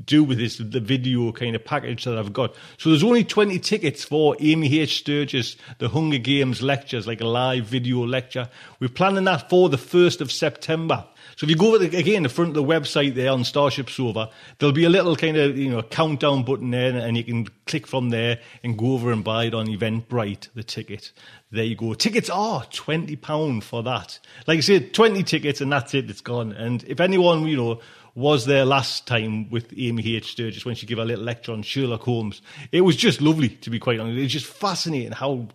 do 0.05 0.25
with 0.25 0.39
this, 0.39 0.59
the 0.59 0.81
video 0.81 1.33
kind 1.33 1.57
of 1.57 1.65
package 1.65 2.05
that 2.05 2.19
I've 2.19 2.33
got. 2.33 2.55
So 2.79 2.91
there's 2.91 3.05
only 3.05 3.25
20 3.25 3.59
tickets 3.59 4.05
for 4.05 4.37
Amy 4.41 4.81
H. 4.81 4.99
Sturgis, 4.99 5.57
the 5.79 5.89
Hunger 5.89 6.19
Games 6.19 6.63
lectures, 6.63 7.07
like 7.07 7.21
a 7.21 7.27
live 7.27 7.65
video 7.65 8.05
lecture. 8.05 8.49
We're 8.81 8.89
planning 8.89 9.25
that 9.25 9.49
for 9.49 9.69
the 9.69 9.77
1st 9.77 10.21
of 10.21 10.31
September. 10.33 11.07
So 11.37 11.45
if 11.47 11.51
you 11.51 11.57
go 11.57 11.77
the, 11.79 11.97
again 11.97 12.23
the 12.23 12.29
front 12.29 12.51
of 12.51 12.55
the 12.55 12.63
website 12.63 13.15
there 13.15 13.33
on 13.33 13.45
Starship 13.45 13.91
Sofa, 13.91 14.31
there'll 14.59 14.73
be 14.73 14.85
a 14.85 14.91
little 14.91 15.17
kind 15.17 15.37
of 15.37 15.59
you 15.59 15.71
know 15.71 15.83
countdown 15.83 16.45
button 16.45 16.71
there, 16.71 16.97
and 16.97 17.17
you 17.17 17.25
can 17.25 17.49
click 17.67 17.87
from 17.87 18.11
there 18.11 18.39
and 18.63 18.79
go 18.79 18.93
over 18.93 19.11
and 19.11 19.25
buy 19.25 19.45
it 19.45 19.55
on 19.55 19.67
Eventbrite 19.67 20.49
the 20.55 20.63
ticket. 20.63 21.13
There 21.51 21.65
you 21.65 21.77
go. 21.77 21.95
Tickets 21.95 22.31
are 22.31 22.65
twenty 22.67 23.17
pound 23.17 23.65
for 23.65 23.83
that. 23.83 24.19
Like 24.47 24.59
I 24.59 24.61
said, 24.61 24.95
twenty 24.95 25.23
tickets 25.23 25.61
and 25.61 25.73
that's 25.73 25.95
it. 25.95 26.09
It's 26.09 26.21
gone. 26.21 26.53
And 26.53 26.85
if 26.85 27.01
anyone 27.01 27.47
you 27.47 27.57
know 27.57 27.81
was 28.15 28.47
there 28.47 28.65
last 28.65 29.07
time 29.07 29.51
with 29.51 29.73
Amy 29.77 30.17
H. 30.17 30.33
Sturgis 30.33 30.65
when 30.65 30.77
she 30.77 30.87
gave 30.87 30.99
a 30.99 31.05
little 31.05 31.25
lecture 31.25 31.53
on 31.53 31.63
Sherlock 31.63 32.03
Holmes, 32.03 32.43
it 32.71 32.83
was 32.83 32.97
just 32.97 33.21
lovely 33.21 33.49
to 33.49 33.71
be 33.71 33.79
quite 33.79 33.99
honest. 33.99 34.19
It's 34.19 34.33
just 34.33 34.47
fascinating 34.47 35.13
how 35.13 35.49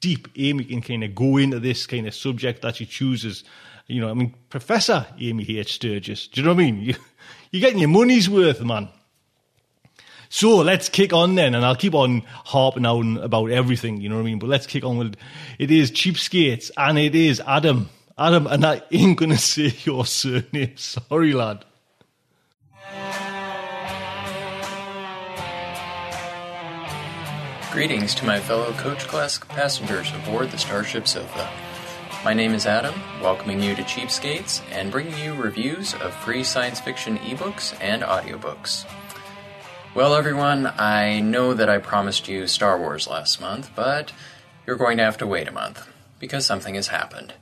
deep 0.00 0.28
Amy 0.36 0.64
can 0.64 0.82
kind 0.82 1.04
of 1.04 1.14
go 1.14 1.36
into 1.36 1.58
this 1.60 1.86
kind 1.86 2.06
of 2.06 2.14
subject 2.14 2.62
that 2.62 2.76
she 2.76 2.86
chooses 2.86 3.44
you 3.86 4.00
know, 4.00 4.10
I 4.10 4.14
mean, 4.14 4.34
Professor 4.48 5.06
Amy 5.20 5.58
H. 5.58 5.74
Sturgis. 5.74 6.28
Do 6.28 6.40
you 6.40 6.46
know 6.46 6.54
what 6.54 6.62
I 6.62 6.70
mean? 6.70 6.80
You, 6.82 6.94
you're 7.50 7.60
getting 7.60 7.78
your 7.78 7.88
money's 7.88 8.28
worth, 8.28 8.62
man. 8.62 8.88
So 10.28 10.58
let's 10.58 10.88
kick 10.88 11.12
on 11.12 11.34
then, 11.34 11.54
and 11.54 11.64
I'll 11.64 11.76
keep 11.76 11.94
on 11.94 12.22
harping 12.26 12.86
on 12.86 13.18
about 13.18 13.50
everything, 13.50 14.00
you 14.00 14.08
know 14.08 14.14
what 14.14 14.22
I 14.22 14.24
mean? 14.24 14.38
But 14.38 14.48
let's 14.48 14.66
kick 14.66 14.82
on 14.82 14.96
with 14.96 15.16
it 15.58 15.70
is 15.70 15.90
Cheapskates, 15.90 16.70
and 16.76 16.98
it 16.98 17.14
is 17.14 17.42
Adam. 17.46 17.90
Adam, 18.16 18.46
and 18.46 18.64
I 18.64 18.82
ain't 18.90 19.18
gonna 19.18 19.36
say 19.38 19.74
your 19.84 20.06
surname. 20.06 20.76
Sorry, 20.76 21.34
lad. 21.34 21.66
Greetings 27.72 28.14
to 28.16 28.26
my 28.26 28.38
fellow 28.38 28.70
coach 28.74 29.08
class 29.08 29.38
passengers 29.38 30.12
aboard 30.12 30.50
the 30.50 30.58
Starship 30.58 31.08
Sofa. 31.08 31.48
My 32.22 32.34
name 32.34 32.52
is 32.52 32.66
Adam, 32.66 32.92
welcoming 33.22 33.62
you 33.62 33.74
to 33.74 33.82
Cheapskates 33.82 34.60
and 34.70 34.92
bringing 34.92 35.18
you 35.18 35.32
reviews 35.32 35.94
of 35.94 36.12
free 36.12 36.44
science 36.44 36.80
fiction 36.80 37.16
ebooks 37.20 37.74
and 37.80 38.02
audiobooks. 38.02 38.84
Well, 39.94 40.14
everyone, 40.14 40.66
I 40.66 41.20
know 41.20 41.54
that 41.54 41.70
I 41.70 41.78
promised 41.78 42.28
you 42.28 42.46
Star 42.46 42.78
Wars 42.78 43.08
last 43.08 43.40
month, 43.40 43.70
but 43.74 44.12
you're 44.66 44.76
going 44.76 44.98
to 44.98 45.04
have 45.04 45.16
to 45.16 45.26
wait 45.26 45.48
a 45.48 45.52
month 45.52 45.88
because 46.18 46.44
something 46.44 46.74
has 46.74 46.88
happened. 46.88 47.32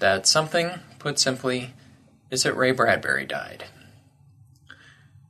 That 0.00 0.26
something, 0.26 0.80
put 0.98 1.20
simply, 1.20 1.74
is 2.28 2.42
that 2.42 2.56
Ray 2.56 2.72
Bradbury 2.72 3.24
died. 3.24 3.66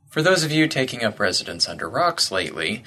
For 0.09 0.23
those 0.23 0.43
of 0.43 0.51
you 0.51 0.67
taking 0.67 1.03
up 1.03 1.19
residence 1.19 1.69
under 1.69 1.87
rocks 1.87 2.31
lately, 2.31 2.83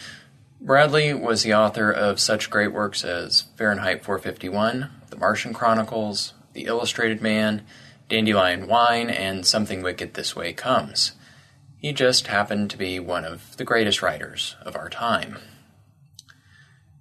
Bradbury 0.60 1.14
was 1.14 1.44
the 1.44 1.54
author 1.54 1.90
of 1.90 2.18
such 2.18 2.50
great 2.50 2.72
works 2.72 3.04
as 3.04 3.42
Fahrenheit 3.56 4.04
451, 4.04 4.90
The 5.08 5.16
Martian 5.16 5.54
Chronicles, 5.54 6.34
The 6.52 6.64
Illustrated 6.64 7.22
Man, 7.22 7.62
Dandelion 8.08 8.66
Wine, 8.66 9.08
and 9.08 9.46
Something 9.46 9.82
Wicked 9.82 10.14
This 10.14 10.34
Way 10.34 10.52
Comes. 10.52 11.12
He 11.76 11.92
just 11.92 12.26
happened 12.26 12.70
to 12.70 12.76
be 12.76 12.98
one 12.98 13.24
of 13.24 13.56
the 13.56 13.64
greatest 13.64 14.02
writers 14.02 14.56
of 14.60 14.74
our 14.74 14.88
time. 14.88 15.38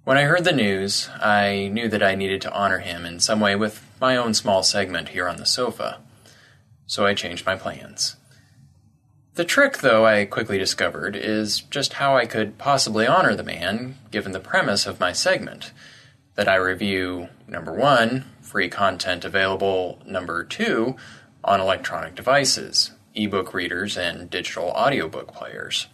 When 0.04 0.16
I 0.16 0.22
heard 0.22 0.44
the 0.44 0.52
news, 0.52 1.10
I 1.20 1.68
knew 1.72 1.88
that 1.88 2.02
I 2.02 2.14
needed 2.14 2.40
to 2.42 2.52
honor 2.52 2.78
him 2.78 3.04
in 3.04 3.18
some 3.18 3.40
way 3.40 3.56
with 3.56 3.84
my 4.00 4.16
own 4.16 4.34
small 4.34 4.62
segment 4.62 5.08
here 5.08 5.28
on 5.28 5.36
the 5.36 5.44
sofa. 5.44 6.00
So 6.86 7.04
I 7.04 7.12
changed 7.12 7.44
my 7.44 7.56
plans. 7.56 8.16
The 9.38 9.44
trick, 9.44 9.78
though, 9.78 10.04
I 10.04 10.24
quickly 10.24 10.58
discovered, 10.58 11.14
is 11.14 11.60
just 11.60 11.92
how 11.92 12.16
I 12.16 12.26
could 12.26 12.58
possibly 12.58 13.06
honor 13.06 13.36
the 13.36 13.44
man, 13.44 13.96
given 14.10 14.32
the 14.32 14.40
premise 14.40 14.84
of 14.84 14.98
my 14.98 15.12
segment. 15.12 15.70
That 16.34 16.48
I 16.48 16.56
review, 16.56 17.28
number 17.46 17.72
one, 17.72 18.24
free 18.42 18.68
content 18.68 19.24
available, 19.24 20.02
number 20.04 20.42
two, 20.42 20.96
on 21.44 21.60
electronic 21.60 22.16
devices, 22.16 22.90
ebook 23.14 23.54
readers, 23.54 23.96
and 23.96 24.28
digital 24.28 24.70
audiobook 24.70 25.32
players. 25.32 25.86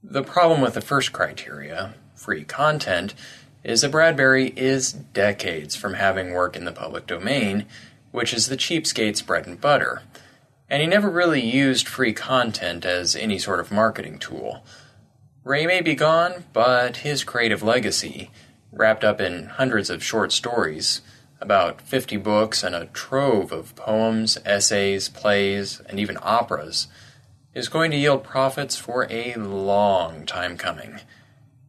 The 0.00 0.22
problem 0.22 0.60
with 0.60 0.74
the 0.74 0.80
first 0.80 1.12
criteria, 1.12 1.94
free 2.14 2.44
content, 2.44 3.16
is 3.64 3.80
that 3.80 3.90
Bradbury 3.90 4.50
is 4.56 4.92
decades 4.92 5.74
from 5.74 5.94
having 5.94 6.32
work 6.32 6.54
in 6.54 6.66
the 6.66 6.70
public 6.70 7.08
domain, 7.08 7.66
which 8.12 8.32
is 8.32 8.46
the 8.46 8.56
cheapskate's 8.56 9.22
bread 9.22 9.48
and 9.48 9.60
butter 9.60 10.02
and 10.74 10.80
he 10.80 10.88
never 10.88 11.08
really 11.08 11.40
used 11.40 11.86
free 11.86 12.12
content 12.12 12.84
as 12.84 13.14
any 13.14 13.38
sort 13.38 13.60
of 13.60 13.70
marketing 13.70 14.18
tool. 14.18 14.64
Ray 15.44 15.66
may 15.66 15.80
be 15.80 15.94
gone, 15.94 16.46
but 16.52 16.96
his 16.96 17.22
creative 17.22 17.62
legacy, 17.62 18.32
wrapped 18.72 19.04
up 19.04 19.20
in 19.20 19.44
hundreds 19.44 19.88
of 19.88 20.02
short 20.02 20.32
stories, 20.32 21.00
about 21.40 21.80
50 21.80 22.16
books, 22.16 22.64
and 22.64 22.74
a 22.74 22.86
trove 22.86 23.52
of 23.52 23.76
poems, 23.76 24.36
essays, 24.44 25.08
plays, 25.08 25.80
and 25.88 26.00
even 26.00 26.18
operas, 26.20 26.88
is 27.54 27.68
going 27.68 27.92
to 27.92 27.96
yield 27.96 28.24
profits 28.24 28.76
for 28.76 29.06
a 29.08 29.36
long 29.36 30.26
time 30.26 30.56
coming. 30.56 30.98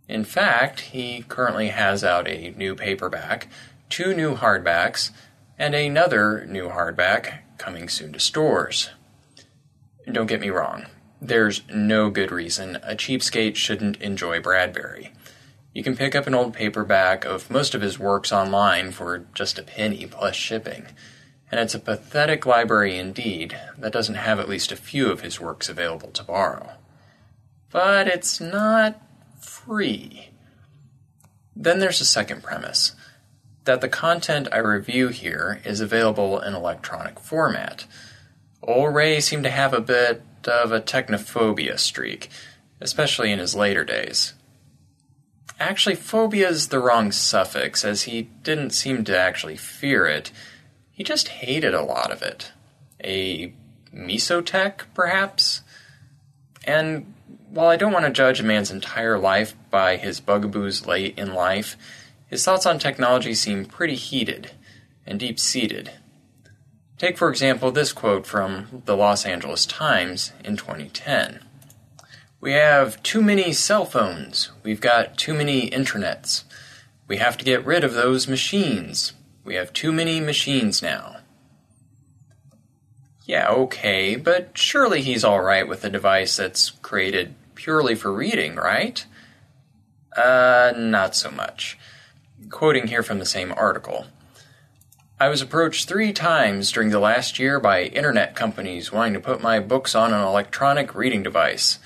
In 0.07 0.23
fact, 0.23 0.79
he 0.79 1.23
currently 1.27 1.67
has 1.67 2.03
out 2.03 2.27
a 2.27 2.55
new 2.57 2.73
paperback, 2.73 3.49
two 3.87 4.15
new 4.15 4.33
hardbacks, 4.33 5.11
and 5.59 5.75
another 5.75 6.43
new 6.47 6.69
hardback 6.69 7.41
coming 7.59 7.87
soon 7.87 8.13
to 8.13 8.19
stores. 8.19 8.89
Don't 10.11 10.27
get 10.27 10.41
me 10.41 10.49
wrong, 10.49 10.85
there's 11.21 11.63
no 11.73 12.09
good 12.09 12.31
reason 12.31 12.75
a 12.77 12.95
cheapskate 12.95 13.55
shouldn't 13.55 14.01
enjoy 14.01 14.39
Bradbury. 14.39 15.11
You 15.73 15.83
can 15.83 15.97
pick 15.97 16.15
up 16.15 16.27
an 16.27 16.35
old 16.35 16.53
paperback 16.53 17.25
of 17.25 17.49
most 17.49 17.75
of 17.75 17.81
his 17.81 17.99
works 17.99 18.31
online 18.31 18.91
for 18.91 19.25
just 19.33 19.59
a 19.59 19.63
penny 19.63 20.05
plus 20.05 20.35
shipping, 20.35 20.85
and 21.51 21.59
it's 21.59 21.75
a 21.75 21.79
pathetic 21.79 22.45
library 22.45 22.97
indeed 22.97 23.57
that 23.77 23.91
doesn't 23.91 24.15
have 24.15 24.39
at 24.39 24.47
least 24.47 24.71
a 24.71 24.77
few 24.77 25.09
of 25.09 25.21
his 25.21 25.39
works 25.39 25.67
available 25.67 26.11
to 26.11 26.23
borrow. 26.23 26.71
But 27.71 28.07
it's 28.07 28.39
not 28.39 29.01
free. 29.41 30.29
Then 31.55 31.79
there's 31.79 32.01
a 32.01 32.05
second 32.05 32.43
premise 32.43 32.93
that 33.65 33.81
the 33.81 33.89
content 33.89 34.47
I 34.51 34.59
review 34.59 35.07
here 35.07 35.59
is 35.65 35.81
available 35.81 36.39
in 36.39 36.53
electronic 36.53 37.19
format. 37.19 37.85
Ray 38.67 39.19
seemed 39.19 39.43
to 39.43 39.51
have 39.51 39.73
a 39.73 39.81
bit 39.81 40.23
of 40.47 40.71
a 40.71 40.81
technophobia 40.81 41.79
streak, 41.79 42.29
especially 42.81 43.31
in 43.31 43.39
his 43.39 43.55
later 43.55 43.83
days. 43.83 44.33
Actually, 45.59 45.95
phobia 45.95 46.49
is 46.49 46.67
the 46.67 46.79
wrong 46.79 47.11
suffix, 47.11 47.85
as 47.85 48.03
he 48.03 48.23
didn't 48.43 48.71
seem 48.71 49.03
to 49.05 49.17
actually 49.17 49.55
fear 49.55 50.05
it. 50.05 50.31
He 50.91 51.03
just 51.03 51.29
hated 51.29 51.73
a 51.73 51.83
lot 51.83 52.11
of 52.11 52.21
it. 52.21 52.51
A 53.03 53.53
mesotech, 53.93 54.81
perhaps? 54.93 55.61
And 56.65 57.13
while 57.49 57.67
I 57.67 57.77
don't 57.77 57.93
want 57.93 58.05
to 58.05 58.11
judge 58.11 58.41
a 58.41 58.43
man's 58.43 58.71
entire 58.71 59.17
life 59.17 59.55
by 59.69 59.95
his 59.95 60.19
bugaboos 60.19 60.85
late 60.85 61.17
in 61.17 61.33
life, 61.33 61.77
his 62.27 62.43
thoughts 62.43 62.65
on 62.65 62.79
technology 62.79 63.33
seem 63.33 63.65
pretty 63.65 63.95
heated 63.95 64.51
and 65.05 65.19
deep 65.19 65.39
seated. 65.39 65.91
Take, 66.97 67.17
for 67.17 67.29
example, 67.29 67.71
this 67.71 67.91
quote 67.91 68.25
from 68.25 68.83
the 68.85 68.95
Los 68.95 69.25
Angeles 69.25 69.65
Times 69.65 70.31
in 70.43 70.55
2010. 70.55 71.41
We 72.39 72.53
have 72.53 73.01
too 73.03 73.21
many 73.21 73.51
cell 73.51 73.85
phones. 73.85 74.51
We've 74.63 74.79
got 74.79 75.17
too 75.17 75.33
many 75.33 75.69
intranets. 75.69 76.43
We 77.07 77.17
have 77.17 77.37
to 77.37 77.45
get 77.45 77.65
rid 77.65 77.83
of 77.83 77.93
those 77.93 78.27
machines. 78.27 79.13
We 79.43 79.55
have 79.55 79.73
too 79.73 79.91
many 79.91 80.19
machines 80.19 80.81
now. 80.81 81.17
Yeah, 83.25 83.49
okay, 83.49 84.15
but 84.15 84.57
surely 84.57 85.01
he's 85.01 85.25
alright 85.25 85.67
with 85.67 85.83
a 85.83 85.89
device 85.89 86.37
that's 86.37 86.69
created 86.69 87.35
purely 87.55 87.95
for 87.95 88.13
reading, 88.13 88.55
right? 88.55 89.05
Uh, 90.15 90.73
not 90.77 91.15
so 91.15 91.29
much 91.31 91.77
quoting 92.49 92.87
here 92.87 93.03
from 93.03 93.19
the 93.19 93.25
same 93.25 93.53
article. 93.57 94.05
I 95.17 95.29
was 95.29 95.41
approached 95.41 95.87
three 95.87 96.11
times 96.11 96.73
during 96.73 96.89
the 96.89 96.99
last 96.99 97.39
year 97.39 97.57
by 97.57 97.83
internet 97.83 98.35
companies 98.35 98.91
wanting 98.91 99.13
to 99.13 99.21
put 99.21 99.41
my 99.41 99.61
books 99.61 99.95
on 99.95 100.13
an 100.13 100.19
electronic 100.19 100.93
reading 100.93 101.23
device. 101.23 101.79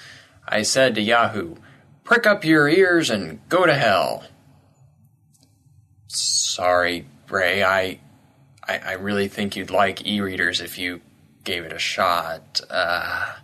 I 0.48 0.64
said 0.64 0.96
to 0.96 1.02
Yahoo, 1.02 1.56
prick 2.04 2.26
up 2.26 2.44
your 2.44 2.68
ears 2.68 3.12
and 3.12 3.48
go 3.48 3.68
to 3.68 3.76
hell. 3.76 4.24
Sorry, 6.08 7.06
Ray, 7.30 7.64
I, 7.64 8.00
I, 8.68 8.78
I 8.80 8.92
really 8.94 9.28
think 9.28 9.56
you'd 9.56 9.70
like 9.70 10.08
e 10.08 10.22
readers 10.22 10.60
if 10.60 10.80
you 10.80 11.02
gave 11.44 11.64
it 11.66 11.72
a 11.72 11.78
shot. 11.78 12.62
Uh, 12.68 13.36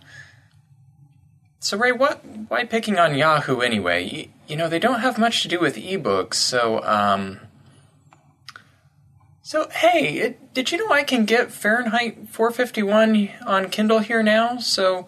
so, 1.60 1.78
Ray, 1.78 1.92
what? 1.92 2.24
Why 2.48 2.64
picking 2.64 2.98
on 2.98 3.14
Yahoo 3.14 3.60
anyway? 3.60 4.04
You, 4.04 4.28
you 4.48 4.56
know, 4.56 4.68
they 4.68 4.80
don't 4.80 5.00
have 5.00 5.16
much 5.16 5.42
to 5.42 5.48
do 5.48 5.60
with 5.60 5.76
ebooks, 5.76 6.34
so 6.34 6.82
um. 6.82 7.38
So, 9.46 9.68
hey, 9.68 10.14
it, 10.14 10.54
did 10.54 10.72
you 10.72 10.78
know 10.78 10.92
I 10.92 11.04
can 11.04 11.24
get 11.24 11.52
Fahrenheit 11.52 12.30
451 12.30 13.30
on 13.46 13.68
Kindle 13.68 14.00
here 14.00 14.20
now? 14.20 14.58
So, 14.58 15.06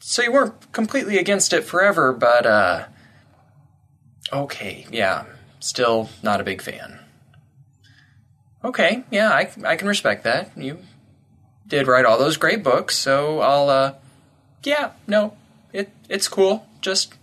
so 0.00 0.20
you 0.20 0.30
weren't 0.30 0.70
completely 0.72 1.16
against 1.16 1.54
it 1.54 1.64
forever, 1.64 2.12
but 2.12 2.44
uh. 2.44 2.84
Okay, 4.30 4.86
yeah, 4.92 5.24
still 5.60 6.10
not 6.22 6.42
a 6.42 6.44
big 6.44 6.60
fan. 6.60 7.00
Okay, 8.62 9.04
yeah, 9.10 9.30
I, 9.30 9.50
I 9.64 9.76
can 9.76 9.88
respect 9.88 10.24
that. 10.24 10.50
You 10.54 10.80
did 11.66 11.86
write 11.86 12.04
all 12.04 12.18
those 12.18 12.36
great 12.36 12.62
books, 12.62 12.98
so 12.98 13.40
I'll, 13.40 13.70
uh, 13.70 13.94
yeah, 14.62 14.90
no, 15.06 15.38
it, 15.72 15.90
it's 16.10 16.28
cool. 16.28 16.68
Just 16.82 17.14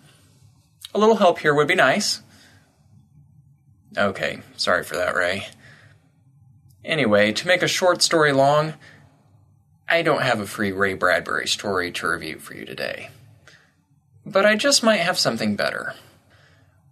a 0.91 0.97
little 0.97 1.17
help 1.17 1.37
here 1.37 1.53
would 1.53 1.67
be 1.67 1.75
nice. 1.75 2.23
Okay, 3.95 4.39
sorry 4.57 4.83
for 4.83 4.95
that, 4.95 5.13
Ray. 5.13 5.49
Anyway, 6.85 7.31
to 7.31 7.47
make 7.47 7.63
a 7.63 7.67
short 7.67 8.03
story 8.03 8.31
long, 8.31 8.75
I 9.89 10.03
don't 10.03 10.21
have 10.21 10.39
a 10.39 10.45
free 10.45 10.71
Ray 10.71 10.93
Bradbury 10.93 11.47
story 11.47 11.91
to 11.93 12.07
review 12.07 12.37
for 12.37 12.55
you 12.55 12.63
today. 12.63 13.09
But 14.23 14.45
I 14.45 14.55
just 14.55 14.83
might 14.83 14.97
have 14.97 15.17
something 15.17 15.55
better. 15.55 15.95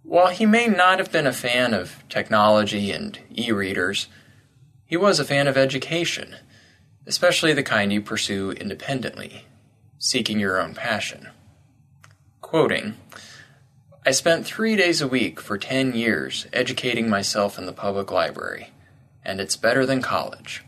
While 0.02 0.28
he 0.28 0.46
may 0.46 0.66
not 0.66 0.98
have 0.98 1.12
been 1.12 1.28
a 1.28 1.32
fan 1.32 1.72
of 1.72 2.02
technology 2.08 2.90
and 2.90 3.18
e 3.34 3.52
readers, 3.52 4.08
he 4.84 4.96
was 4.96 5.20
a 5.20 5.24
fan 5.24 5.46
of 5.46 5.56
education, 5.56 6.36
especially 7.06 7.52
the 7.52 7.62
kind 7.62 7.92
you 7.92 8.00
pursue 8.00 8.50
independently, 8.50 9.46
seeking 9.98 10.40
your 10.40 10.60
own 10.60 10.74
passion. 10.74 11.28
Quoting, 12.40 12.96
I 14.04 14.10
spent 14.10 14.44
three 14.44 14.74
days 14.74 15.00
a 15.00 15.08
week 15.08 15.40
for 15.40 15.56
10 15.56 15.94
years 15.94 16.46
educating 16.52 17.08
myself 17.08 17.58
in 17.58 17.66
the 17.66 17.72
public 17.72 18.10
library, 18.10 18.70
and 19.24 19.40
it's 19.40 19.56
better 19.56 19.86
than 19.86 20.02
college. 20.02 20.64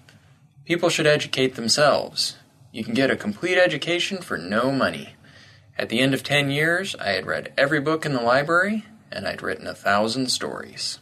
People 0.65 0.89
should 0.89 1.07
educate 1.07 1.55
themselves. 1.55 2.37
You 2.73 2.85
can 2.85 2.95
get 2.95 3.11
a 3.11 3.17
complete 3.17 3.59
education 3.59 4.19
for 4.19 4.37
no 4.37 4.73
money. 4.73 5.15
At 5.79 5.89
the 5.89 6.01
end 6.01 6.15
of 6.15 6.23
10 6.23 6.51
years, 6.51 6.97
I 6.97 7.11
had 7.11 7.27
read 7.27 7.53
every 7.57 7.81
book 7.81 8.07
in 8.07 8.13
the 8.13 8.21
library, 8.21 8.85
and 9.13 9.29
I'd 9.29 9.43
written 9.43 9.67
a 9.67 9.75
thousand 9.75 10.29
stories. 10.29 10.99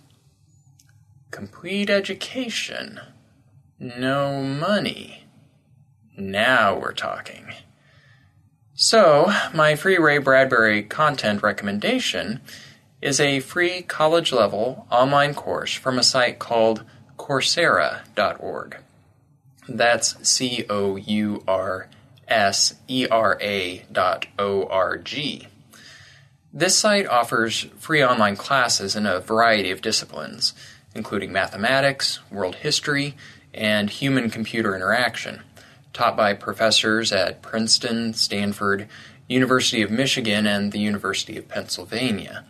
Complete 1.30 1.90
education. 1.90 3.00
No 3.78 4.42
money. 4.42 5.24
Now 6.16 6.78
we're 6.78 6.92
talking. 6.92 7.52
So, 8.74 9.32
my 9.52 9.76
free 9.76 9.98
Ray 9.98 10.18
Bradbury 10.18 10.82
content 10.82 11.42
recommendation 11.42 12.40
is 13.00 13.20
a 13.20 13.40
free 13.40 13.82
college 13.82 14.32
level 14.32 14.86
online 14.90 15.34
course 15.34 15.74
from 15.74 15.98
a 15.98 16.02
site 16.02 16.38
called 16.38 16.84
Coursera.org. 17.18 18.78
That's 19.68 20.28
C 20.28 20.66
O 20.68 20.96
U 20.96 21.42
R 21.48 21.88
S 22.28 22.74
E 22.88 23.06
R 23.10 23.38
A 23.40 23.84
dot 23.90 24.26
O 24.38 24.66
R 24.66 24.98
G. 24.98 25.48
This 26.52 26.76
site 26.76 27.06
offers 27.06 27.66
free 27.78 28.04
online 28.04 28.36
classes 28.36 28.94
in 28.94 29.06
a 29.06 29.20
variety 29.20 29.70
of 29.70 29.82
disciplines, 29.82 30.52
including 30.94 31.32
mathematics, 31.32 32.20
world 32.30 32.56
history, 32.56 33.16
and 33.52 33.90
human 33.90 34.30
computer 34.30 34.76
interaction, 34.76 35.42
taught 35.92 36.16
by 36.16 36.34
professors 36.34 37.10
at 37.10 37.42
Princeton, 37.42 38.14
Stanford, 38.14 38.88
University 39.26 39.82
of 39.82 39.90
Michigan, 39.90 40.46
and 40.46 40.70
the 40.70 40.78
University 40.78 41.36
of 41.36 41.48
Pennsylvania. 41.48 42.44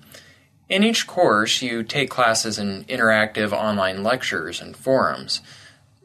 In 0.68 0.82
each 0.82 1.06
course, 1.06 1.60
you 1.60 1.82
take 1.82 2.08
classes 2.08 2.58
in 2.58 2.84
interactive 2.84 3.52
online 3.52 4.02
lectures 4.02 4.60
and 4.60 4.76
forums. 4.76 5.42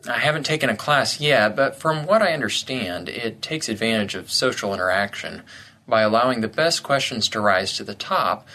I 0.07 0.19
haven't 0.19 0.45
taken 0.45 0.69
a 0.69 0.75
class 0.75 1.19
yet, 1.19 1.55
but 1.55 1.75
from 1.75 2.05
what 2.05 2.21
I 2.21 2.33
understand, 2.33 3.09
it 3.09 3.41
takes 3.41 3.69
advantage 3.69 4.15
of 4.15 4.31
social 4.31 4.73
interaction 4.73 5.43
by 5.87 6.01
allowing 6.01 6.41
the 6.41 6.47
best 6.47 6.83
questions 6.83 7.29
to 7.29 7.41
rise 7.41 7.75
to 7.77 7.83
the 7.83 7.95
top 7.95 8.47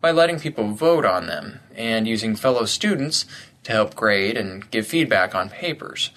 by 0.00 0.10
letting 0.10 0.38
people 0.38 0.72
vote 0.72 1.04
on 1.04 1.26
them 1.26 1.60
and 1.74 2.06
using 2.06 2.36
fellow 2.36 2.64
students 2.64 3.24
to 3.64 3.72
help 3.72 3.94
grade 3.94 4.36
and 4.36 4.70
give 4.70 4.86
feedback 4.86 5.34
on 5.34 5.48
papers. 5.48 6.10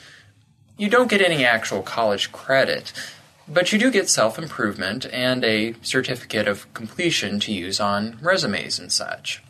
You 0.78 0.90
don't 0.90 1.10
get 1.10 1.22
any 1.22 1.44
actual 1.44 1.82
college 1.82 2.32
credit, 2.32 2.94
but 3.50 3.74
you 3.74 3.80
do 3.80 3.92
get 3.92 4.10
self 4.10 4.38
improvement 4.38 5.06
and 5.12 5.44
a 5.44 5.74
certificate 5.82 6.48
of 6.48 6.72
completion 6.74 7.40
to 7.42 7.52
use 7.52 7.80
on 7.80 8.18
resumes 8.22 8.80
and 8.80 8.92
such. 8.92 9.44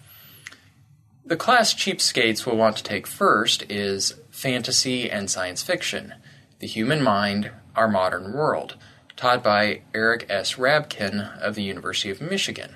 The 1.26 1.36
class 1.36 1.74
cheapskates 1.74 2.46
will 2.46 2.58
want 2.58 2.78
to 2.78 2.84
take 2.84 3.06
first 3.06 3.64
is 3.70 4.16
Fantasy 4.32 5.12
and 5.12 5.30
Science 5.30 5.62
Fiction 5.62 6.16
The 6.60 6.68
Human 6.68 7.04
Mind, 7.04 7.52
Our 7.76 7.88
Modern 7.88 8.34
World, 8.34 8.76
taught 9.16 9.44
by 9.44 9.82
Eric 9.94 10.26
S. 10.30 10.54
Rabkin 10.56 11.38
of 11.40 11.56
the 11.56 11.64
University 11.64 12.10
of 12.10 12.22
Michigan, 12.22 12.76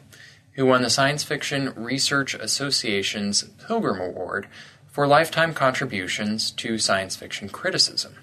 who 0.51 0.65
won 0.65 0.81
the 0.81 0.89
Science 0.89 1.23
Fiction 1.23 1.73
Research 1.75 2.33
Association's 2.35 3.43
Pilgrim 3.65 3.99
Award 3.99 4.47
for 4.91 5.07
lifetime 5.07 5.53
contributions 5.53 6.51
to 6.51 6.77
science 6.77 7.15
fiction 7.15 7.49
criticism. 7.49 8.17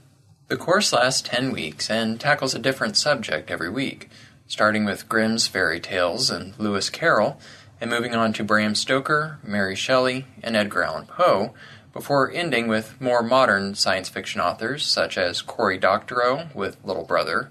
The 0.50 0.56
course 0.56 0.92
lasts 0.92 1.22
10 1.22 1.52
weeks 1.52 1.88
and 1.88 2.18
tackles 2.18 2.56
a 2.56 2.58
different 2.58 2.96
subject 2.96 3.52
every 3.52 3.70
week, 3.70 4.08
starting 4.48 4.84
with 4.84 5.08
Grimm's 5.08 5.46
fairy 5.46 5.78
tales 5.78 6.28
and 6.28 6.58
Lewis 6.58 6.90
Carroll, 6.90 7.38
and 7.80 7.88
moving 7.88 8.16
on 8.16 8.32
to 8.32 8.42
Bram 8.42 8.74
Stoker, 8.74 9.38
Mary 9.44 9.76
Shelley, 9.76 10.26
and 10.42 10.56
Edgar 10.56 10.82
Allan 10.82 11.06
Poe, 11.06 11.54
before 11.92 12.32
ending 12.32 12.66
with 12.66 13.00
more 13.00 13.22
modern 13.22 13.76
science 13.76 14.08
fiction 14.08 14.40
authors 14.40 14.84
such 14.84 15.16
as 15.16 15.40
Cory 15.40 15.78
Doctorow 15.78 16.48
with 16.52 16.78
Little 16.84 17.04
Brother, 17.04 17.48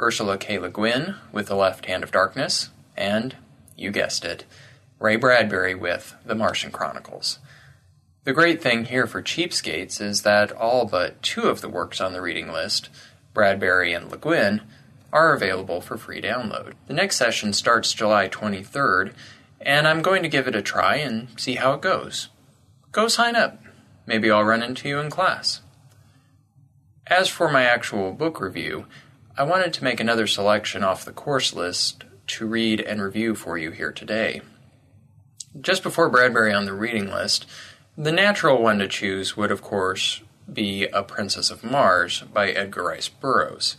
Ursula 0.00 0.36
K. 0.36 0.58
Le 0.58 0.70
Guin 0.70 1.14
with 1.30 1.46
The 1.46 1.54
Left 1.54 1.86
Hand 1.86 2.02
of 2.02 2.10
Darkness, 2.10 2.70
and, 2.96 3.36
you 3.76 3.92
guessed 3.92 4.24
it, 4.24 4.44
Ray 4.98 5.14
Bradbury 5.14 5.76
with 5.76 6.16
The 6.26 6.34
Martian 6.34 6.72
Chronicles. 6.72 7.38
The 8.24 8.32
great 8.32 8.62
thing 8.62 8.86
here 8.86 9.06
for 9.06 9.22
cheapskates 9.22 10.00
is 10.00 10.22
that 10.22 10.50
all 10.50 10.86
but 10.86 11.22
two 11.22 11.42
of 11.42 11.60
the 11.60 11.68
works 11.68 12.00
on 12.00 12.14
the 12.14 12.22
reading 12.22 12.50
list, 12.50 12.88
Bradbury 13.34 13.92
and 13.92 14.10
Le 14.10 14.16
Guin, 14.16 14.62
are 15.12 15.34
available 15.34 15.82
for 15.82 15.98
free 15.98 16.22
download. 16.22 16.72
The 16.86 16.94
next 16.94 17.16
session 17.16 17.52
starts 17.52 17.92
July 17.92 18.30
23rd, 18.30 19.12
and 19.60 19.86
I'm 19.86 20.00
going 20.00 20.22
to 20.22 20.30
give 20.30 20.48
it 20.48 20.56
a 20.56 20.62
try 20.62 20.96
and 20.96 21.28
see 21.38 21.56
how 21.56 21.74
it 21.74 21.82
goes. 21.82 22.30
Go 22.92 23.08
sign 23.08 23.36
up. 23.36 23.62
Maybe 24.06 24.30
I'll 24.30 24.42
run 24.42 24.62
into 24.62 24.88
you 24.88 25.00
in 25.00 25.10
class. 25.10 25.60
As 27.06 27.28
for 27.28 27.50
my 27.50 27.64
actual 27.64 28.12
book 28.12 28.40
review, 28.40 28.86
I 29.36 29.42
wanted 29.42 29.74
to 29.74 29.84
make 29.84 30.00
another 30.00 30.26
selection 30.26 30.82
off 30.82 31.04
the 31.04 31.12
course 31.12 31.52
list 31.52 32.04
to 32.28 32.46
read 32.46 32.80
and 32.80 33.02
review 33.02 33.34
for 33.34 33.58
you 33.58 33.70
here 33.70 33.92
today. 33.92 34.40
Just 35.60 35.82
before 35.82 36.08
Bradbury 36.08 36.54
on 36.54 36.64
the 36.64 36.72
reading 36.72 37.10
list, 37.10 37.46
the 37.96 38.12
natural 38.12 38.60
one 38.60 38.78
to 38.80 38.88
choose 38.88 39.36
would, 39.36 39.50
of 39.50 39.62
course, 39.62 40.22
be 40.52 40.86
A 40.86 41.02
Princess 41.02 41.50
of 41.50 41.62
Mars 41.62 42.22
by 42.32 42.50
Edgar 42.50 42.84
Rice 42.84 43.08
Burroughs. 43.08 43.76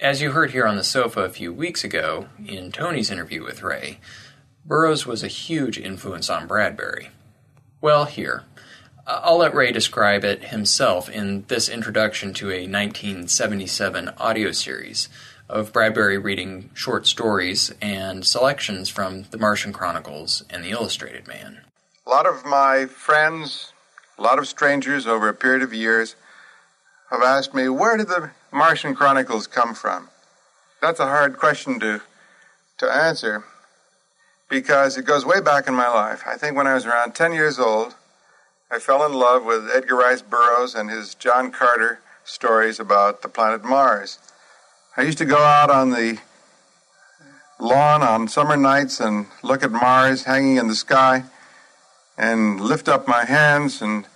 As 0.00 0.20
you 0.20 0.32
heard 0.32 0.50
here 0.50 0.66
on 0.66 0.76
the 0.76 0.84
sofa 0.84 1.20
a 1.20 1.30
few 1.30 1.52
weeks 1.52 1.84
ago, 1.84 2.28
in 2.44 2.72
Tony's 2.72 3.10
interview 3.10 3.44
with 3.44 3.62
Ray, 3.62 4.00
Burroughs 4.64 5.06
was 5.06 5.22
a 5.22 5.28
huge 5.28 5.78
influence 5.78 6.28
on 6.28 6.46
Bradbury. 6.46 7.10
Well, 7.80 8.04
here, 8.06 8.42
I'll 9.06 9.38
let 9.38 9.54
Ray 9.54 9.72
describe 9.72 10.24
it 10.24 10.44
himself 10.44 11.08
in 11.08 11.44
this 11.48 11.68
introduction 11.68 12.34
to 12.34 12.50
a 12.50 12.66
1977 12.66 14.08
audio 14.18 14.52
series 14.52 15.08
of 15.48 15.72
Bradbury 15.72 16.18
reading 16.18 16.70
short 16.74 17.06
stories 17.06 17.72
and 17.80 18.24
selections 18.24 18.88
from 18.88 19.24
The 19.30 19.38
Martian 19.38 19.72
Chronicles 19.72 20.44
and 20.50 20.64
The 20.64 20.70
Illustrated 20.70 21.26
Man. 21.26 21.60
A 22.06 22.10
lot 22.10 22.26
of 22.26 22.44
my 22.44 22.86
friends, 22.86 23.72
a 24.18 24.22
lot 24.22 24.38
of 24.38 24.48
strangers 24.48 25.06
over 25.06 25.28
a 25.28 25.34
period 25.34 25.62
of 25.62 25.74
years 25.74 26.16
have 27.10 27.22
asked 27.22 27.54
me, 27.54 27.68
where 27.68 27.96
did 27.96 28.08
the 28.08 28.30
Martian 28.50 28.94
Chronicles 28.94 29.46
come 29.46 29.74
from? 29.74 30.08
That's 30.80 30.98
a 30.98 31.06
hard 31.06 31.36
question 31.36 31.78
to, 31.80 32.00
to 32.78 32.90
answer 32.90 33.44
because 34.48 34.96
it 34.96 35.04
goes 35.04 35.26
way 35.26 35.40
back 35.40 35.68
in 35.68 35.74
my 35.74 35.88
life. 35.88 36.22
I 36.26 36.36
think 36.36 36.56
when 36.56 36.66
I 36.66 36.74
was 36.74 36.86
around 36.86 37.14
10 37.14 37.32
years 37.32 37.58
old, 37.58 37.94
I 38.70 38.78
fell 38.78 39.04
in 39.04 39.12
love 39.12 39.44
with 39.44 39.68
Edgar 39.70 39.96
Rice 39.96 40.22
Burroughs 40.22 40.74
and 40.74 40.88
his 40.88 41.14
John 41.14 41.52
Carter 41.52 42.00
stories 42.24 42.80
about 42.80 43.22
the 43.22 43.28
planet 43.28 43.62
Mars. 43.62 44.18
I 44.96 45.02
used 45.02 45.18
to 45.18 45.24
go 45.24 45.38
out 45.38 45.70
on 45.70 45.90
the 45.90 46.18
lawn 47.58 48.02
on 48.02 48.26
summer 48.26 48.56
nights 48.56 49.00
and 49.00 49.26
look 49.42 49.62
at 49.62 49.70
Mars 49.70 50.24
hanging 50.24 50.56
in 50.56 50.66
the 50.66 50.74
sky 50.74 51.24
and 52.20 52.60
lift 52.60 52.86
up 52.86 53.08
my 53.08 53.24
hands 53.24 53.80
and 53.80 54.06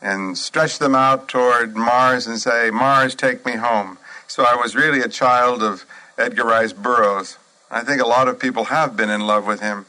and 0.00 0.36
stretch 0.36 0.78
them 0.78 0.94
out 0.96 1.28
toward 1.28 1.76
Mars 1.76 2.26
and 2.26 2.40
say, 2.40 2.70
Mars, 2.70 3.14
take 3.14 3.46
me 3.46 3.52
home. 3.52 3.98
So 4.26 4.44
I 4.44 4.56
was 4.56 4.74
really 4.74 5.00
a 5.00 5.08
child 5.08 5.62
of 5.62 5.84
Edgar 6.18 6.44
Rice 6.44 6.72
Burroughs. 6.72 7.38
I 7.70 7.82
think 7.84 8.02
a 8.02 8.06
lot 8.06 8.26
of 8.26 8.40
people 8.40 8.64
have 8.64 8.96
been 8.96 9.10
in 9.10 9.20
love 9.20 9.46
with 9.46 9.60
him. 9.60 9.86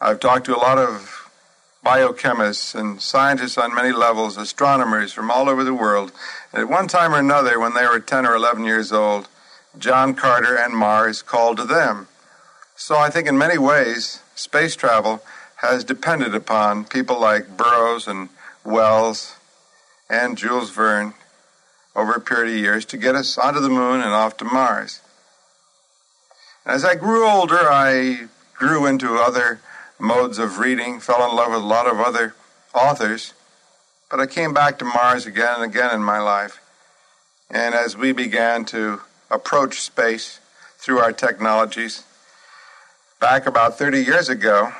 I've 0.00 0.20
talked 0.20 0.46
to 0.46 0.56
a 0.56 0.58
lot 0.58 0.78
of 0.78 1.28
biochemists 1.84 2.78
and 2.78 3.02
scientists 3.02 3.58
on 3.58 3.74
many 3.74 3.90
levels, 3.90 4.36
astronomers 4.36 5.12
from 5.12 5.32
all 5.32 5.48
over 5.48 5.64
the 5.64 5.74
world. 5.74 6.12
At 6.52 6.68
one 6.68 6.86
time 6.86 7.12
or 7.12 7.18
another, 7.18 7.58
when 7.58 7.74
they 7.74 7.86
were 7.86 7.98
10 7.98 8.24
or 8.26 8.36
11 8.36 8.64
years 8.64 8.92
old, 8.92 9.26
John 9.78 10.14
Carter 10.14 10.56
and 10.56 10.74
Mars 10.74 11.22
called 11.22 11.56
to 11.56 11.64
them. 11.64 12.06
So 12.76 12.96
I 12.96 13.10
think 13.10 13.26
in 13.26 13.36
many 13.36 13.58
ways, 13.58 14.22
space 14.36 14.76
travel 14.76 15.22
has 15.60 15.84
depended 15.84 16.34
upon 16.34 16.86
people 16.86 17.20
like 17.20 17.56
Burroughs 17.56 18.08
and 18.08 18.30
Wells 18.64 19.36
and 20.08 20.38
Jules 20.38 20.70
Verne 20.70 21.12
over 21.94 22.12
a 22.12 22.20
period 22.20 22.54
of 22.54 22.60
years 22.60 22.84
to 22.86 22.96
get 22.96 23.14
us 23.14 23.36
onto 23.36 23.60
the 23.60 23.68
moon 23.68 24.00
and 24.00 24.10
off 24.10 24.38
to 24.38 24.44
Mars. 24.44 25.00
As 26.64 26.82
I 26.82 26.94
grew 26.94 27.28
older, 27.28 27.58
I 27.70 28.28
grew 28.54 28.86
into 28.86 29.16
other 29.16 29.60
modes 29.98 30.38
of 30.38 30.58
reading, 30.58 30.98
fell 30.98 31.28
in 31.28 31.36
love 31.36 31.50
with 31.52 31.60
a 31.62 31.66
lot 31.66 31.86
of 31.86 32.00
other 32.00 32.34
authors, 32.74 33.34
but 34.10 34.18
I 34.18 34.26
came 34.26 34.54
back 34.54 34.78
to 34.78 34.86
Mars 34.86 35.26
again 35.26 35.56
and 35.56 35.64
again 35.64 35.94
in 35.94 36.02
my 36.02 36.20
life. 36.20 36.58
And 37.50 37.74
as 37.74 37.98
we 37.98 38.12
began 38.12 38.64
to 38.66 39.02
approach 39.30 39.80
space 39.80 40.40
through 40.78 41.00
our 41.00 41.12
technologies, 41.12 42.04
back 43.20 43.44
about 43.44 43.76
30 43.76 44.02
years 44.02 44.30
ago, 44.30 44.72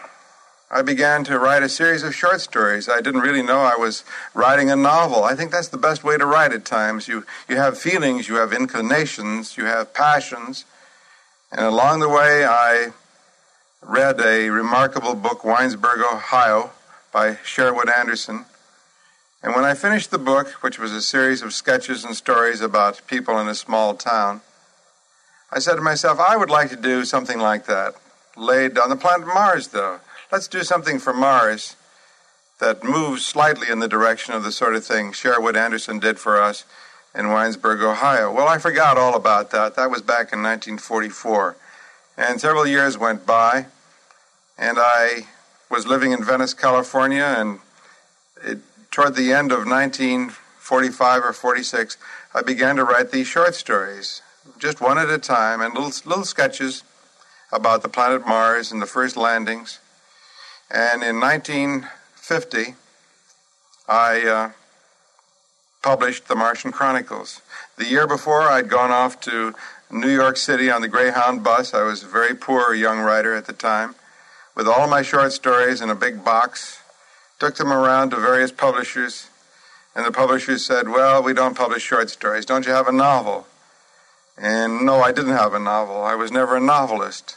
I 0.73 0.83
began 0.83 1.25
to 1.25 1.37
write 1.37 1.65
a 1.65 1.69
series 1.69 2.05
of 2.05 2.15
short 2.15 2.41
stories. 2.41 2.89
I 2.89 3.01
didn't 3.01 3.23
really 3.23 3.43
know 3.43 3.59
I 3.59 3.75
was 3.75 4.05
writing 4.35 4.71
a 4.71 4.77
novel. 4.77 5.25
I 5.25 5.35
think 5.35 5.51
that's 5.51 5.67
the 5.67 5.77
best 5.77 6.05
way 6.05 6.17
to 6.17 6.25
write 6.25 6.53
at 6.53 6.65
times. 6.65 7.09
You, 7.09 7.27
you 7.49 7.57
have 7.57 7.77
feelings, 7.77 8.29
you 8.29 8.37
have 8.37 8.53
inclinations, 8.53 9.57
you 9.57 9.65
have 9.65 9.93
passions. 9.93 10.65
And 11.51 11.63
along 11.63 11.99
the 11.99 12.09
way, 12.09 12.45
I 12.45 12.93
read 13.83 14.21
a 14.21 14.49
remarkable 14.51 15.17
book, 15.17 15.43
Winesburg, 15.43 16.05
Ohio, 16.05 16.71
by 17.13 17.39
Sherwood 17.43 17.89
Anderson. 17.89 18.45
And 19.43 19.57
when 19.57 19.65
I 19.65 19.75
finished 19.75 20.13
the 20.13 20.19
book, 20.19 20.51
which 20.63 20.79
was 20.79 20.93
a 20.93 21.03
series 21.03 21.43
of 21.43 21.53
sketches 21.53 22.05
and 22.05 22.15
stories 22.15 22.61
about 22.61 23.05
people 23.09 23.41
in 23.41 23.49
a 23.49 23.57
small 23.57 23.95
town, 23.95 24.41
I 25.51 25.59
said 25.59 25.75
to 25.75 25.83
myself, 25.83 26.21
I 26.21 26.37
would 26.37 26.51
like 26.51 26.71
to 26.71 26.77
do 26.77 27.05
something 27.05 27.41
like 27.41 27.67
that. 27.67 27.95
Laid 28.37 28.79
on 28.79 28.89
the 28.89 28.95
planet 28.95 29.27
Mars, 29.27 29.69
though 29.69 29.99
let's 30.31 30.49
do 30.49 30.63
something 30.63 30.99
for 30.99 31.13
Mars 31.13 31.77
that 32.61 32.85
moves 32.85 33.25
slightly 33.25 33.69
in 33.69 33.79
the 33.79 33.89
direction 33.89 34.35
of 34.35 34.45
the 34.45 34.53
sort 34.53 34.77
of 34.77 34.85
thing 34.85 35.13
Sherwood 35.13 35.57
Anderson 35.57 35.99
did 35.99 36.19
for 36.19 36.41
us 36.41 36.65
in 37.15 37.27
Winesburg, 37.27 37.83
Ohio. 37.83 38.33
Well, 38.33 38.47
I 38.47 38.59
forgot 38.59 38.97
all 38.97 39.17
about 39.17 39.51
that. 39.51 39.75
That 39.75 39.91
was 39.91 40.03
back 40.03 40.33
in 40.33 40.43
1944. 40.43 41.57
And 42.17 42.41
several 42.41 42.67
years 42.67 42.99
went 42.99 43.27
by, 43.27 43.67
and 44.59 44.79
I 44.79 45.27
was 45.71 45.87
living 45.87 46.13
in 46.13 46.23
Venice, 46.23 46.55
California, 46.55 47.25
and 47.25 47.61
it, 48.45 48.59
toward 48.91 49.17
the 49.17 49.33
end 49.33 49.53
of 49.53 49.67
1945 49.67 51.25
or 51.25 51.33
46, 51.33 51.97
I 52.35 52.43
began 52.43 52.77
to 52.77 52.85
write 52.85 53.11
these 53.11 53.27
short 53.27 53.55
stories, 53.55 54.23
just 54.59 54.81
one 54.81 54.99
at 54.99 55.09
a 55.09 55.19
time, 55.19 55.61
and 55.61 55.75
little, 55.75 55.93
little 56.05 56.25
sketches 56.25 56.85
about 57.51 57.83
the 57.83 57.89
planet 57.89 58.27
Mars 58.27 58.71
and 58.71 58.83
the 58.83 58.87
first 58.87 59.17
landings. 59.17 59.81
And 60.71 61.03
in 61.03 61.19
1950, 61.19 62.75
I 63.89 64.21
uh, 64.23 64.51
published 65.83 66.29
The 66.29 66.37
Martian 66.37 66.71
Chronicles. 66.71 67.43
The 67.77 67.87
year 67.87 68.07
before, 68.07 68.43
I'd 68.43 68.69
gone 68.69 68.93
off 68.93 69.21
to 69.23 69.53
New 69.91 70.11
York 70.11 70.37
City 70.37 70.71
on 70.71 70.81
the 70.81 70.89
Greyhound 70.89 71.43
bus. 71.43 71.75
I 71.75 71.83
was 71.83 72.05
a 72.05 72.07
very 72.07 72.35
poor 72.35 72.73
young 72.73 73.01
writer 73.01 73.35
at 73.35 73.47
the 73.47 73.53
time, 73.53 73.97
with 74.55 74.69
all 74.69 74.87
my 74.87 75.03
short 75.03 75.33
stories 75.33 75.81
in 75.81 75.91
a 75.91 75.97
big 75.97 76.25
box. 76.25 76.81
Took 77.41 77.57
them 77.57 77.73
around 77.73 78.11
to 78.11 78.17
various 78.17 78.53
publishers, 78.53 79.29
and 79.97 80.07
the 80.07 80.13
publishers 80.13 80.65
said, 80.65 80.89
Well, 80.89 81.21
we 81.21 81.33
don't 81.33 81.57
publish 81.57 81.83
short 81.83 82.11
stories. 82.11 82.47
Don't 82.47 82.67
you 82.67 82.73
have 82.73 82.87
a 82.87 82.93
novel? 82.93 83.49
And 84.39 84.87
no, 84.87 85.01
I 85.01 85.11
didn't 85.11 85.33
have 85.33 85.53
a 85.53 85.59
novel. 85.59 86.05
I 86.05 86.15
was 86.15 86.31
never 86.31 86.57
a 86.57 86.61
novelist. 86.61 87.37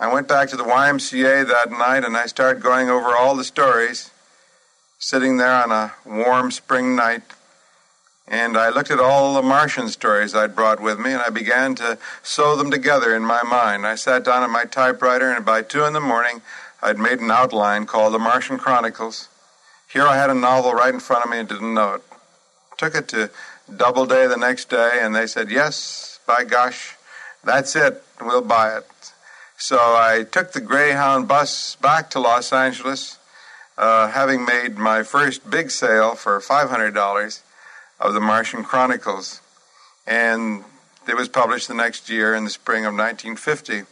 I 0.00 0.10
went 0.10 0.28
back 0.28 0.48
to 0.48 0.56
the 0.56 0.64
YMCA 0.64 1.46
that 1.46 1.70
night 1.70 2.06
and 2.06 2.16
I 2.16 2.24
started 2.24 2.62
going 2.62 2.88
over 2.88 3.14
all 3.14 3.36
the 3.36 3.44
stories, 3.44 4.10
sitting 4.98 5.36
there 5.36 5.52
on 5.52 5.70
a 5.70 5.92
warm 6.06 6.50
spring 6.50 6.96
night. 6.96 7.20
And 8.26 8.56
I 8.56 8.70
looked 8.70 8.90
at 8.90 8.98
all 8.98 9.34
the 9.34 9.42
Martian 9.42 9.88
stories 9.88 10.34
I'd 10.34 10.56
brought 10.56 10.80
with 10.80 10.98
me 10.98 11.12
and 11.12 11.20
I 11.20 11.28
began 11.28 11.74
to 11.74 11.98
sew 12.22 12.56
them 12.56 12.70
together 12.70 13.14
in 13.14 13.26
my 13.26 13.42
mind. 13.42 13.86
I 13.86 13.94
sat 13.94 14.24
down 14.24 14.42
at 14.42 14.48
my 14.48 14.64
typewriter 14.64 15.30
and 15.30 15.44
by 15.44 15.60
two 15.60 15.84
in 15.84 15.92
the 15.92 16.00
morning 16.00 16.40
I'd 16.82 16.98
made 16.98 17.20
an 17.20 17.30
outline 17.30 17.84
called 17.84 18.14
The 18.14 18.18
Martian 18.18 18.56
Chronicles. 18.56 19.28
Here 19.92 20.06
I 20.06 20.16
had 20.16 20.30
a 20.30 20.34
novel 20.34 20.72
right 20.72 20.94
in 20.94 21.00
front 21.00 21.26
of 21.26 21.30
me 21.30 21.40
and 21.40 21.48
didn't 21.48 21.74
know 21.74 21.94
it. 21.94 22.02
Took 22.78 22.94
it 22.94 23.06
to 23.08 23.30
Doubleday 23.76 24.28
the 24.28 24.38
next 24.38 24.70
day 24.70 25.00
and 25.02 25.14
they 25.14 25.26
said, 25.26 25.50
Yes, 25.50 26.20
by 26.26 26.44
gosh, 26.44 26.96
that's 27.44 27.76
it. 27.76 28.02
We'll 28.18 28.40
buy 28.40 28.78
it. 28.78 28.86
So 29.60 29.76
I 29.76 30.24
took 30.24 30.52
the 30.52 30.62
Greyhound 30.62 31.28
bus 31.28 31.76
back 31.82 32.08
to 32.10 32.18
Los 32.18 32.50
Angeles, 32.50 33.18
uh, 33.76 34.08
having 34.08 34.46
made 34.46 34.78
my 34.78 35.02
first 35.02 35.50
big 35.50 35.70
sale 35.70 36.14
for 36.14 36.40
$500 36.40 37.42
of 38.00 38.14
the 38.14 38.20
Martian 38.20 38.64
Chronicles. 38.64 39.42
And 40.06 40.64
it 41.06 41.14
was 41.14 41.28
published 41.28 41.68
the 41.68 41.74
next 41.74 42.08
year 42.08 42.34
in 42.34 42.44
the 42.44 42.50
spring 42.50 42.86
of 42.86 42.94
1950. 42.94 43.82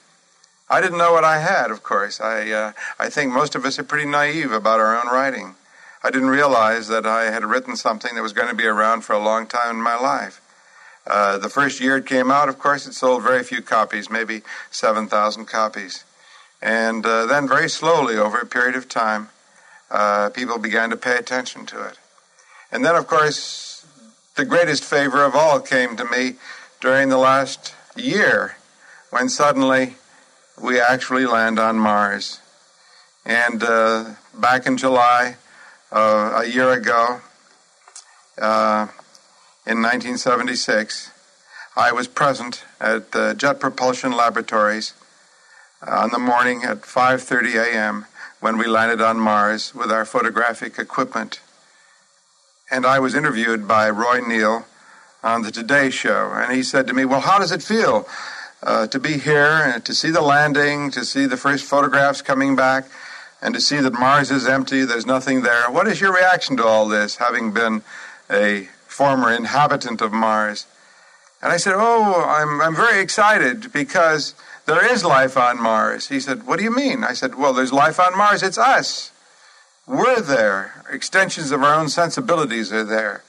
I 0.71 0.81
didn't 0.81 0.97
know 0.97 1.13
what 1.13 1.25
I 1.25 1.41
had, 1.41 1.71
of 1.71 1.83
course. 1.83 2.19
I, 2.19 2.51
uh, 2.51 2.73
I 2.99 3.11
think 3.11 3.35
most 3.35 3.55
of 3.55 3.67
us 3.67 3.79
are 3.79 3.85
pretty 3.85 4.09
naive 4.09 4.51
about 4.51 4.81
our 4.81 4.99
own 4.99 5.13
writing. 5.13 5.55
I 6.03 6.11
didn't 6.11 6.31
realize 6.31 6.89
that 6.89 7.05
I 7.05 7.25
had 7.25 7.45
written 7.45 7.77
something 7.77 8.15
that 8.15 8.23
was 8.23 8.33
going 8.33 8.49
to 8.49 8.55
be 8.55 8.67
around 8.67 9.03
for 9.03 9.13
a 9.13 9.23
long 9.23 9.47
time 9.47 9.77
in 9.77 9.83
my 9.83 9.99
life. 9.99 10.41
Uh, 11.09 11.39
the 11.39 11.49
first 11.49 11.81
year 11.81 11.97
it 11.97 12.07
came 12.07 12.31
out, 12.31 12.51
of 12.51 12.59
course, 12.59 12.87
it 12.87 12.93
sold 12.93 13.23
very 13.23 13.43
few 13.43 13.63
copies, 13.63 14.11
maybe 14.11 14.43
7,000 14.71 15.47
copies. 15.47 16.05
And 16.61 17.05
uh, 17.07 17.25
then, 17.25 17.49
very 17.49 17.71
slowly, 17.71 18.17
over 18.17 18.39
a 18.39 18.47
period 18.47 18.77
of 18.77 18.89
time, 18.89 19.31
uh, 19.91 20.29
people 20.29 20.59
began 20.59 20.91
to 20.91 20.97
pay 20.97 21.17
attention 21.17 21.65
to 21.67 21.83
it. 21.87 21.99
And 22.71 22.85
then, 22.85 22.95
of 22.95 23.07
course, 23.07 23.87
the 24.37 24.45
greatest 24.45 24.85
favor 24.85 25.25
of 25.25 25.35
all 25.35 25.61
came 25.61 25.97
to 25.97 26.05
me 26.05 26.35
during 26.81 27.09
the 27.09 27.17
last 27.17 27.75
year 27.97 28.57
when 29.11 29.31
suddenly 29.31 29.97
we 30.61 30.79
actually 30.79 31.25
land 31.25 31.59
on 31.59 31.79
Mars. 31.79 32.41
And 33.25 33.63
uh, 33.63 34.15
back 34.35 34.67
in 34.67 34.77
July, 34.77 35.37
uh, 35.91 36.43
a 36.43 36.47
year 36.47 36.71
ago, 36.73 37.21
in 39.69 39.83
1976, 39.83 41.11
I 41.77 41.93
was 41.93 42.09
present 42.09 42.65
at 42.81 43.13
the 43.13 43.35
Jet 43.35 43.61
Propulsion 43.61 44.13
Laboratories 44.13 44.95
uh, 45.87 45.91
on 45.91 46.11
the 46.11 46.19
morning 46.19 46.65
at 46.65 46.81
5:30 46.83 47.55
a.m. 47.55 48.07
when 48.41 48.57
we 48.57 48.67
landed 48.67 49.03
on 49.03 49.21
Mars 49.21 49.75
with 49.75 49.93
our 49.93 50.07
photographic 50.07 50.79
equipment. 50.79 51.41
And 52.71 52.87
I 52.87 52.99
was 52.99 53.15
interviewed 53.15 53.69
by 53.69 53.91
Roy 53.91 54.21
Neal 54.21 54.65
on 55.23 55.43
the 55.43 55.51
Today 55.51 55.91
Show, 55.91 56.33
and 56.33 56.51
he 56.51 56.63
said 56.63 56.87
to 56.87 56.95
me, 56.95 57.05
"Well, 57.05 57.21
how 57.21 57.39
does 57.39 57.53
it 57.53 57.63
feel 57.63 58.09
uh, 58.63 58.87
to 58.87 58.99
be 58.99 59.19
here 59.19 59.61
and 59.71 59.85
to 59.85 59.95
see 59.95 60.11
the 60.11 60.23
landing, 60.23 60.91
to 60.93 61.05
see 61.05 61.27
the 61.27 61.37
first 61.37 61.67
photographs 61.67 62.23
coming 62.23 62.57
back?" 62.57 62.87
and 63.41 63.55
to 63.55 63.61
see 63.61 63.79
that 63.79 63.93
Mars 63.93 64.33
is 64.33 64.49
empty, 64.49 64.85
there's 64.85 65.07
nothing 65.07 65.43
there. 65.43 65.71
What 65.71 65.87
is 65.87 66.01
your 66.01 66.13
reaction 66.13 66.57
to 66.57 66.65
all 66.67 66.89
this, 66.89 67.19
having 67.19 67.53
been 67.53 67.83
a 68.29 68.69
former 68.99 69.33
inhabitant 69.33 70.01
of 70.01 70.13
Mars. 70.13 70.67
And 71.41 71.53
I 71.53 71.57
said, 71.57 71.75
Oh, 71.77 72.25
I'm, 72.27 72.61
I'm 72.61 72.75
very 72.75 73.01
excited 73.01 73.73
because 73.73 74.35
there 74.67 74.85
is 74.93 75.05
life 75.05 75.37
on 75.37 75.63
Mars. 75.63 76.09
He 76.09 76.19
said, 76.19 76.47
What 76.49 76.59
do 76.59 76.65
you 76.65 76.75
mean? 76.75 77.05
I 77.05 77.13
said, 77.13 77.37
Well, 77.37 77.53
there's 77.53 77.73
life 77.73 78.01
on 78.01 78.19
Mars. 78.19 78.43
It's 78.43 78.59
us. 78.59 79.13
We're 79.87 80.21
there. 80.21 80.85
Extensions 80.91 81.53
of 81.53 81.63
our 81.63 81.79
own 81.79 81.89
sensibilities 81.89 82.73
are 82.73 82.83
there. 82.83 83.23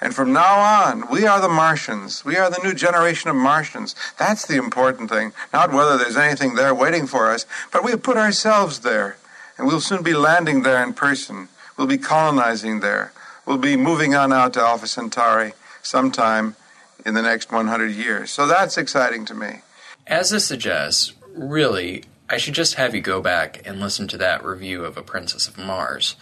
And 0.00 0.14
from 0.14 0.32
now 0.32 0.56
on, 0.58 1.10
we 1.10 1.26
are 1.26 1.40
the 1.40 1.48
Martians. 1.48 2.24
We 2.24 2.38
are 2.38 2.48
the 2.48 2.64
new 2.64 2.74
generation 2.74 3.28
of 3.28 3.36
Martians. 3.36 3.94
That's 4.18 4.46
the 4.46 4.56
important 4.56 5.10
thing. 5.10 5.32
Not 5.52 5.70
whether 5.70 5.98
there's 5.98 6.16
anything 6.16 6.54
there 6.54 6.74
waiting 6.74 7.06
for 7.06 7.30
us, 7.30 7.44
but 7.70 7.84
we 7.84 7.90
have 7.90 8.02
put 8.02 8.16
ourselves 8.16 8.80
there. 8.80 9.18
And 9.58 9.66
we'll 9.66 9.82
soon 9.82 10.02
be 10.02 10.14
landing 10.14 10.62
there 10.62 10.82
in 10.82 10.94
person 10.94 11.48
We'll 11.76 11.86
be 11.86 11.98
colonizing 11.98 12.80
there, 12.80 13.12
will 13.46 13.58
be 13.58 13.76
moving 13.76 14.14
on 14.14 14.32
out 14.32 14.54
to 14.54 14.60
Alpha 14.60 14.86
Centauri 14.86 15.52
sometime 15.82 16.56
in 17.04 17.14
the 17.14 17.22
next 17.22 17.52
100 17.52 17.92
years. 17.92 18.30
So 18.30 18.46
that's 18.46 18.78
exciting 18.78 19.24
to 19.26 19.34
me. 19.34 19.60
As 20.06 20.30
this 20.30 20.46
suggests, 20.46 21.12
really, 21.34 22.04
I 22.28 22.36
should 22.36 22.54
just 22.54 22.74
have 22.74 22.94
you 22.94 23.00
go 23.00 23.20
back 23.20 23.62
and 23.66 23.80
listen 23.80 24.08
to 24.08 24.18
that 24.18 24.44
review 24.44 24.84
of 24.84 24.96
A 24.96 25.02
Princess 25.02 25.48
of 25.48 25.58
Mars. 25.58 26.16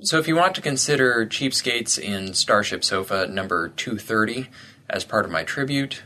So 0.00 0.18
if 0.18 0.26
you 0.26 0.36
want 0.36 0.54
to 0.56 0.60
consider 0.60 1.24
Cheapskates 1.24 1.98
in 1.98 2.34
Starship 2.34 2.84
Sofa 2.84 3.26
number 3.26 3.68
230 3.68 4.48
as 4.90 5.04
part 5.04 5.24
of 5.24 5.30
my 5.30 5.44
tribute, 5.44 6.02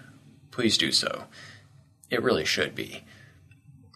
please 0.50 0.76
do 0.76 0.92
so. 0.92 1.24
It 2.10 2.22
really 2.22 2.44
should 2.44 2.74
be. 2.74 3.04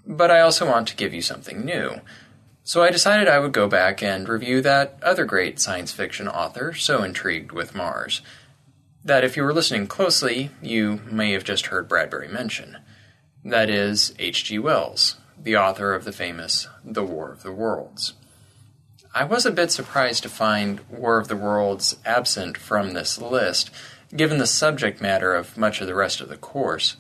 But 0.07 0.31
I 0.31 0.41
also 0.41 0.67
want 0.67 0.89
to 0.89 0.97
give 0.97 1.15
you 1.15 1.23
something 1.23 1.65
new. 1.65 2.01
So 2.71 2.85
I 2.85 2.91
decided 2.91 3.27
I 3.27 3.41
would 3.41 3.51
go 3.51 3.67
back 3.67 4.01
and 4.01 4.29
review 4.29 4.61
that 4.61 4.97
other 5.03 5.25
great 5.25 5.59
science 5.59 5.91
fiction 5.91 6.29
author 6.29 6.73
so 6.73 7.03
intrigued 7.03 7.51
with 7.51 7.75
Mars 7.75 8.23
that 9.05 9.25
if 9.25 9.37
you 9.37 9.43
were 9.43 9.53
listening 9.53 9.89
closely, 9.89 10.53
you 10.63 11.01
may 11.11 11.33
have 11.33 11.43
just 11.43 11.67
heard 11.67 11.89
Bradbury 11.89 12.29
mention. 12.29 12.79
That 13.45 13.69
is 13.69 14.15
H.G. 14.21 14.61
Wells, 14.61 15.17
the 15.37 15.57
author 15.57 15.95
of 15.95 16.05
the 16.05 16.13
famous 16.13 16.69
The 16.85 17.03
War 17.03 17.33
of 17.33 17.43
the 17.43 17.51
Worlds. 17.51 18.13
I 19.13 19.25
was 19.25 19.45
a 19.45 19.51
bit 19.51 19.73
surprised 19.73 20.23
to 20.23 20.29
find 20.29 20.79
War 20.89 21.19
of 21.19 21.27
the 21.27 21.37
Worlds 21.37 21.97
absent 22.07 22.57
from 22.57 22.93
this 22.93 23.21
list, 23.21 23.73
given 24.15 24.39
the 24.39 24.47
subject 24.47 25.01
matter 25.01 25.35
of 25.35 25.59
much 25.59 25.81
of 25.81 25.89
the 25.89 25.97
rest 25.97 26.21
of 26.21 26.29
the 26.29 26.37
course, 26.37 26.95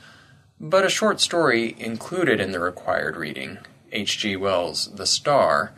but 0.58 0.84
a 0.84 0.90
short 0.90 1.20
story 1.20 1.76
included 1.78 2.40
in 2.40 2.50
the 2.50 2.58
required 2.58 3.16
reading, 3.16 3.58
H.G. 3.93 4.36
Wells' 4.36 4.91
The 4.95 5.07
Star, 5.07 5.72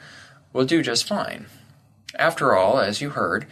will 0.53 0.65
do 0.65 0.83
just 0.83 1.07
fine. 1.07 1.47
After 2.15 2.55
all, 2.55 2.79
as 2.79 3.01
you 3.01 3.11
heard, 3.11 3.47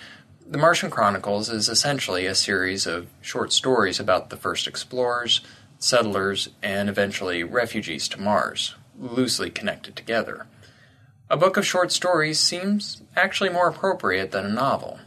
The 0.47 0.59
Martian 0.59 0.91
Chronicles 0.91 1.49
is 1.49 1.69
essentially 1.69 2.27
a 2.27 2.35
series 2.35 2.87
of 2.87 3.07
short 3.21 3.53
stories 3.53 4.01
about 4.01 4.31
the 4.31 4.37
first 4.37 4.67
explorers, 4.67 5.41
settlers, 5.79 6.49
and 6.63 6.89
eventually 6.89 7.43
refugees 7.43 8.09
to 8.09 8.21
Mars, 8.21 8.75
loosely 8.99 9.49
connected 9.51 9.97
together. 9.97 10.47
A 11.31 11.37
book 11.37 11.57
of 11.57 11.65
short 11.65 11.93
stories 11.93 12.41
seems 12.41 13.03
actually 13.17 13.51
more 13.51 13.69
appropriate 13.69 14.33
than 14.33 14.45
a 14.45 14.53
novel. 14.53 14.99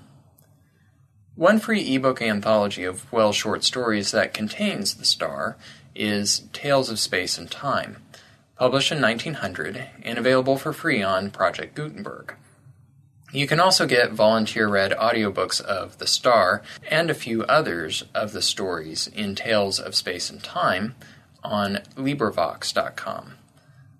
One 1.36 1.60
free 1.60 1.96
ebook 1.96 2.22
anthology 2.22 2.84
of 2.84 3.12
Wells 3.12 3.36
short 3.36 3.64
stories 3.64 4.12
that 4.12 4.34
contains 4.34 4.96
The 4.96 5.06
Star 5.06 5.58
is 5.96 6.44
Tales 6.54 6.90
of 6.90 7.00
Space 7.00 7.38
and 7.38 7.52
Time, 7.52 7.98
published 8.56 8.92
in 8.92 9.02
1900 9.02 9.88
and 10.04 10.18
available 10.18 10.58
for 10.58 10.74
free 10.74 11.02
on 11.02 11.32
Project 11.32 11.76
Gutenberg. 11.76 12.36
You 13.32 13.48
can 13.48 13.60
also 13.60 13.88
get 13.88 14.12
volunteer 14.12 14.68
read 14.68 14.92
audiobooks 14.92 15.60
of 15.60 15.98
The 15.98 16.06
Star 16.06 16.62
and 16.90 17.10
a 17.10 17.16
few 17.16 17.44
others 17.46 18.04
of 18.14 18.32
the 18.32 18.44
stories 18.44 19.08
in 19.08 19.34
Tales 19.34 19.80
of 19.80 19.96
Space 19.96 20.30
and 20.30 20.44
Time 20.44 20.94
on 21.44 21.80
LibriVox.com. 21.96 23.34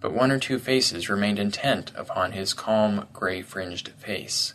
but 0.00 0.12
one 0.12 0.30
or 0.30 0.38
two 0.38 0.58
faces 0.58 1.08
remained 1.08 1.38
intent 1.38 1.92
upon 1.94 2.32
his 2.32 2.54
calm, 2.54 3.06
gray 3.12 3.42
fringed 3.42 3.90
face. 3.90 4.54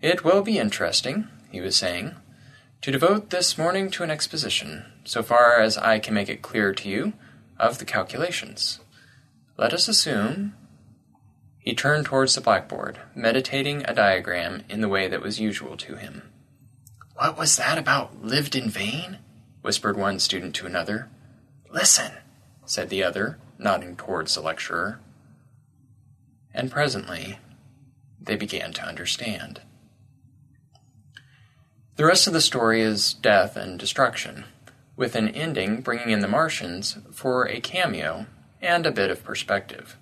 It 0.00 0.24
will 0.24 0.42
be 0.42 0.58
interesting, 0.58 1.28
he 1.50 1.60
was 1.60 1.76
saying, 1.76 2.14
to 2.82 2.90
devote 2.90 3.28
this 3.28 3.58
morning 3.58 3.90
to 3.90 4.02
an 4.02 4.10
exposition, 4.10 4.86
so 5.04 5.22
far 5.22 5.60
as 5.60 5.76
I 5.76 5.98
can 5.98 6.14
make 6.14 6.30
it 6.30 6.40
clear 6.40 6.72
to 6.72 6.88
you, 6.88 7.12
of 7.58 7.78
the 7.78 7.84
calculations. 7.84 8.80
Let 9.60 9.74
us 9.74 9.88
assume 9.88 10.54
he 11.58 11.74
turned 11.74 12.06
towards 12.06 12.34
the 12.34 12.40
blackboard, 12.40 12.98
meditating 13.14 13.84
a 13.84 13.92
diagram 13.92 14.62
in 14.70 14.80
the 14.80 14.88
way 14.88 15.06
that 15.06 15.20
was 15.20 15.38
usual 15.38 15.76
to 15.76 15.96
him. 15.96 16.22
What 17.14 17.36
was 17.36 17.58
that 17.58 17.76
about 17.76 18.24
lived 18.24 18.56
in 18.56 18.70
vain? 18.70 19.18
whispered 19.60 19.98
one 19.98 20.18
student 20.18 20.54
to 20.54 20.66
another. 20.66 21.10
Listen, 21.70 22.12
said 22.64 22.88
the 22.88 23.04
other, 23.04 23.38
nodding 23.58 23.96
towards 23.96 24.34
the 24.34 24.40
lecturer. 24.40 24.98
And 26.54 26.70
presently, 26.70 27.38
they 28.18 28.36
began 28.36 28.72
to 28.72 28.86
understand. 28.86 29.60
The 31.96 32.06
rest 32.06 32.26
of 32.26 32.32
the 32.32 32.40
story 32.40 32.80
is 32.80 33.12
death 33.12 33.58
and 33.58 33.78
destruction, 33.78 34.46
with 34.96 35.14
an 35.14 35.28
ending 35.28 35.82
bringing 35.82 36.08
in 36.08 36.20
the 36.20 36.28
Martians 36.28 36.96
for 37.12 37.46
a 37.46 37.60
cameo 37.60 38.24
and 38.60 38.86
a 38.86 38.92
bit 38.92 39.10
of 39.10 39.24
perspective. 39.24 39.96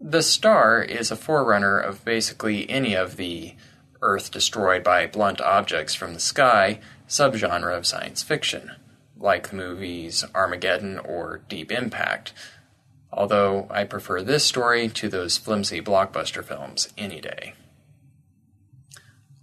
The 0.00 0.22
star 0.22 0.82
is 0.82 1.10
a 1.10 1.16
forerunner 1.16 1.78
of 1.78 2.04
basically 2.04 2.68
any 2.70 2.94
of 2.94 3.16
the 3.16 3.54
Earth 4.00 4.30
destroyed 4.30 4.84
by 4.84 5.06
blunt 5.06 5.40
objects 5.40 5.94
from 5.94 6.14
the 6.14 6.20
sky 6.20 6.78
subgenre 7.08 7.76
of 7.76 7.86
science 7.86 8.22
fiction, 8.22 8.72
like 9.16 9.48
the 9.48 9.56
movies 9.56 10.24
Armageddon 10.34 10.98
or 10.98 11.40
Deep 11.48 11.72
Impact, 11.72 12.32
although 13.12 13.66
I 13.70 13.84
prefer 13.84 14.22
this 14.22 14.44
story 14.44 14.88
to 14.88 15.08
those 15.08 15.36
flimsy 15.36 15.80
blockbuster 15.80 16.44
films 16.44 16.92
any 16.96 17.20
day. 17.20 17.54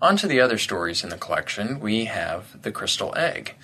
On 0.02 0.16
to 0.18 0.28
the 0.28 0.40
other 0.40 0.58
stories 0.58 1.04
in 1.04 1.10
the 1.10 1.18
collection, 1.18 1.80
we 1.80 2.06
have 2.06 2.62
The 2.62 2.72
Crystal 2.72 3.14
Egg. 3.18 3.56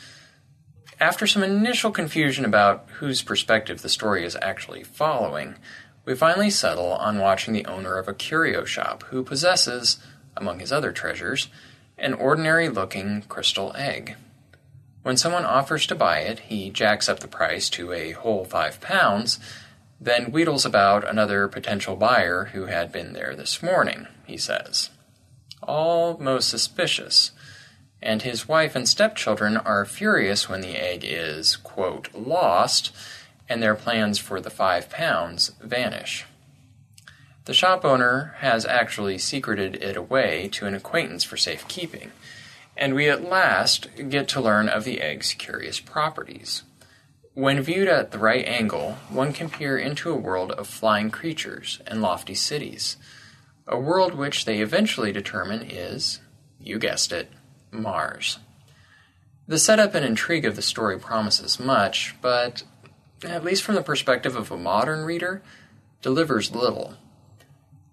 After 1.01 1.25
some 1.25 1.41
initial 1.41 1.89
confusion 1.89 2.45
about 2.45 2.87
whose 2.99 3.23
perspective 3.23 3.81
the 3.81 3.89
story 3.89 4.23
is 4.23 4.37
actually 4.39 4.83
following, 4.83 5.55
we 6.05 6.13
finally 6.13 6.51
settle 6.51 6.93
on 6.93 7.17
watching 7.17 7.55
the 7.55 7.65
owner 7.65 7.97
of 7.97 8.07
a 8.07 8.13
curio 8.13 8.65
shop 8.65 9.01
who 9.05 9.23
possesses, 9.23 9.97
among 10.37 10.59
his 10.59 10.71
other 10.71 10.91
treasures, 10.91 11.47
an 11.97 12.13
ordinary 12.13 12.69
looking 12.69 13.23
crystal 13.23 13.73
egg. 13.75 14.15
When 15.01 15.17
someone 15.17 15.43
offers 15.43 15.87
to 15.87 15.95
buy 15.95 16.19
it, 16.19 16.41
he 16.41 16.69
jacks 16.69 17.09
up 17.09 17.19
the 17.19 17.27
price 17.27 17.67
to 17.71 17.91
a 17.91 18.11
whole 18.11 18.45
five 18.45 18.79
pounds, 18.79 19.39
then 19.99 20.31
wheedles 20.31 20.67
about 20.67 21.09
another 21.09 21.47
potential 21.47 21.95
buyer 21.95 22.51
who 22.53 22.65
had 22.65 22.91
been 22.91 23.13
there 23.13 23.35
this 23.35 23.63
morning, 23.63 24.05
he 24.27 24.37
says. 24.37 24.91
All 25.63 26.19
most 26.19 26.47
suspicious, 26.47 27.31
and 28.01 28.21
his 28.21 28.47
wife 28.47 28.75
and 28.75 28.87
stepchildren 28.87 29.57
are 29.57 29.85
furious 29.85 30.49
when 30.49 30.61
the 30.61 30.81
egg 30.81 31.03
is, 31.03 31.55
quote, 31.57 32.09
lost, 32.13 32.91
and 33.47 33.61
their 33.61 33.75
plans 33.75 34.17
for 34.17 34.41
the 34.41 34.49
five 34.49 34.89
pounds 34.89 35.51
vanish. 35.61 36.25
The 37.45 37.53
shop 37.53 37.83
owner 37.83 38.35
has 38.37 38.65
actually 38.65 39.17
secreted 39.17 39.75
it 39.75 39.97
away 39.97 40.47
to 40.53 40.67
an 40.67 40.75
acquaintance 40.75 41.23
for 41.23 41.37
safekeeping, 41.37 42.11
and 42.77 42.95
we 42.95 43.09
at 43.09 43.23
last 43.23 43.87
get 44.09 44.27
to 44.29 44.41
learn 44.41 44.69
of 44.69 44.83
the 44.83 45.01
egg's 45.01 45.33
curious 45.33 45.79
properties. 45.79 46.63
When 47.33 47.61
viewed 47.61 47.87
at 47.87 48.11
the 48.11 48.19
right 48.19 48.45
angle, 48.45 48.97
one 49.09 49.33
can 49.33 49.49
peer 49.49 49.77
into 49.77 50.11
a 50.11 50.17
world 50.17 50.51
of 50.51 50.67
flying 50.67 51.11
creatures 51.11 51.81
and 51.87 52.01
lofty 52.01 52.35
cities, 52.35 52.97
a 53.67 53.79
world 53.79 54.15
which 54.15 54.45
they 54.45 54.59
eventually 54.59 55.11
determine 55.11 55.61
is, 55.61 56.19
you 56.59 56.77
guessed 56.77 57.11
it, 57.11 57.31
Mars. 57.71 58.39
The 59.47 59.57
setup 59.57 59.95
and 59.95 60.05
intrigue 60.05 60.45
of 60.45 60.55
the 60.55 60.61
story 60.61 60.99
promises 60.99 61.59
much, 61.59 62.15
but, 62.21 62.63
at 63.23 63.43
least 63.43 63.63
from 63.63 63.75
the 63.75 63.81
perspective 63.81 64.35
of 64.35 64.51
a 64.51 64.57
modern 64.57 65.03
reader, 65.03 65.41
delivers 66.01 66.55
little. 66.55 66.95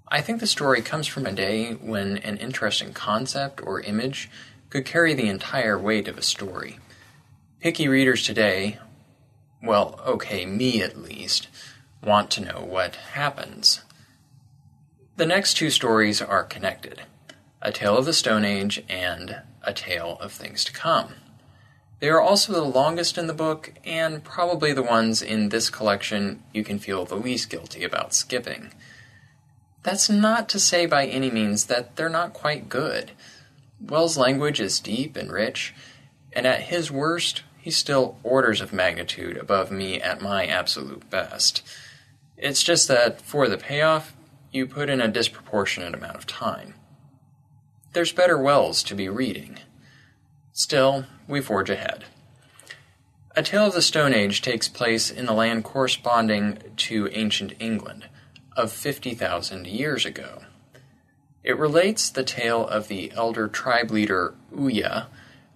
I 0.08 0.20
think 0.20 0.40
the 0.40 0.46
story 0.46 0.82
comes 0.82 1.06
from 1.06 1.26
a 1.26 1.32
day 1.32 1.72
when 1.72 2.18
an 2.18 2.36
interesting 2.38 2.92
concept 2.92 3.60
or 3.62 3.80
image 3.80 4.30
could 4.70 4.84
carry 4.84 5.14
the 5.14 5.28
entire 5.28 5.78
weight 5.78 6.08
of 6.08 6.16
a 6.16 6.22
story. 6.22 6.78
Picky 7.60 7.88
readers 7.88 8.24
today, 8.24 8.78
well, 9.62 10.00
okay, 10.06 10.46
me 10.46 10.82
at 10.82 10.96
least, 10.96 11.48
want 12.02 12.30
to 12.30 12.44
know 12.44 12.64
what 12.64 12.94
happens. 12.94 13.82
The 15.16 15.26
next 15.26 15.54
two 15.54 15.70
stories 15.70 16.22
are 16.22 16.44
connected 16.44 17.02
A 17.60 17.72
Tale 17.72 17.98
of 17.98 18.04
the 18.04 18.12
Stone 18.12 18.44
Age 18.44 18.82
and 18.88 19.42
A 19.68 19.74
Tale 19.74 20.16
of 20.22 20.32
Things 20.32 20.64
to 20.64 20.72
Come. 20.72 21.16
They 22.00 22.08
are 22.08 22.22
also 22.22 22.54
the 22.54 22.62
longest 22.62 23.18
in 23.18 23.26
the 23.26 23.34
book, 23.34 23.74
and 23.84 24.24
probably 24.24 24.72
the 24.72 24.82
ones 24.82 25.20
in 25.20 25.50
this 25.50 25.68
collection 25.68 26.42
you 26.54 26.64
can 26.64 26.78
feel 26.78 27.04
the 27.04 27.16
least 27.16 27.50
guilty 27.50 27.84
about 27.84 28.14
skipping. 28.14 28.72
That's 29.82 30.08
not 30.08 30.48
to 30.48 30.58
say 30.58 30.86
by 30.86 31.04
any 31.04 31.30
means 31.30 31.66
that 31.66 31.96
they're 31.96 32.08
not 32.08 32.32
quite 32.32 32.70
good. 32.70 33.10
Wells' 33.78 34.16
language 34.16 34.58
is 34.58 34.80
deep 34.80 35.16
and 35.16 35.30
rich, 35.30 35.74
and 36.32 36.46
at 36.46 36.62
his 36.62 36.90
worst, 36.90 37.42
he's 37.58 37.76
still 37.76 38.16
orders 38.22 38.62
of 38.62 38.72
magnitude 38.72 39.36
above 39.36 39.70
me 39.70 40.00
at 40.00 40.22
my 40.22 40.46
absolute 40.46 41.10
best. 41.10 41.62
It's 42.38 42.62
just 42.62 42.88
that 42.88 43.20
for 43.20 43.48
the 43.48 43.58
payoff, 43.58 44.16
you 44.50 44.66
put 44.66 44.88
in 44.88 45.02
a 45.02 45.08
disproportionate 45.08 45.94
amount 45.94 46.16
of 46.16 46.26
time. 46.26 46.74
There's 47.98 48.12
better 48.12 48.38
Wells 48.38 48.84
to 48.84 48.94
be 48.94 49.08
reading. 49.08 49.58
Still, 50.52 51.06
we 51.26 51.40
forge 51.40 51.68
ahead. 51.68 52.04
A 53.34 53.42
Tale 53.42 53.66
of 53.66 53.74
the 53.74 53.82
Stone 53.82 54.14
Age 54.14 54.40
takes 54.40 54.68
place 54.68 55.10
in 55.10 55.26
the 55.26 55.32
land 55.32 55.64
corresponding 55.64 56.58
to 56.76 57.08
ancient 57.10 57.54
England 57.58 58.06
of 58.56 58.70
50,000 58.70 59.66
years 59.66 60.06
ago. 60.06 60.42
It 61.42 61.58
relates 61.58 62.08
the 62.08 62.22
tale 62.22 62.68
of 62.68 62.86
the 62.86 63.10
elder 63.16 63.48
tribe 63.48 63.90
leader 63.90 64.32
Uya, 64.56 65.08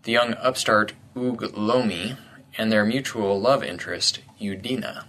the 0.02 0.10
young 0.10 0.34
upstart 0.34 0.94
Ugh 1.14 1.48
Lomi, 1.56 2.16
and 2.58 2.72
their 2.72 2.84
mutual 2.84 3.40
love 3.40 3.62
interest, 3.62 4.18
Eudena. 4.40 5.04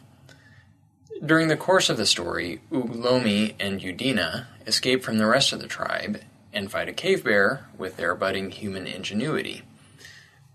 During 1.25 1.47
the 1.47 1.57
course 1.57 1.89
of 1.89 1.97
the 1.97 2.05
story, 2.05 2.61
Ugh 2.71 2.93
Lomi 2.93 3.55
and 3.59 3.81
Eudena 3.81 4.49
escape 4.67 5.03
from 5.03 5.17
the 5.17 5.25
rest 5.25 5.51
of 5.51 5.61
the 5.61 5.67
tribe 5.67 6.21
and 6.53 6.71
fight 6.71 6.89
a 6.89 6.93
cave 6.93 7.23
bear 7.23 7.65
with 7.77 7.97
their 7.97 8.15
budding 8.15 8.51
human 8.51 8.87
ingenuity. 8.87 9.63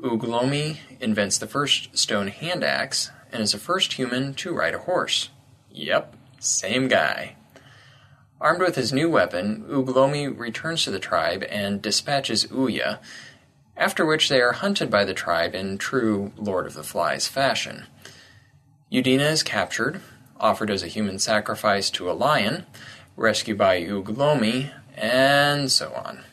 Ugh 0.02 0.22
Lomi 0.22 0.80
invents 1.00 1.38
the 1.38 1.46
first 1.46 1.98
stone 1.98 2.28
hand 2.28 2.62
axe 2.62 3.10
and 3.32 3.42
is 3.42 3.52
the 3.52 3.58
first 3.58 3.94
human 3.94 4.32
to 4.34 4.54
ride 4.54 4.74
a 4.74 4.78
horse. 4.78 5.30
Yep, 5.70 6.14
same 6.38 6.88
guy. 6.88 7.34
Armed 8.40 8.60
with 8.60 8.76
his 8.76 8.92
new 8.92 9.10
weapon, 9.10 9.66
Ugh 9.68 9.88
Lomi 9.88 10.28
returns 10.28 10.84
to 10.84 10.92
the 10.92 11.00
tribe 11.00 11.44
and 11.50 11.82
dispatches 11.82 12.46
Uya, 12.46 13.00
after 13.76 14.06
which 14.06 14.28
they 14.28 14.40
are 14.40 14.52
hunted 14.52 14.90
by 14.90 15.04
the 15.04 15.14
tribe 15.14 15.54
in 15.54 15.78
true 15.78 16.32
Lord 16.36 16.66
of 16.66 16.74
the 16.74 16.84
Flies 16.84 17.26
fashion. 17.26 17.86
Eudena 18.90 19.24
is 19.24 19.42
captured, 19.42 20.00
offered 20.38 20.70
as 20.70 20.84
a 20.84 20.88
human 20.88 21.18
sacrifice 21.18 21.90
to 21.90 22.08
a 22.08 22.12
lion, 22.12 22.64
rescued 23.16 23.58
by 23.58 23.84
Ugh 23.84 24.08
Lomi, 24.08 24.70
and 24.98 25.70
so 25.70 25.92
on. 25.94 26.24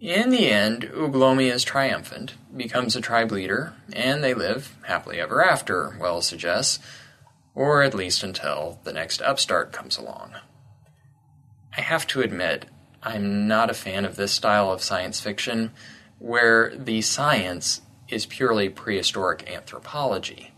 In 0.00 0.30
the 0.30 0.50
end, 0.50 0.90
Ugh 0.96 1.14
Lomi 1.14 1.48
is 1.48 1.62
triumphant, 1.62 2.34
becomes 2.54 2.96
a 2.96 3.00
tribe 3.00 3.30
leader, 3.30 3.74
and 3.92 4.22
they 4.22 4.34
live 4.34 4.76
happily 4.86 5.20
ever 5.20 5.44
after, 5.44 5.96
Wells 6.00 6.26
suggests, 6.26 6.80
or 7.54 7.82
at 7.82 7.94
least 7.94 8.24
until 8.24 8.80
the 8.82 8.92
next 8.92 9.22
upstart 9.22 9.72
comes 9.72 9.96
along. 9.96 10.32
I 11.76 11.82
have 11.82 12.06
to 12.08 12.20
admit, 12.20 12.66
I'm 13.02 13.46
not 13.46 13.70
a 13.70 13.74
fan 13.74 14.04
of 14.04 14.16
this 14.16 14.32
style 14.32 14.72
of 14.72 14.82
science 14.82 15.20
fiction 15.20 15.70
where 16.18 16.74
the 16.76 17.00
science 17.02 17.80
is 18.08 18.26
purely 18.26 18.68
prehistoric 18.68 19.50
anthropology. 19.50 20.52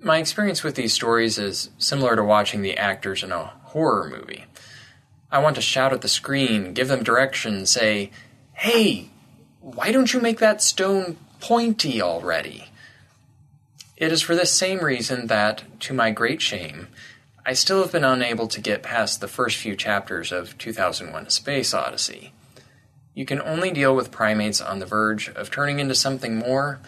My 0.00 0.18
experience 0.18 0.62
with 0.62 0.74
these 0.74 0.92
stories 0.92 1.38
is 1.38 1.70
similar 1.78 2.16
to 2.16 2.24
watching 2.24 2.62
the 2.62 2.76
actors 2.76 3.22
in 3.22 3.32
a 3.32 3.52
horror 3.64 4.08
movie. 4.08 4.46
I 5.30 5.40
want 5.40 5.56
to 5.56 5.62
shout 5.62 5.92
at 5.92 6.00
the 6.00 6.08
screen, 6.08 6.72
give 6.72 6.88
them 6.88 7.02
direction, 7.02 7.66
say, 7.66 8.10
Hey, 8.54 9.10
why 9.60 9.92
don't 9.92 10.12
you 10.12 10.20
make 10.20 10.38
that 10.38 10.62
stone 10.62 11.16
pointy 11.40 12.00
already? 12.00 12.66
It 13.96 14.12
is 14.12 14.22
for 14.22 14.34
this 14.34 14.52
same 14.52 14.78
reason 14.78 15.26
that, 15.26 15.64
to 15.80 15.92
my 15.92 16.10
great 16.10 16.40
shame, 16.40 16.88
I 17.44 17.52
still 17.52 17.82
have 17.82 17.92
been 17.92 18.04
unable 18.04 18.46
to 18.48 18.60
get 18.60 18.82
past 18.82 19.20
the 19.20 19.28
first 19.28 19.56
few 19.56 19.74
chapters 19.74 20.32
of 20.32 20.56
2001 20.58 21.26
A 21.26 21.30
Space 21.30 21.74
Odyssey. 21.74 22.32
You 23.14 23.24
can 23.24 23.40
only 23.42 23.70
deal 23.70 23.96
with 23.96 24.12
primates 24.12 24.60
on 24.60 24.78
the 24.78 24.86
verge 24.86 25.28
of 25.30 25.50
turning 25.50 25.80
into 25.80 25.94
something 25.94 26.36
more, 26.36 26.78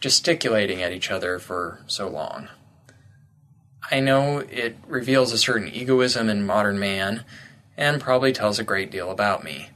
gesticulating 0.00 0.82
at 0.82 0.92
each 0.92 1.10
other 1.10 1.38
for 1.38 1.80
so 1.86 2.08
long. 2.08 2.48
I 3.90 4.00
know 4.00 4.38
it 4.38 4.76
reveals 4.86 5.32
a 5.32 5.38
certain 5.38 5.68
egoism 5.68 6.28
in 6.28 6.46
modern 6.46 6.78
man, 6.78 7.24
and 7.76 8.00
probably 8.00 8.32
tells 8.32 8.58
a 8.58 8.64
great 8.64 8.90
deal 8.90 9.10
about 9.10 9.44
me. 9.44 9.70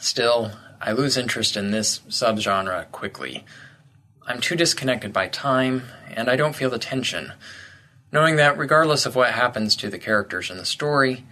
Still, 0.00 0.52
I 0.80 0.92
lose 0.92 1.16
interest 1.16 1.56
in 1.56 1.70
this 1.70 2.00
subgenre 2.08 2.90
quickly. 2.92 3.44
I'm 4.26 4.40
too 4.40 4.56
disconnected 4.56 5.12
by 5.12 5.28
time, 5.28 5.84
and 6.10 6.28
I 6.28 6.36
don't 6.36 6.56
feel 6.56 6.70
the 6.70 6.78
tension, 6.78 7.32
knowing 8.12 8.36
that 8.36 8.58
regardless 8.58 9.06
of 9.06 9.14
what 9.14 9.32
happens 9.32 9.76
to 9.76 9.88
the 9.88 9.98
characters 9.98 10.50
in 10.50 10.58
the 10.58 10.64
story, 10.64 11.24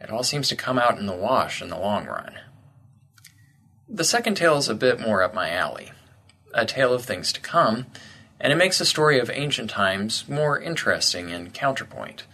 it 0.00 0.10
all 0.10 0.22
seems 0.22 0.48
to 0.48 0.56
come 0.56 0.78
out 0.78 0.98
in 0.98 1.06
the 1.06 1.14
wash 1.14 1.62
in 1.62 1.68
the 1.68 1.78
long 1.78 2.06
run. 2.06 2.38
The 3.88 4.04
second 4.04 4.36
tale 4.36 4.58
is 4.58 4.68
a 4.68 4.74
bit 4.74 5.00
more 5.00 5.22
up 5.22 5.32
my 5.32 5.50
alley, 5.50 5.92
a 6.52 6.66
tale 6.66 6.92
of 6.92 7.04
things 7.04 7.32
to 7.32 7.40
come, 7.40 7.86
and 8.40 8.52
it 8.52 8.56
makes 8.56 8.78
the 8.78 8.84
story 8.84 9.18
of 9.18 9.30
ancient 9.30 9.70
times 9.70 10.28
more 10.28 10.60
interesting 10.60 11.30
in 11.30 11.50
counterpoint. 11.50 12.24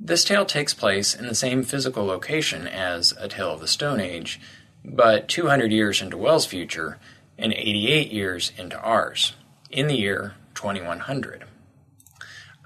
This 0.00 0.24
tale 0.24 0.46
takes 0.46 0.74
place 0.74 1.14
in 1.14 1.26
the 1.26 1.34
same 1.34 1.62
physical 1.62 2.04
location 2.04 2.66
as 2.66 3.12
A 3.18 3.28
Tale 3.28 3.52
of 3.52 3.60
the 3.60 3.68
Stone 3.68 4.00
Age, 4.00 4.40
but 4.84 5.28
200 5.28 5.72
years 5.72 6.00
into 6.00 6.16
Wells' 6.16 6.46
future 6.46 6.98
and 7.36 7.52
88 7.52 8.12
years 8.12 8.52
into 8.56 8.78
ours, 8.80 9.34
in 9.70 9.88
the 9.88 9.96
year 9.96 10.34
2100. 10.54 11.44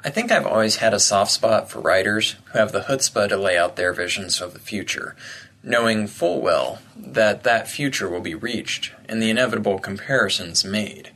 I 0.04 0.10
think 0.10 0.30
I've 0.30 0.46
always 0.46 0.76
had 0.76 0.92
a 0.92 1.00
soft 1.00 1.30
spot 1.30 1.70
for 1.70 1.80
writers 1.80 2.36
who 2.52 2.58
have 2.58 2.72
the 2.72 2.82
chutzpah 2.82 3.28
to 3.28 3.36
lay 3.36 3.56
out 3.56 3.76
their 3.76 3.92
visions 3.92 4.40
of 4.40 4.52
the 4.52 4.58
future, 4.58 5.16
knowing 5.62 6.08
full 6.08 6.40
well 6.40 6.80
that 6.96 7.44
that 7.44 7.68
future 7.68 8.08
will 8.08 8.20
be 8.20 8.34
reached 8.34 8.92
and 9.08 9.22
the 9.22 9.30
inevitable 9.30 9.78
comparisons 9.78 10.64
made. 10.64 11.12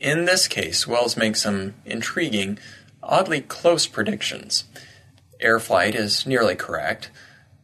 In 0.00 0.24
this 0.24 0.48
case, 0.48 0.86
Wells 0.86 1.16
makes 1.16 1.42
some 1.42 1.74
intriguing, 1.84 2.58
oddly 3.02 3.40
close 3.40 3.86
predictions. 3.86 4.64
Air 5.40 5.60
flight 5.60 5.94
is 5.94 6.26
nearly 6.26 6.54
correct. 6.54 7.10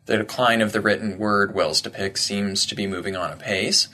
The 0.07 0.18
decline 0.18 0.61
of 0.61 0.73
the 0.73 0.81
written 0.81 1.18
word 1.18 1.55
Wells 1.55 1.81
depicts 1.81 2.23
seems 2.23 2.66
to 2.66 2.75
be 2.75 2.87
moving 2.87 3.16
on 3.16 3.33
apace 3.33 3.89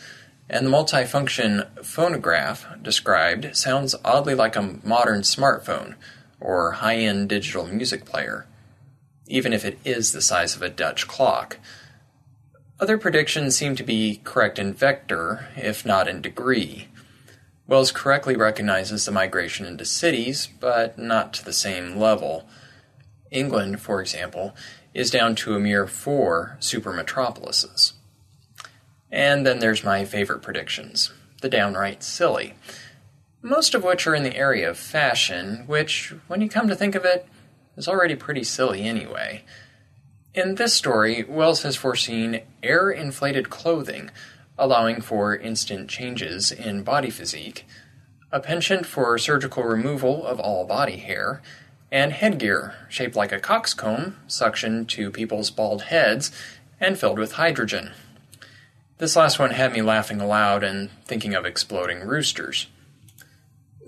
and 0.50 0.66
the 0.66 0.70
multifunction 0.70 1.84
phonograph 1.84 2.66
described 2.82 3.54
sounds 3.54 3.94
oddly 4.04 4.34
like 4.34 4.56
a 4.56 4.78
modern 4.82 5.20
smartphone 5.20 5.94
or 6.40 6.72
high 6.72 6.96
end 6.96 7.28
digital 7.28 7.66
music 7.66 8.04
player, 8.04 8.46
even 9.26 9.52
if 9.52 9.64
it 9.64 9.78
is 9.84 10.12
the 10.12 10.22
size 10.22 10.56
of 10.56 10.62
a 10.62 10.70
Dutch 10.70 11.06
clock. 11.06 11.58
Other 12.80 12.96
predictions 12.96 13.56
seem 13.56 13.76
to 13.76 13.82
be 13.82 14.20
correct 14.24 14.58
in 14.58 14.72
vector, 14.72 15.48
if 15.56 15.84
not 15.84 16.08
in 16.08 16.22
degree. 16.22 16.88
Wells 17.66 17.92
correctly 17.92 18.36
recognizes 18.36 19.04
the 19.04 19.12
migration 19.12 19.66
into 19.66 19.84
cities, 19.84 20.48
but 20.60 20.98
not 20.98 21.34
to 21.34 21.44
the 21.44 21.52
same 21.52 21.96
level. 21.96 22.48
England, 23.30 23.80
for 23.80 24.00
example, 24.00 24.54
is 24.94 25.10
down 25.10 25.34
to 25.36 25.54
a 25.54 25.60
mere 25.60 25.86
four 25.86 26.56
supermetropolises. 26.60 27.92
And 29.10 29.46
then 29.46 29.58
there's 29.58 29.84
my 29.84 30.04
favorite 30.04 30.42
predictions 30.42 31.12
the 31.40 31.48
downright 31.48 32.02
silly, 32.02 32.54
most 33.42 33.72
of 33.72 33.84
which 33.84 34.08
are 34.08 34.14
in 34.14 34.24
the 34.24 34.36
area 34.36 34.68
of 34.68 34.76
fashion, 34.76 35.62
which, 35.68 36.12
when 36.26 36.40
you 36.40 36.48
come 36.48 36.66
to 36.66 36.74
think 36.74 36.96
of 36.96 37.04
it, 37.04 37.28
is 37.76 37.86
already 37.86 38.16
pretty 38.16 38.42
silly 38.42 38.82
anyway. 38.82 39.44
In 40.34 40.56
this 40.56 40.74
story, 40.74 41.24
Wells 41.28 41.62
has 41.62 41.76
foreseen 41.76 42.42
air 42.62 42.90
inflated 42.90 43.50
clothing, 43.50 44.10
allowing 44.58 45.00
for 45.00 45.36
instant 45.36 45.88
changes 45.88 46.50
in 46.50 46.82
body 46.82 47.10
physique, 47.10 47.64
a 48.32 48.40
penchant 48.40 48.84
for 48.84 49.16
surgical 49.16 49.62
removal 49.62 50.26
of 50.26 50.40
all 50.40 50.66
body 50.66 50.96
hair, 50.96 51.40
and 51.90 52.12
headgear 52.12 52.74
shaped 52.88 53.16
like 53.16 53.32
a 53.32 53.40
coxcomb, 53.40 54.16
suctioned 54.28 54.88
to 54.88 55.10
people's 55.10 55.50
bald 55.50 55.82
heads, 55.82 56.30
and 56.80 56.98
filled 56.98 57.18
with 57.18 57.32
hydrogen. 57.32 57.92
This 58.98 59.16
last 59.16 59.38
one 59.38 59.50
had 59.50 59.72
me 59.72 59.80
laughing 59.80 60.20
aloud 60.20 60.64
and 60.64 60.90
thinking 61.04 61.34
of 61.34 61.46
exploding 61.46 62.00
roosters. 62.00 62.66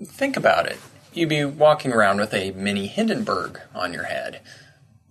Think 0.03 0.37
about 0.37 0.67
it. 0.67 0.79
You'd 1.13 1.29
be 1.29 1.43
walking 1.43 1.91
around 1.91 2.19
with 2.19 2.33
a 2.33 2.51
mini 2.51 2.87
Hindenburg 2.87 3.59
on 3.75 3.91
your 3.91 4.03
head. 4.03 4.39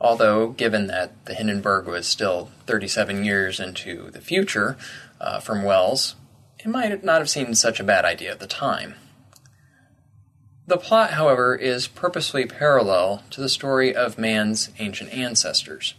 Although, 0.01 0.49
given 0.49 0.87
that 0.87 1.27
the 1.27 1.35
Hindenburg 1.35 1.87
was 1.87 2.07
still 2.07 2.51
37 2.67 3.23
years 3.23 3.61
into 3.61 4.11
the 4.11 4.23
future 4.23 4.79
uh, 5.21 5.41
from 5.41 5.63
Wells, 5.63 6.17
it 6.59 6.69
might 6.69 7.05
not 7.05 7.19
have 7.19 7.29
seemed 7.29 7.59
such 7.59 7.79
a 7.79 7.85
bad 7.85 8.07
idea 8.07 8.31
at 8.31 8.41
the 8.41 8.47
time. 8.47 8.95
The 10.67 10.77
plot, 10.77 11.13
however, 11.13 11.57
is 11.57 11.89
purposely 11.89 12.47
parallel 12.47 13.23
to 13.31 13.41
the 13.41 13.49
story 13.49 13.95
of 13.95 14.19
man's 14.19 14.71
ancient 14.79 15.13
ancestors. 15.13 15.95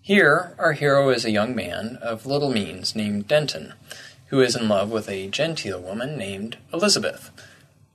Here, 0.00 0.54
our 0.58 0.72
hero 0.72 1.10
is 1.10 1.24
a 1.24 1.30
young 1.30 1.54
man 1.54 1.98
of 2.00 2.26
little 2.26 2.50
means 2.50 2.96
named 2.96 3.28
Denton, 3.28 3.74
who 4.26 4.40
is 4.40 4.56
in 4.56 4.68
love 4.68 4.90
with 4.90 5.08
a 5.08 5.28
genteel 5.28 5.80
woman 5.80 6.16
named 6.16 6.56
Elizabeth. 6.72 7.30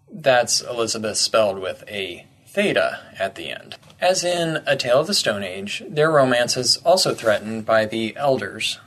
That's 0.09 0.61
Elizabeth 0.61 1.17
spelled 1.17 1.59
with 1.59 1.83
a 1.87 2.25
theta 2.45 2.99
at 3.19 3.35
the 3.35 3.49
end. 3.49 3.75
As 3.99 4.23
in 4.23 4.63
A 4.65 4.75
Tale 4.75 5.01
of 5.01 5.07
the 5.07 5.13
Stone 5.13 5.43
Age, 5.43 5.83
their 5.87 6.11
romance 6.11 6.55
is 6.55 6.77
also 6.77 7.13
threatened 7.13 7.65
by 7.65 7.85
the 7.85 8.15
elders. 8.15 8.79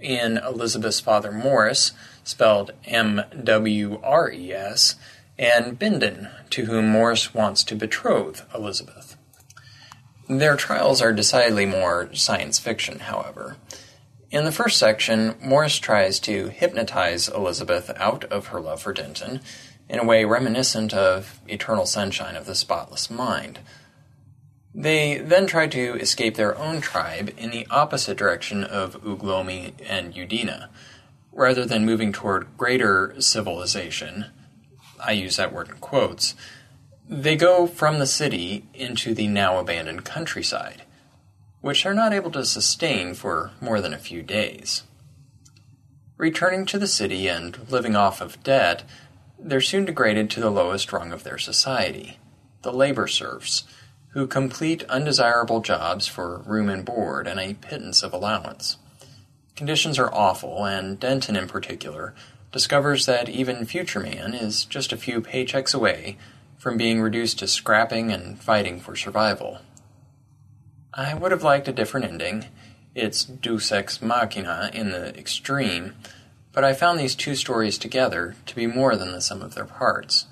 In 0.00 0.38
Elizabeth's 0.38 1.00
father 1.00 1.30
Morris, 1.30 1.92
spelled 2.24 2.70
M 2.84 3.22
W 3.42 4.00
R 4.02 4.30
E 4.30 4.52
S, 4.52 4.96
and 5.42 5.76
Bindon, 5.76 6.30
to 6.50 6.66
whom 6.66 6.88
Morris 6.88 7.34
wants 7.34 7.64
to 7.64 7.74
betroth 7.74 8.46
Elizabeth. 8.54 9.16
Their 10.28 10.56
trials 10.56 11.02
are 11.02 11.12
decidedly 11.12 11.66
more 11.66 12.14
science 12.14 12.60
fiction, 12.60 13.00
however. 13.00 13.56
In 14.30 14.44
the 14.44 14.52
first 14.52 14.78
section, 14.78 15.34
Morris 15.42 15.78
tries 15.78 16.20
to 16.20 16.48
hypnotize 16.48 17.28
Elizabeth 17.28 17.90
out 17.96 18.24
of 18.26 18.46
her 18.46 18.60
love 18.60 18.82
for 18.82 18.92
Denton 18.92 19.40
in 19.88 19.98
a 19.98 20.04
way 20.04 20.24
reminiscent 20.24 20.94
of 20.94 21.40
Eternal 21.48 21.86
Sunshine 21.86 22.36
of 22.36 22.46
the 22.46 22.54
Spotless 22.54 23.10
Mind. 23.10 23.58
They 24.72 25.18
then 25.18 25.48
try 25.48 25.66
to 25.66 25.94
escape 25.96 26.36
their 26.36 26.56
own 26.56 26.80
tribe 26.80 27.34
in 27.36 27.50
the 27.50 27.66
opposite 27.68 28.16
direction 28.16 28.62
of 28.62 28.94
Ugh 29.04 29.24
Lomi 29.24 29.74
and 29.86 30.14
Eudena. 30.14 30.70
Rather 31.32 31.64
than 31.64 31.84
moving 31.84 32.12
toward 32.12 32.56
greater 32.56 33.20
civilization, 33.20 34.26
I 35.04 35.12
use 35.12 35.36
that 35.36 35.52
word 35.52 35.68
in 35.68 35.76
quotes, 35.76 36.34
they 37.08 37.36
go 37.36 37.66
from 37.66 37.98
the 37.98 38.06
city 38.06 38.64
into 38.72 39.14
the 39.14 39.26
now 39.26 39.58
abandoned 39.58 40.04
countryside, 40.04 40.82
which 41.60 41.82
they're 41.82 41.92
not 41.92 42.12
able 42.12 42.30
to 42.30 42.44
sustain 42.44 43.14
for 43.14 43.50
more 43.60 43.80
than 43.80 43.92
a 43.92 43.98
few 43.98 44.22
days. 44.22 44.84
Returning 46.16 46.64
to 46.66 46.78
the 46.78 46.86
city 46.86 47.26
and 47.28 47.58
living 47.68 47.96
off 47.96 48.20
of 48.20 48.42
debt, 48.42 48.84
they're 49.38 49.60
soon 49.60 49.84
degraded 49.84 50.30
to 50.30 50.40
the 50.40 50.50
lowest 50.50 50.92
rung 50.92 51.12
of 51.12 51.24
their 51.24 51.38
society, 51.38 52.18
the 52.62 52.72
labor 52.72 53.08
serfs, 53.08 53.64
who 54.10 54.26
complete 54.26 54.84
undesirable 54.84 55.60
jobs 55.60 56.06
for 56.06 56.38
room 56.38 56.68
and 56.68 56.84
board 56.84 57.26
and 57.26 57.40
a 57.40 57.54
pittance 57.54 58.02
of 58.02 58.12
allowance. 58.12 58.76
Conditions 59.56 59.98
are 59.98 60.14
awful, 60.14 60.64
and 60.64 60.98
Denton 61.00 61.34
in 61.34 61.48
particular 61.48 62.14
discovers 62.52 63.06
that 63.06 63.28
even 63.28 63.64
Future 63.64 64.00
Man 64.00 64.34
is 64.34 64.64
just 64.64 64.92
a 64.92 64.96
few 64.96 65.20
paychecks 65.20 65.74
away 65.74 66.18
from 66.58 66.76
being 66.76 67.00
reduced 67.00 67.38
to 67.40 67.48
scrapping 67.48 68.12
and 68.12 68.38
fighting 68.38 68.78
for 68.78 68.94
survival. 68.94 69.58
I 70.94 71.14
would 71.14 71.32
have 71.32 71.42
liked 71.42 71.66
a 71.66 71.72
different 71.72 72.06
ending. 72.06 72.44
It's 72.94 73.24
deus 73.24 73.72
ex 73.72 74.02
machina 74.02 74.70
in 74.74 74.90
the 74.90 75.18
extreme, 75.18 75.94
but 76.52 76.62
I 76.62 76.74
found 76.74 77.00
these 77.00 77.14
two 77.14 77.34
stories 77.34 77.78
together 77.78 78.36
to 78.44 78.54
be 78.54 78.66
more 78.66 78.94
than 78.94 79.12
the 79.12 79.22
sum 79.22 79.40
of 79.40 79.54
their 79.54 79.64
parts. 79.64 80.26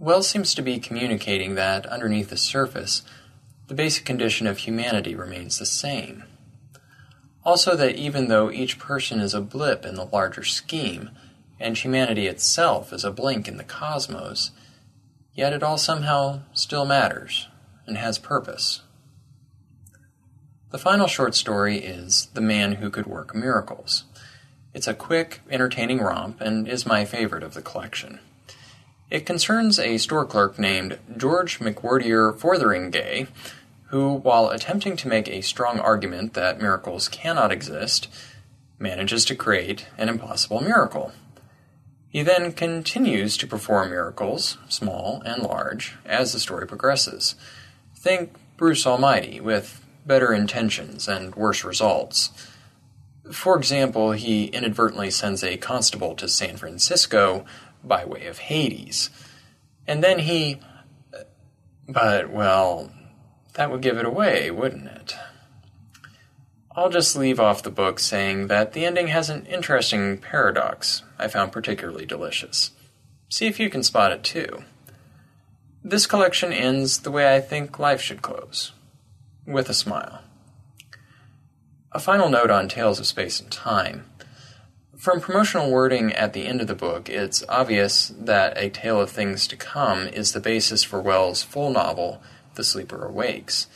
Wells 0.00 0.28
seems 0.28 0.54
to 0.54 0.62
be 0.62 0.80
communicating 0.80 1.54
that 1.54 1.86
underneath 1.86 2.30
the 2.30 2.36
surface, 2.36 3.02
the 3.68 3.74
basic 3.74 4.04
condition 4.04 4.48
of 4.48 4.58
humanity 4.58 5.14
remains 5.14 5.58
the 5.58 5.66
same. 5.66 6.24
Also, 7.44 7.74
that 7.76 7.96
even 7.96 8.28
though 8.28 8.50
each 8.50 8.78
person 8.78 9.20
is 9.20 9.34
a 9.34 9.40
blip 9.40 9.84
in 9.84 9.94
the 9.94 10.04
larger 10.04 10.44
scheme, 10.44 11.10
and 11.58 11.76
humanity 11.76 12.26
itself 12.26 12.92
is 12.92 13.04
a 13.04 13.10
blink 13.10 13.48
in 13.48 13.56
the 13.56 13.64
cosmos, 13.64 14.50
Yet 15.40 15.52
it 15.52 15.62
all 15.62 15.78
somehow 15.78 16.40
still 16.52 16.84
matters 16.84 17.48
and 17.86 17.96
has 17.96 18.18
purpose. 18.18 18.82
The 20.70 20.78
final 20.78 21.06
short 21.06 21.34
story 21.34 21.78
is 21.78 22.28
The 22.34 22.40
Man 22.40 22.74
Who 22.74 22.90
Could 22.90 23.06
Work 23.06 23.34
Miracles. 23.34 24.04
It's 24.74 24.86
a 24.86 24.94
quick, 24.94 25.40
entertaining 25.50 26.00
romp 26.00 26.40
and 26.40 26.68
is 26.68 26.86
my 26.86 27.04
favorite 27.04 27.42
of 27.42 27.54
the 27.54 27.62
collection. 27.62 28.20
It 29.08 29.26
concerns 29.26 29.78
a 29.78 29.98
store 29.98 30.26
clerk 30.26 30.58
named 30.58 30.98
George 31.16 31.58
McWhirter 31.58 32.38
Fotheringay, 32.38 33.26
who, 33.90 34.14
while 34.14 34.48
attempting 34.48 34.96
to 34.96 35.08
make 35.08 35.28
a 35.28 35.40
strong 35.40 35.80
argument 35.80 36.34
that 36.34 36.60
miracles 36.60 37.08
cannot 37.08 37.50
exist, 37.50 38.08
manages 38.78 39.24
to 39.24 39.34
create 39.34 39.86
an 39.98 40.08
impossible 40.08 40.60
miracle. 40.60 41.12
He 42.08 42.22
then 42.22 42.52
continues 42.52 43.36
to 43.36 43.46
perform 43.46 43.90
miracles, 43.90 44.58
small 44.68 45.22
and 45.24 45.42
large, 45.42 45.96
as 46.04 46.32
the 46.32 46.40
story 46.40 46.66
progresses. 46.66 47.34
Think 47.96 48.32
Bruce 48.56 48.86
Almighty, 48.86 49.40
with 49.40 49.84
better 50.06 50.32
intentions 50.32 51.08
and 51.08 51.34
worse 51.34 51.64
results. 51.64 52.30
For 53.32 53.56
example, 53.56 54.12
he 54.12 54.46
inadvertently 54.46 55.10
sends 55.10 55.42
a 55.42 55.56
constable 55.56 56.14
to 56.16 56.28
San 56.28 56.56
Francisco 56.56 57.44
by 57.82 58.04
way 58.04 58.26
of 58.26 58.38
Hades. 58.38 59.10
And 59.86 60.02
then 60.02 60.20
he. 60.20 60.60
But, 61.88 62.30
well, 62.30 62.90
that 63.54 63.70
would 63.70 63.82
give 63.82 63.98
it 63.98 64.06
away, 64.06 64.50
wouldn't 64.50 64.86
it? 64.86 65.14
I'll 66.76 66.90
just 66.90 67.16
leave 67.16 67.40
off 67.40 67.62
the 67.62 67.70
book 67.70 67.98
saying 67.98 68.46
that 68.46 68.72
the 68.72 68.84
ending 68.84 69.08
has 69.08 69.28
an 69.28 69.44
interesting 69.46 70.18
paradox 70.18 71.02
I 71.18 71.28
found 71.28 71.52
particularly 71.52 72.06
delicious. 72.06 72.70
See 73.28 73.46
if 73.46 73.60
you 73.60 73.68
can 73.68 73.82
spot 73.82 74.12
it 74.12 74.22
too. 74.22 74.64
This 75.82 76.06
collection 76.06 76.52
ends 76.52 77.00
the 77.00 77.10
way 77.10 77.34
I 77.34 77.40
think 77.40 77.78
life 77.78 78.00
should 78.00 78.22
close 78.22 78.72
with 79.46 79.68
a 79.68 79.74
smile. 79.74 80.20
A 81.92 81.98
final 81.98 82.28
note 82.28 82.50
on 82.50 82.68
Tales 82.68 83.00
of 83.00 83.06
Space 83.06 83.40
and 83.40 83.50
Time. 83.50 84.04
From 84.96 85.20
promotional 85.20 85.70
wording 85.70 86.12
at 86.12 86.34
the 86.34 86.46
end 86.46 86.60
of 86.60 86.66
the 86.66 86.74
book, 86.74 87.08
it's 87.08 87.42
obvious 87.48 88.12
that 88.16 88.56
A 88.56 88.70
Tale 88.70 89.00
of 89.00 89.10
Things 89.10 89.46
to 89.48 89.56
Come 89.56 90.06
is 90.06 90.32
the 90.32 90.40
basis 90.40 90.84
for 90.84 91.00
Wells' 91.00 91.42
full 91.42 91.72
novel, 91.72 92.22
The 92.60 92.64
Sleeper 92.64 93.06
Awakes 93.06 93.68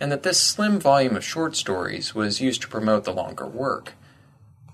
and 0.00 0.10
that 0.10 0.22
this 0.22 0.40
slim 0.40 0.80
volume 0.80 1.14
of 1.14 1.22
short 1.22 1.54
stories 1.54 2.14
was 2.14 2.40
used 2.40 2.62
to 2.62 2.68
promote 2.68 3.04
the 3.04 3.12
longer 3.12 3.46
work. 3.46 3.92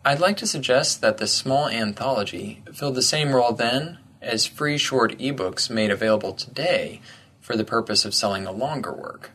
I'd 0.05 0.21
like 0.21 0.37
to 0.37 0.47
suggest 0.47 1.01
that 1.01 1.19
this 1.19 1.33
small 1.33 1.69
anthology 1.69 2.63
filled 2.73 2.95
the 2.95 3.03
same 3.03 3.35
role 3.35 3.53
then 3.53 3.99
as 4.23 4.47
free 4.47 4.79
short 4.79 5.19
ebooks 5.19 5.69
made 5.69 5.91
available 5.91 6.33
today 6.33 7.01
for 7.41 7.57
the 7.57 7.65
purpose 7.65 8.05
of 8.05 8.15
selling 8.15 8.47
a 8.47 8.53
longer 8.53 8.93
work. 8.93 9.33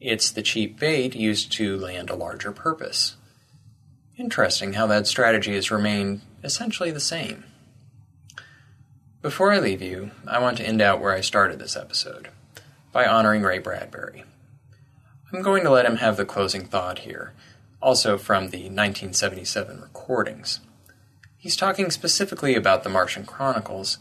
It's 0.00 0.32
the 0.32 0.42
cheap 0.42 0.80
bait 0.80 1.14
used 1.14 1.52
to 1.52 1.78
land 1.78 2.10
a 2.10 2.16
larger 2.16 2.50
purpose. 2.50 3.14
Interesting 4.18 4.72
how 4.72 4.88
that 4.88 5.06
strategy 5.06 5.54
has 5.54 5.70
remained 5.70 6.22
essentially 6.42 6.90
the 6.90 6.98
same. 6.98 7.44
Before 9.20 9.52
I 9.52 9.60
leave 9.60 9.82
you, 9.82 10.10
I 10.26 10.40
want 10.40 10.56
to 10.56 10.66
end 10.66 10.82
out 10.82 11.00
where 11.00 11.12
I 11.12 11.20
started 11.20 11.60
this 11.60 11.76
episode 11.76 12.28
by 12.92 13.06
honoring 13.06 13.42
Ray 13.42 13.58
Bradbury. 13.58 14.24
I'm 15.32 15.42
going 15.42 15.64
to 15.64 15.70
let 15.70 15.86
him 15.86 15.96
have 15.96 16.16
the 16.16 16.24
closing 16.24 16.66
thought 16.66 17.00
here, 17.00 17.32
also 17.80 18.18
from 18.18 18.50
the 18.50 18.64
1977 18.64 19.80
recordings. 19.80 20.60
He's 21.36 21.56
talking 21.56 21.90
specifically 21.90 22.54
about 22.54 22.84
the 22.84 22.90
Martian 22.90 23.24
Chronicles 23.24 23.98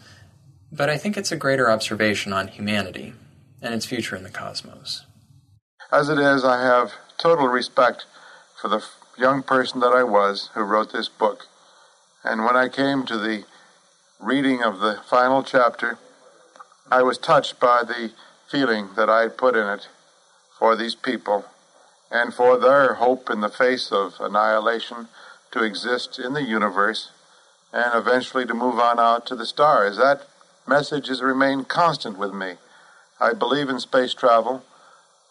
but 0.71 0.89
I 0.89 0.97
think 0.97 1.17
it's 1.17 1.31
a 1.31 1.37
greater 1.37 1.69
observation 1.69 2.31
on 2.31 2.47
humanity 2.47 3.13
and 3.61 3.73
its 3.73 3.85
future 3.85 4.15
in 4.15 4.23
the 4.23 4.29
cosmos. 4.29 5.05
As 5.91 6.07
it 6.07 6.17
is, 6.17 6.45
I 6.45 6.61
have 6.61 6.93
total 7.17 7.47
respect 7.47 8.05
for 8.59 8.69
the 8.69 8.83
young 9.17 9.43
person 9.43 9.81
that 9.81 9.93
I 9.93 10.03
was 10.03 10.49
who 10.53 10.61
wrote 10.61 10.93
this 10.93 11.09
book. 11.09 11.47
And 12.23 12.45
when 12.45 12.55
I 12.55 12.69
came 12.69 13.05
to 13.05 13.17
the 13.17 13.43
reading 14.19 14.63
of 14.63 14.79
the 14.79 15.01
final 15.09 15.43
chapter, 15.43 15.97
I 16.89 17.03
was 17.03 17.17
touched 17.17 17.59
by 17.59 17.83
the 17.85 18.11
feeling 18.51 18.89
that 18.97 19.09
I 19.09 19.29
put 19.29 19.55
in 19.55 19.65
it 19.67 19.87
for 20.59 20.75
these 20.75 20.95
people 20.95 21.45
and 22.11 22.33
for 22.33 22.59
their 22.59 22.95
hope 22.95 23.29
in 23.29 23.39
the 23.39 23.49
face 23.49 23.91
of 23.91 24.15
annihilation 24.19 25.07
to 25.51 25.63
exist 25.63 26.19
in 26.19 26.33
the 26.33 26.43
universe 26.43 27.11
and 27.71 27.95
eventually 27.95 28.45
to 28.45 28.53
move 28.53 28.77
on 28.77 28.99
out 28.99 29.25
to 29.27 29.35
the 29.35 29.45
stars. 29.45 29.97
That 29.97 30.27
message 30.67 31.07
has 31.07 31.21
remained 31.21 31.69
constant 31.69 32.17
with 32.17 32.33
me. 32.33 32.55
I 33.19 33.33
believe 33.33 33.69
in 33.69 33.79
space 33.79 34.13
travel. 34.13 34.63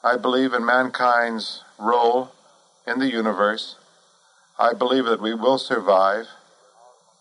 I 0.03 0.17
believe 0.17 0.55
in 0.55 0.65
mankind's 0.65 1.63
role 1.79 2.33
in 2.87 2.99
the 2.99 3.11
universe. 3.11 3.77
I 4.59 4.73
believe 4.73 5.05
that 5.05 5.21
we 5.21 5.35
will 5.35 5.59
survive. 5.59 6.27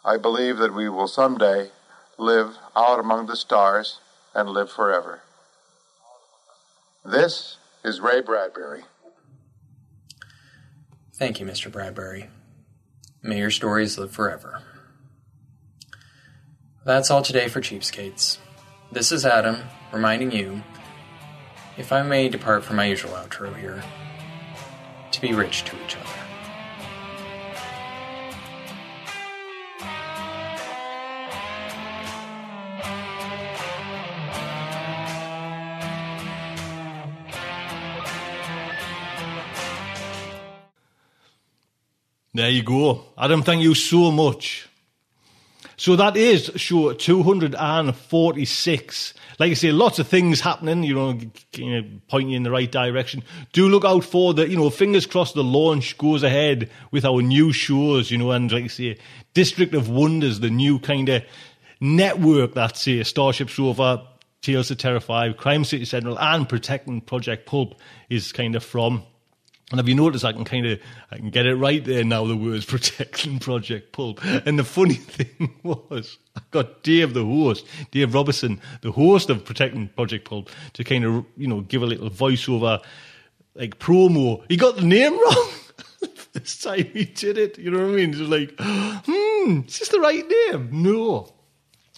I 0.05 0.15
believe 0.15 0.57
that 0.57 0.73
we 0.73 0.88
will 0.88 1.07
someday 1.09 1.71
live 2.17 2.57
out 2.76 2.99
among 2.99 3.27
the 3.27 3.35
stars 3.35 3.99
and 4.34 4.49
live 4.49 4.71
forever. 4.71 5.21
This 7.05 7.57
is 7.85 8.01
Ray 8.01 8.19
Bradbury. 8.21 8.84
Thank 11.15 11.39
you, 11.39 11.45
Mr. 11.45 11.71
Bradbury. 11.71 12.30
May 13.23 13.39
your 13.39 13.51
stories 13.51 13.97
live 13.97 14.11
forever. 14.11 14.61
That's 16.84 17.09
all 17.09 17.21
today 17.21 17.47
for 17.47 17.61
Cheapskates. 17.61 18.38
This 18.91 19.13
is 19.13 19.26
Adam, 19.26 19.57
reminding 19.93 20.31
you, 20.31 20.61
if 21.77 21.93
I 21.93 22.01
may 22.03 22.27
depart 22.27 22.65
from 22.65 22.76
my 22.76 22.85
usual 22.85 23.11
outro 23.11 23.55
here, 23.55 23.81
to 25.11 25.21
be 25.21 25.34
rich 25.34 25.63
to 25.65 25.85
each 25.85 25.95
other. 25.95 26.19
There 42.34 42.49
you 42.49 42.64
go. 42.64 43.06
Adam, 43.18 43.43
thank 43.43 43.64
you 43.64 43.76
so 43.76 44.11
much. 44.11 44.68
So 45.77 45.95
that 45.95 46.18
is 46.18 46.51
show 46.57 46.91
246. 46.93 49.14
Like 49.39 49.51
I 49.51 49.53
say, 49.53 49.72
lots 49.72 49.97
of 49.97 50.10
things 50.10 50.41
happening, 50.41 50.84
you 50.84 50.93
know, 50.93 51.18
you 51.56 51.81
know, 51.81 51.88
pointing 52.10 52.34
in 52.34 52.43
the 52.43 52.51
right 52.51 52.69
direction. 52.69 53.23
Do 53.53 53.69
look 53.69 53.85
out 53.85 54.03
for 54.03 54.34
the, 54.34 54.49
you 54.49 54.57
know, 54.57 54.69
fingers 54.69 55.06
crossed 55.06 55.35
the 55.35 55.43
launch 55.43 55.97
goes 55.97 56.22
ahead 56.22 56.69
with 56.91 57.06
our 57.06 57.22
new 57.22 57.53
shows, 57.53 58.11
you 58.11 58.18
know, 58.18 58.31
and 58.31 58.51
like 58.51 58.65
I 58.65 58.68
say, 58.68 58.97
District 59.34 59.73
of 59.73 59.89
Wonders, 59.89 60.41
the 60.41 60.49
new 60.49 60.80
kind 60.80 61.07
of 61.07 61.23
network 61.80 62.56
that's 62.56 62.81
say 62.81 63.01
Starship 63.03 63.49
Sofa, 63.49 64.06
Tales 64.41 64.68
to 64.68 64.76
Terrify, 64.76 65.31
Crime 65.31 65.64
City 65.64 65.85
Central, 65.85 66.19
and 66.19 66.49
Protecting 66.49 66.99
Project 66.99 67.45
Pulp 67.45 67.80
is 68.10 68.34
kind 68.34 68.56
of 68.56 68.65
from. 68.65 69.03
And 69.72 69.80
if 69.80 69.88
you 69.88 69.94
notice, 69.94 70.24
I 70.24 70.34
can 70.34 70.46
kind 70.46 70.66
of 70.66 70.80
I 71.12 71.18
can 71.18 71.30
get 71.30 71.46
it 71.46 71.56
right 71.56 71.84
there 71.84 72.04
now 72.04 72.26
the 72.26 72.36
words 72.36 72.66
Protection 72.66 73.40
Project 73.40 73.91
Pulp. 73.91 74.24
And 74.24 74.58
the 74.58 74.64
funny 74.64 74.94
thing 74.96 75.54
was 75.64 76.18
I 76.36 76.41
got 76.52 76.84
Dave 76.84 77.14
the 77.14 77.24
host, 77.24 77.66
Dave 77.91 78.14
Robertson, 78.14 78.62
the 78.82 78.91
host 78.91 79.30
of 79.30 79.46
Protecting 79.46 79.90
Project 79.90 80.26
Pulp, 80.28 80.50
to 80.74 80.84
kind 80.84 81.06
of 81.06 81.26
you 81.38 81.48
know 81.48 81.62
give 81.62 81.84
a 81.84 81.86
little 81.86 82.10
voiceover 82.10 82.82
like 83.56 83.78
promo. 83.78 84.44
He 84.50 84.58
got 84.58 84.76
the 84.76 84.86
name 84.86 85.14
wrong. 85.20 85.50
this 86.34 86.58
time 86.58 86.86
he 86.94 87.06
did 87.06 87.38
it. 87.38 87.60
You 87.60 87.72
know 87.72 87.80
what 87.80 87.94
I 87.94 87.96
mean? 87.96 88.10
It's 88.10 88.20
like, 88.20 88.54
hmm, 88.60 89.62
is 89.68 89.80
this 89.80 89.90
the 89.90 90.00
right 90.00 90.26
name? 90.52 90.70
No. 90.72 91.34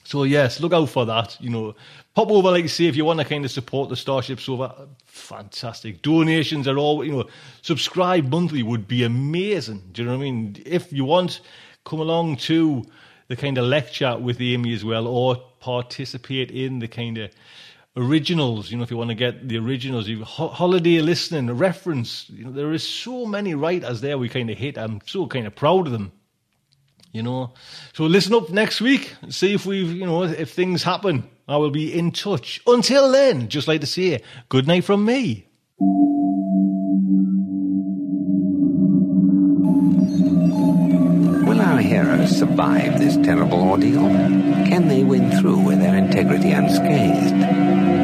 So 0.03 0.23
yes, 0.23 0.59
look 0.59 0.73
out 0.73 0.89
for 0.89 1.05
that. 1.05 1.37
You 1.39 1.49
know, 1.49 1.75
pop 2.13 2.29
over, 2.29 2.51
like 2.51 2.65
I 2.65 2.67
say, 2.67 2.85
if 2.85 2.95
you 2.95 3.05
want 3.05 3.19
to 3.19 3.25
kind 3.25 3.45
of 3.45 3.51
support 3.51 3.89
the 3.89 3.95
Starship 3.95 4.39
Sofa. 4.39 4.87
Fantastic 5.05 6.01
donations 6.01 6.67
are 6.67 6.77
all. 6.77 7.03
You 7.05 7.11
know, 7.11 7.25
subscribe 7.61 8.29
monthly 8.29 8.63
would 8.63 8.87
be 8.87 9.03
amazing. 9.03 9.83
Do 9.91 10.01
you 10.01 10.07
know 10.07 10.17
what 10.17 10.21
I 10.21 10.31
mean? 10.31 10.61
If 10.65 10.91
you 10.91 11.05
want, 11.05 11.41
come 11.85 11.99
along 11.99 12.37
to 12.37 12.83
the 13.27 13.35
kind 13.35 13.57
of 13.57 13.65
lecture 13.65 14.17
with 14.17 14.41
Amy 14.41 14.73
as 14.73 14.83
well, 14.83 15.07
or 15.07 15.37
participate 15.59 16.51
in 16.51 16.79
the 16.79 16.87
kind 16.87 17.17
of 17.17 17.31
originals. 17.95 18.71
You 18.71 18.77
know, 18.77 18.83
if 18.83 18.91
you 18.91 18.97
want 18.97 19.09
to 19.09 19.15
get 19.15 19.47
the 19.47 19.57
originals, 19.57 20.07
you 20.07 20.23
ho- 20.23 20.49
holiday 20.49 20.99
listening, 20.99 21.49
a 21.49 21.53
reference. 21.53 22.29
You 22.29 22.45
know, 22.45 22.51
there 22.51 22.73
is 22.73 22.87
so 22.87 23.25
many 23.25 23.55
writers 23.55 24.01
there. 24.01 24.17
We 24.17 24.27
kind 24.27 24.49
of 24.49 24.57
hit. 24.57 24.77
I'm 24.77 25.01
so 25.05 25.27
kind 25.27 25.47
of 25.47 25.55
proud 25.55 25.85
of 25.87 25.93
them 25.93 26.11
you 27.13 27.21
know. 27.21 27.53
So 27.93 28.05
listen 28.05 28.33
up 28.33 28.49
next 28.49 28.81
week, 28.81 29.13
see 29.29 29.53
if 29.53 29.65
we've, 29.65 29.91
you 29.91 30.05
know, 30.05 30.23
if 30.23 30.53
things 30.53 30.83
happen. 30.83 31.29
I 31.51 31.57
will 31.57 31.69
be 31.69 31.93
in 31.93 32.11
touch. 32.11 32.61
Until 32.65 33.11
then, 33.11 33.49
just 33.49 33.67
like 33.67 33.81
to 33.81 33.87
say, 33.87 34.23
good 34.47 34.67
night 34.67 34.85
from 34.85 35.03
me. 35.03 35.49
Will 41.45 41.59
our 41.59 41.79
heroes 41.79 42.37
survive 42.37 42.99
this 42.99 43.17
terrible 43.17 43.69
ordeal? 43.69 43.99
Can 43.99 44.87
they 44.87 45.03
win 45.03 45.29
through 45.41 45.59
with 45.59 45.79
their 45.79 45.97
integrity 45.97 46.51
unscathed? 46.51 47.41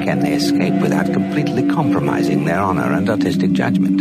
Can 0.03 0.19
they 0.19 0.33
escape 0.33 0.81
without 0.81 1.05
completely 1.13 1.65
compromising 1.69 2.43
their 2.43 2.59
honor 2.59 2.91
and 2.91 3.09
artistic 3.09 3.53
judgment? 3.53 3.99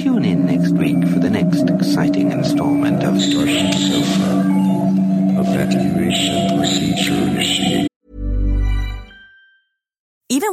Tune 0.00 0.24
in 0.24 0.46
next 0.46 0.72
week 0.72 1.06
for 1.08 1.18
the 1.18 1.28
next 1.28 1.68
exciting 1.68 2.32
installment 2.32 3.02
of 3.02 3.20
Starship 3.20 3.74
Sofa. 3.74 4.46
Evacuation 5.42 6.56
procedure 6.56 7.12
initiated. 7.12 7.89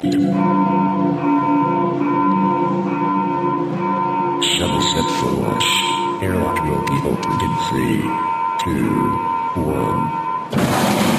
Shuttle 0.00 0.14
set 4.80 5.08
for 5.18 5.32
launch. 5.32 5.68
Airlock 6.22 6.62
will 6.62 6.84
be 6.86 6.98
opened 7.02 7.42
in 7.42 7.52
three, 7.68 7.98
two, 8.62 8.86
one. 9.60 11.17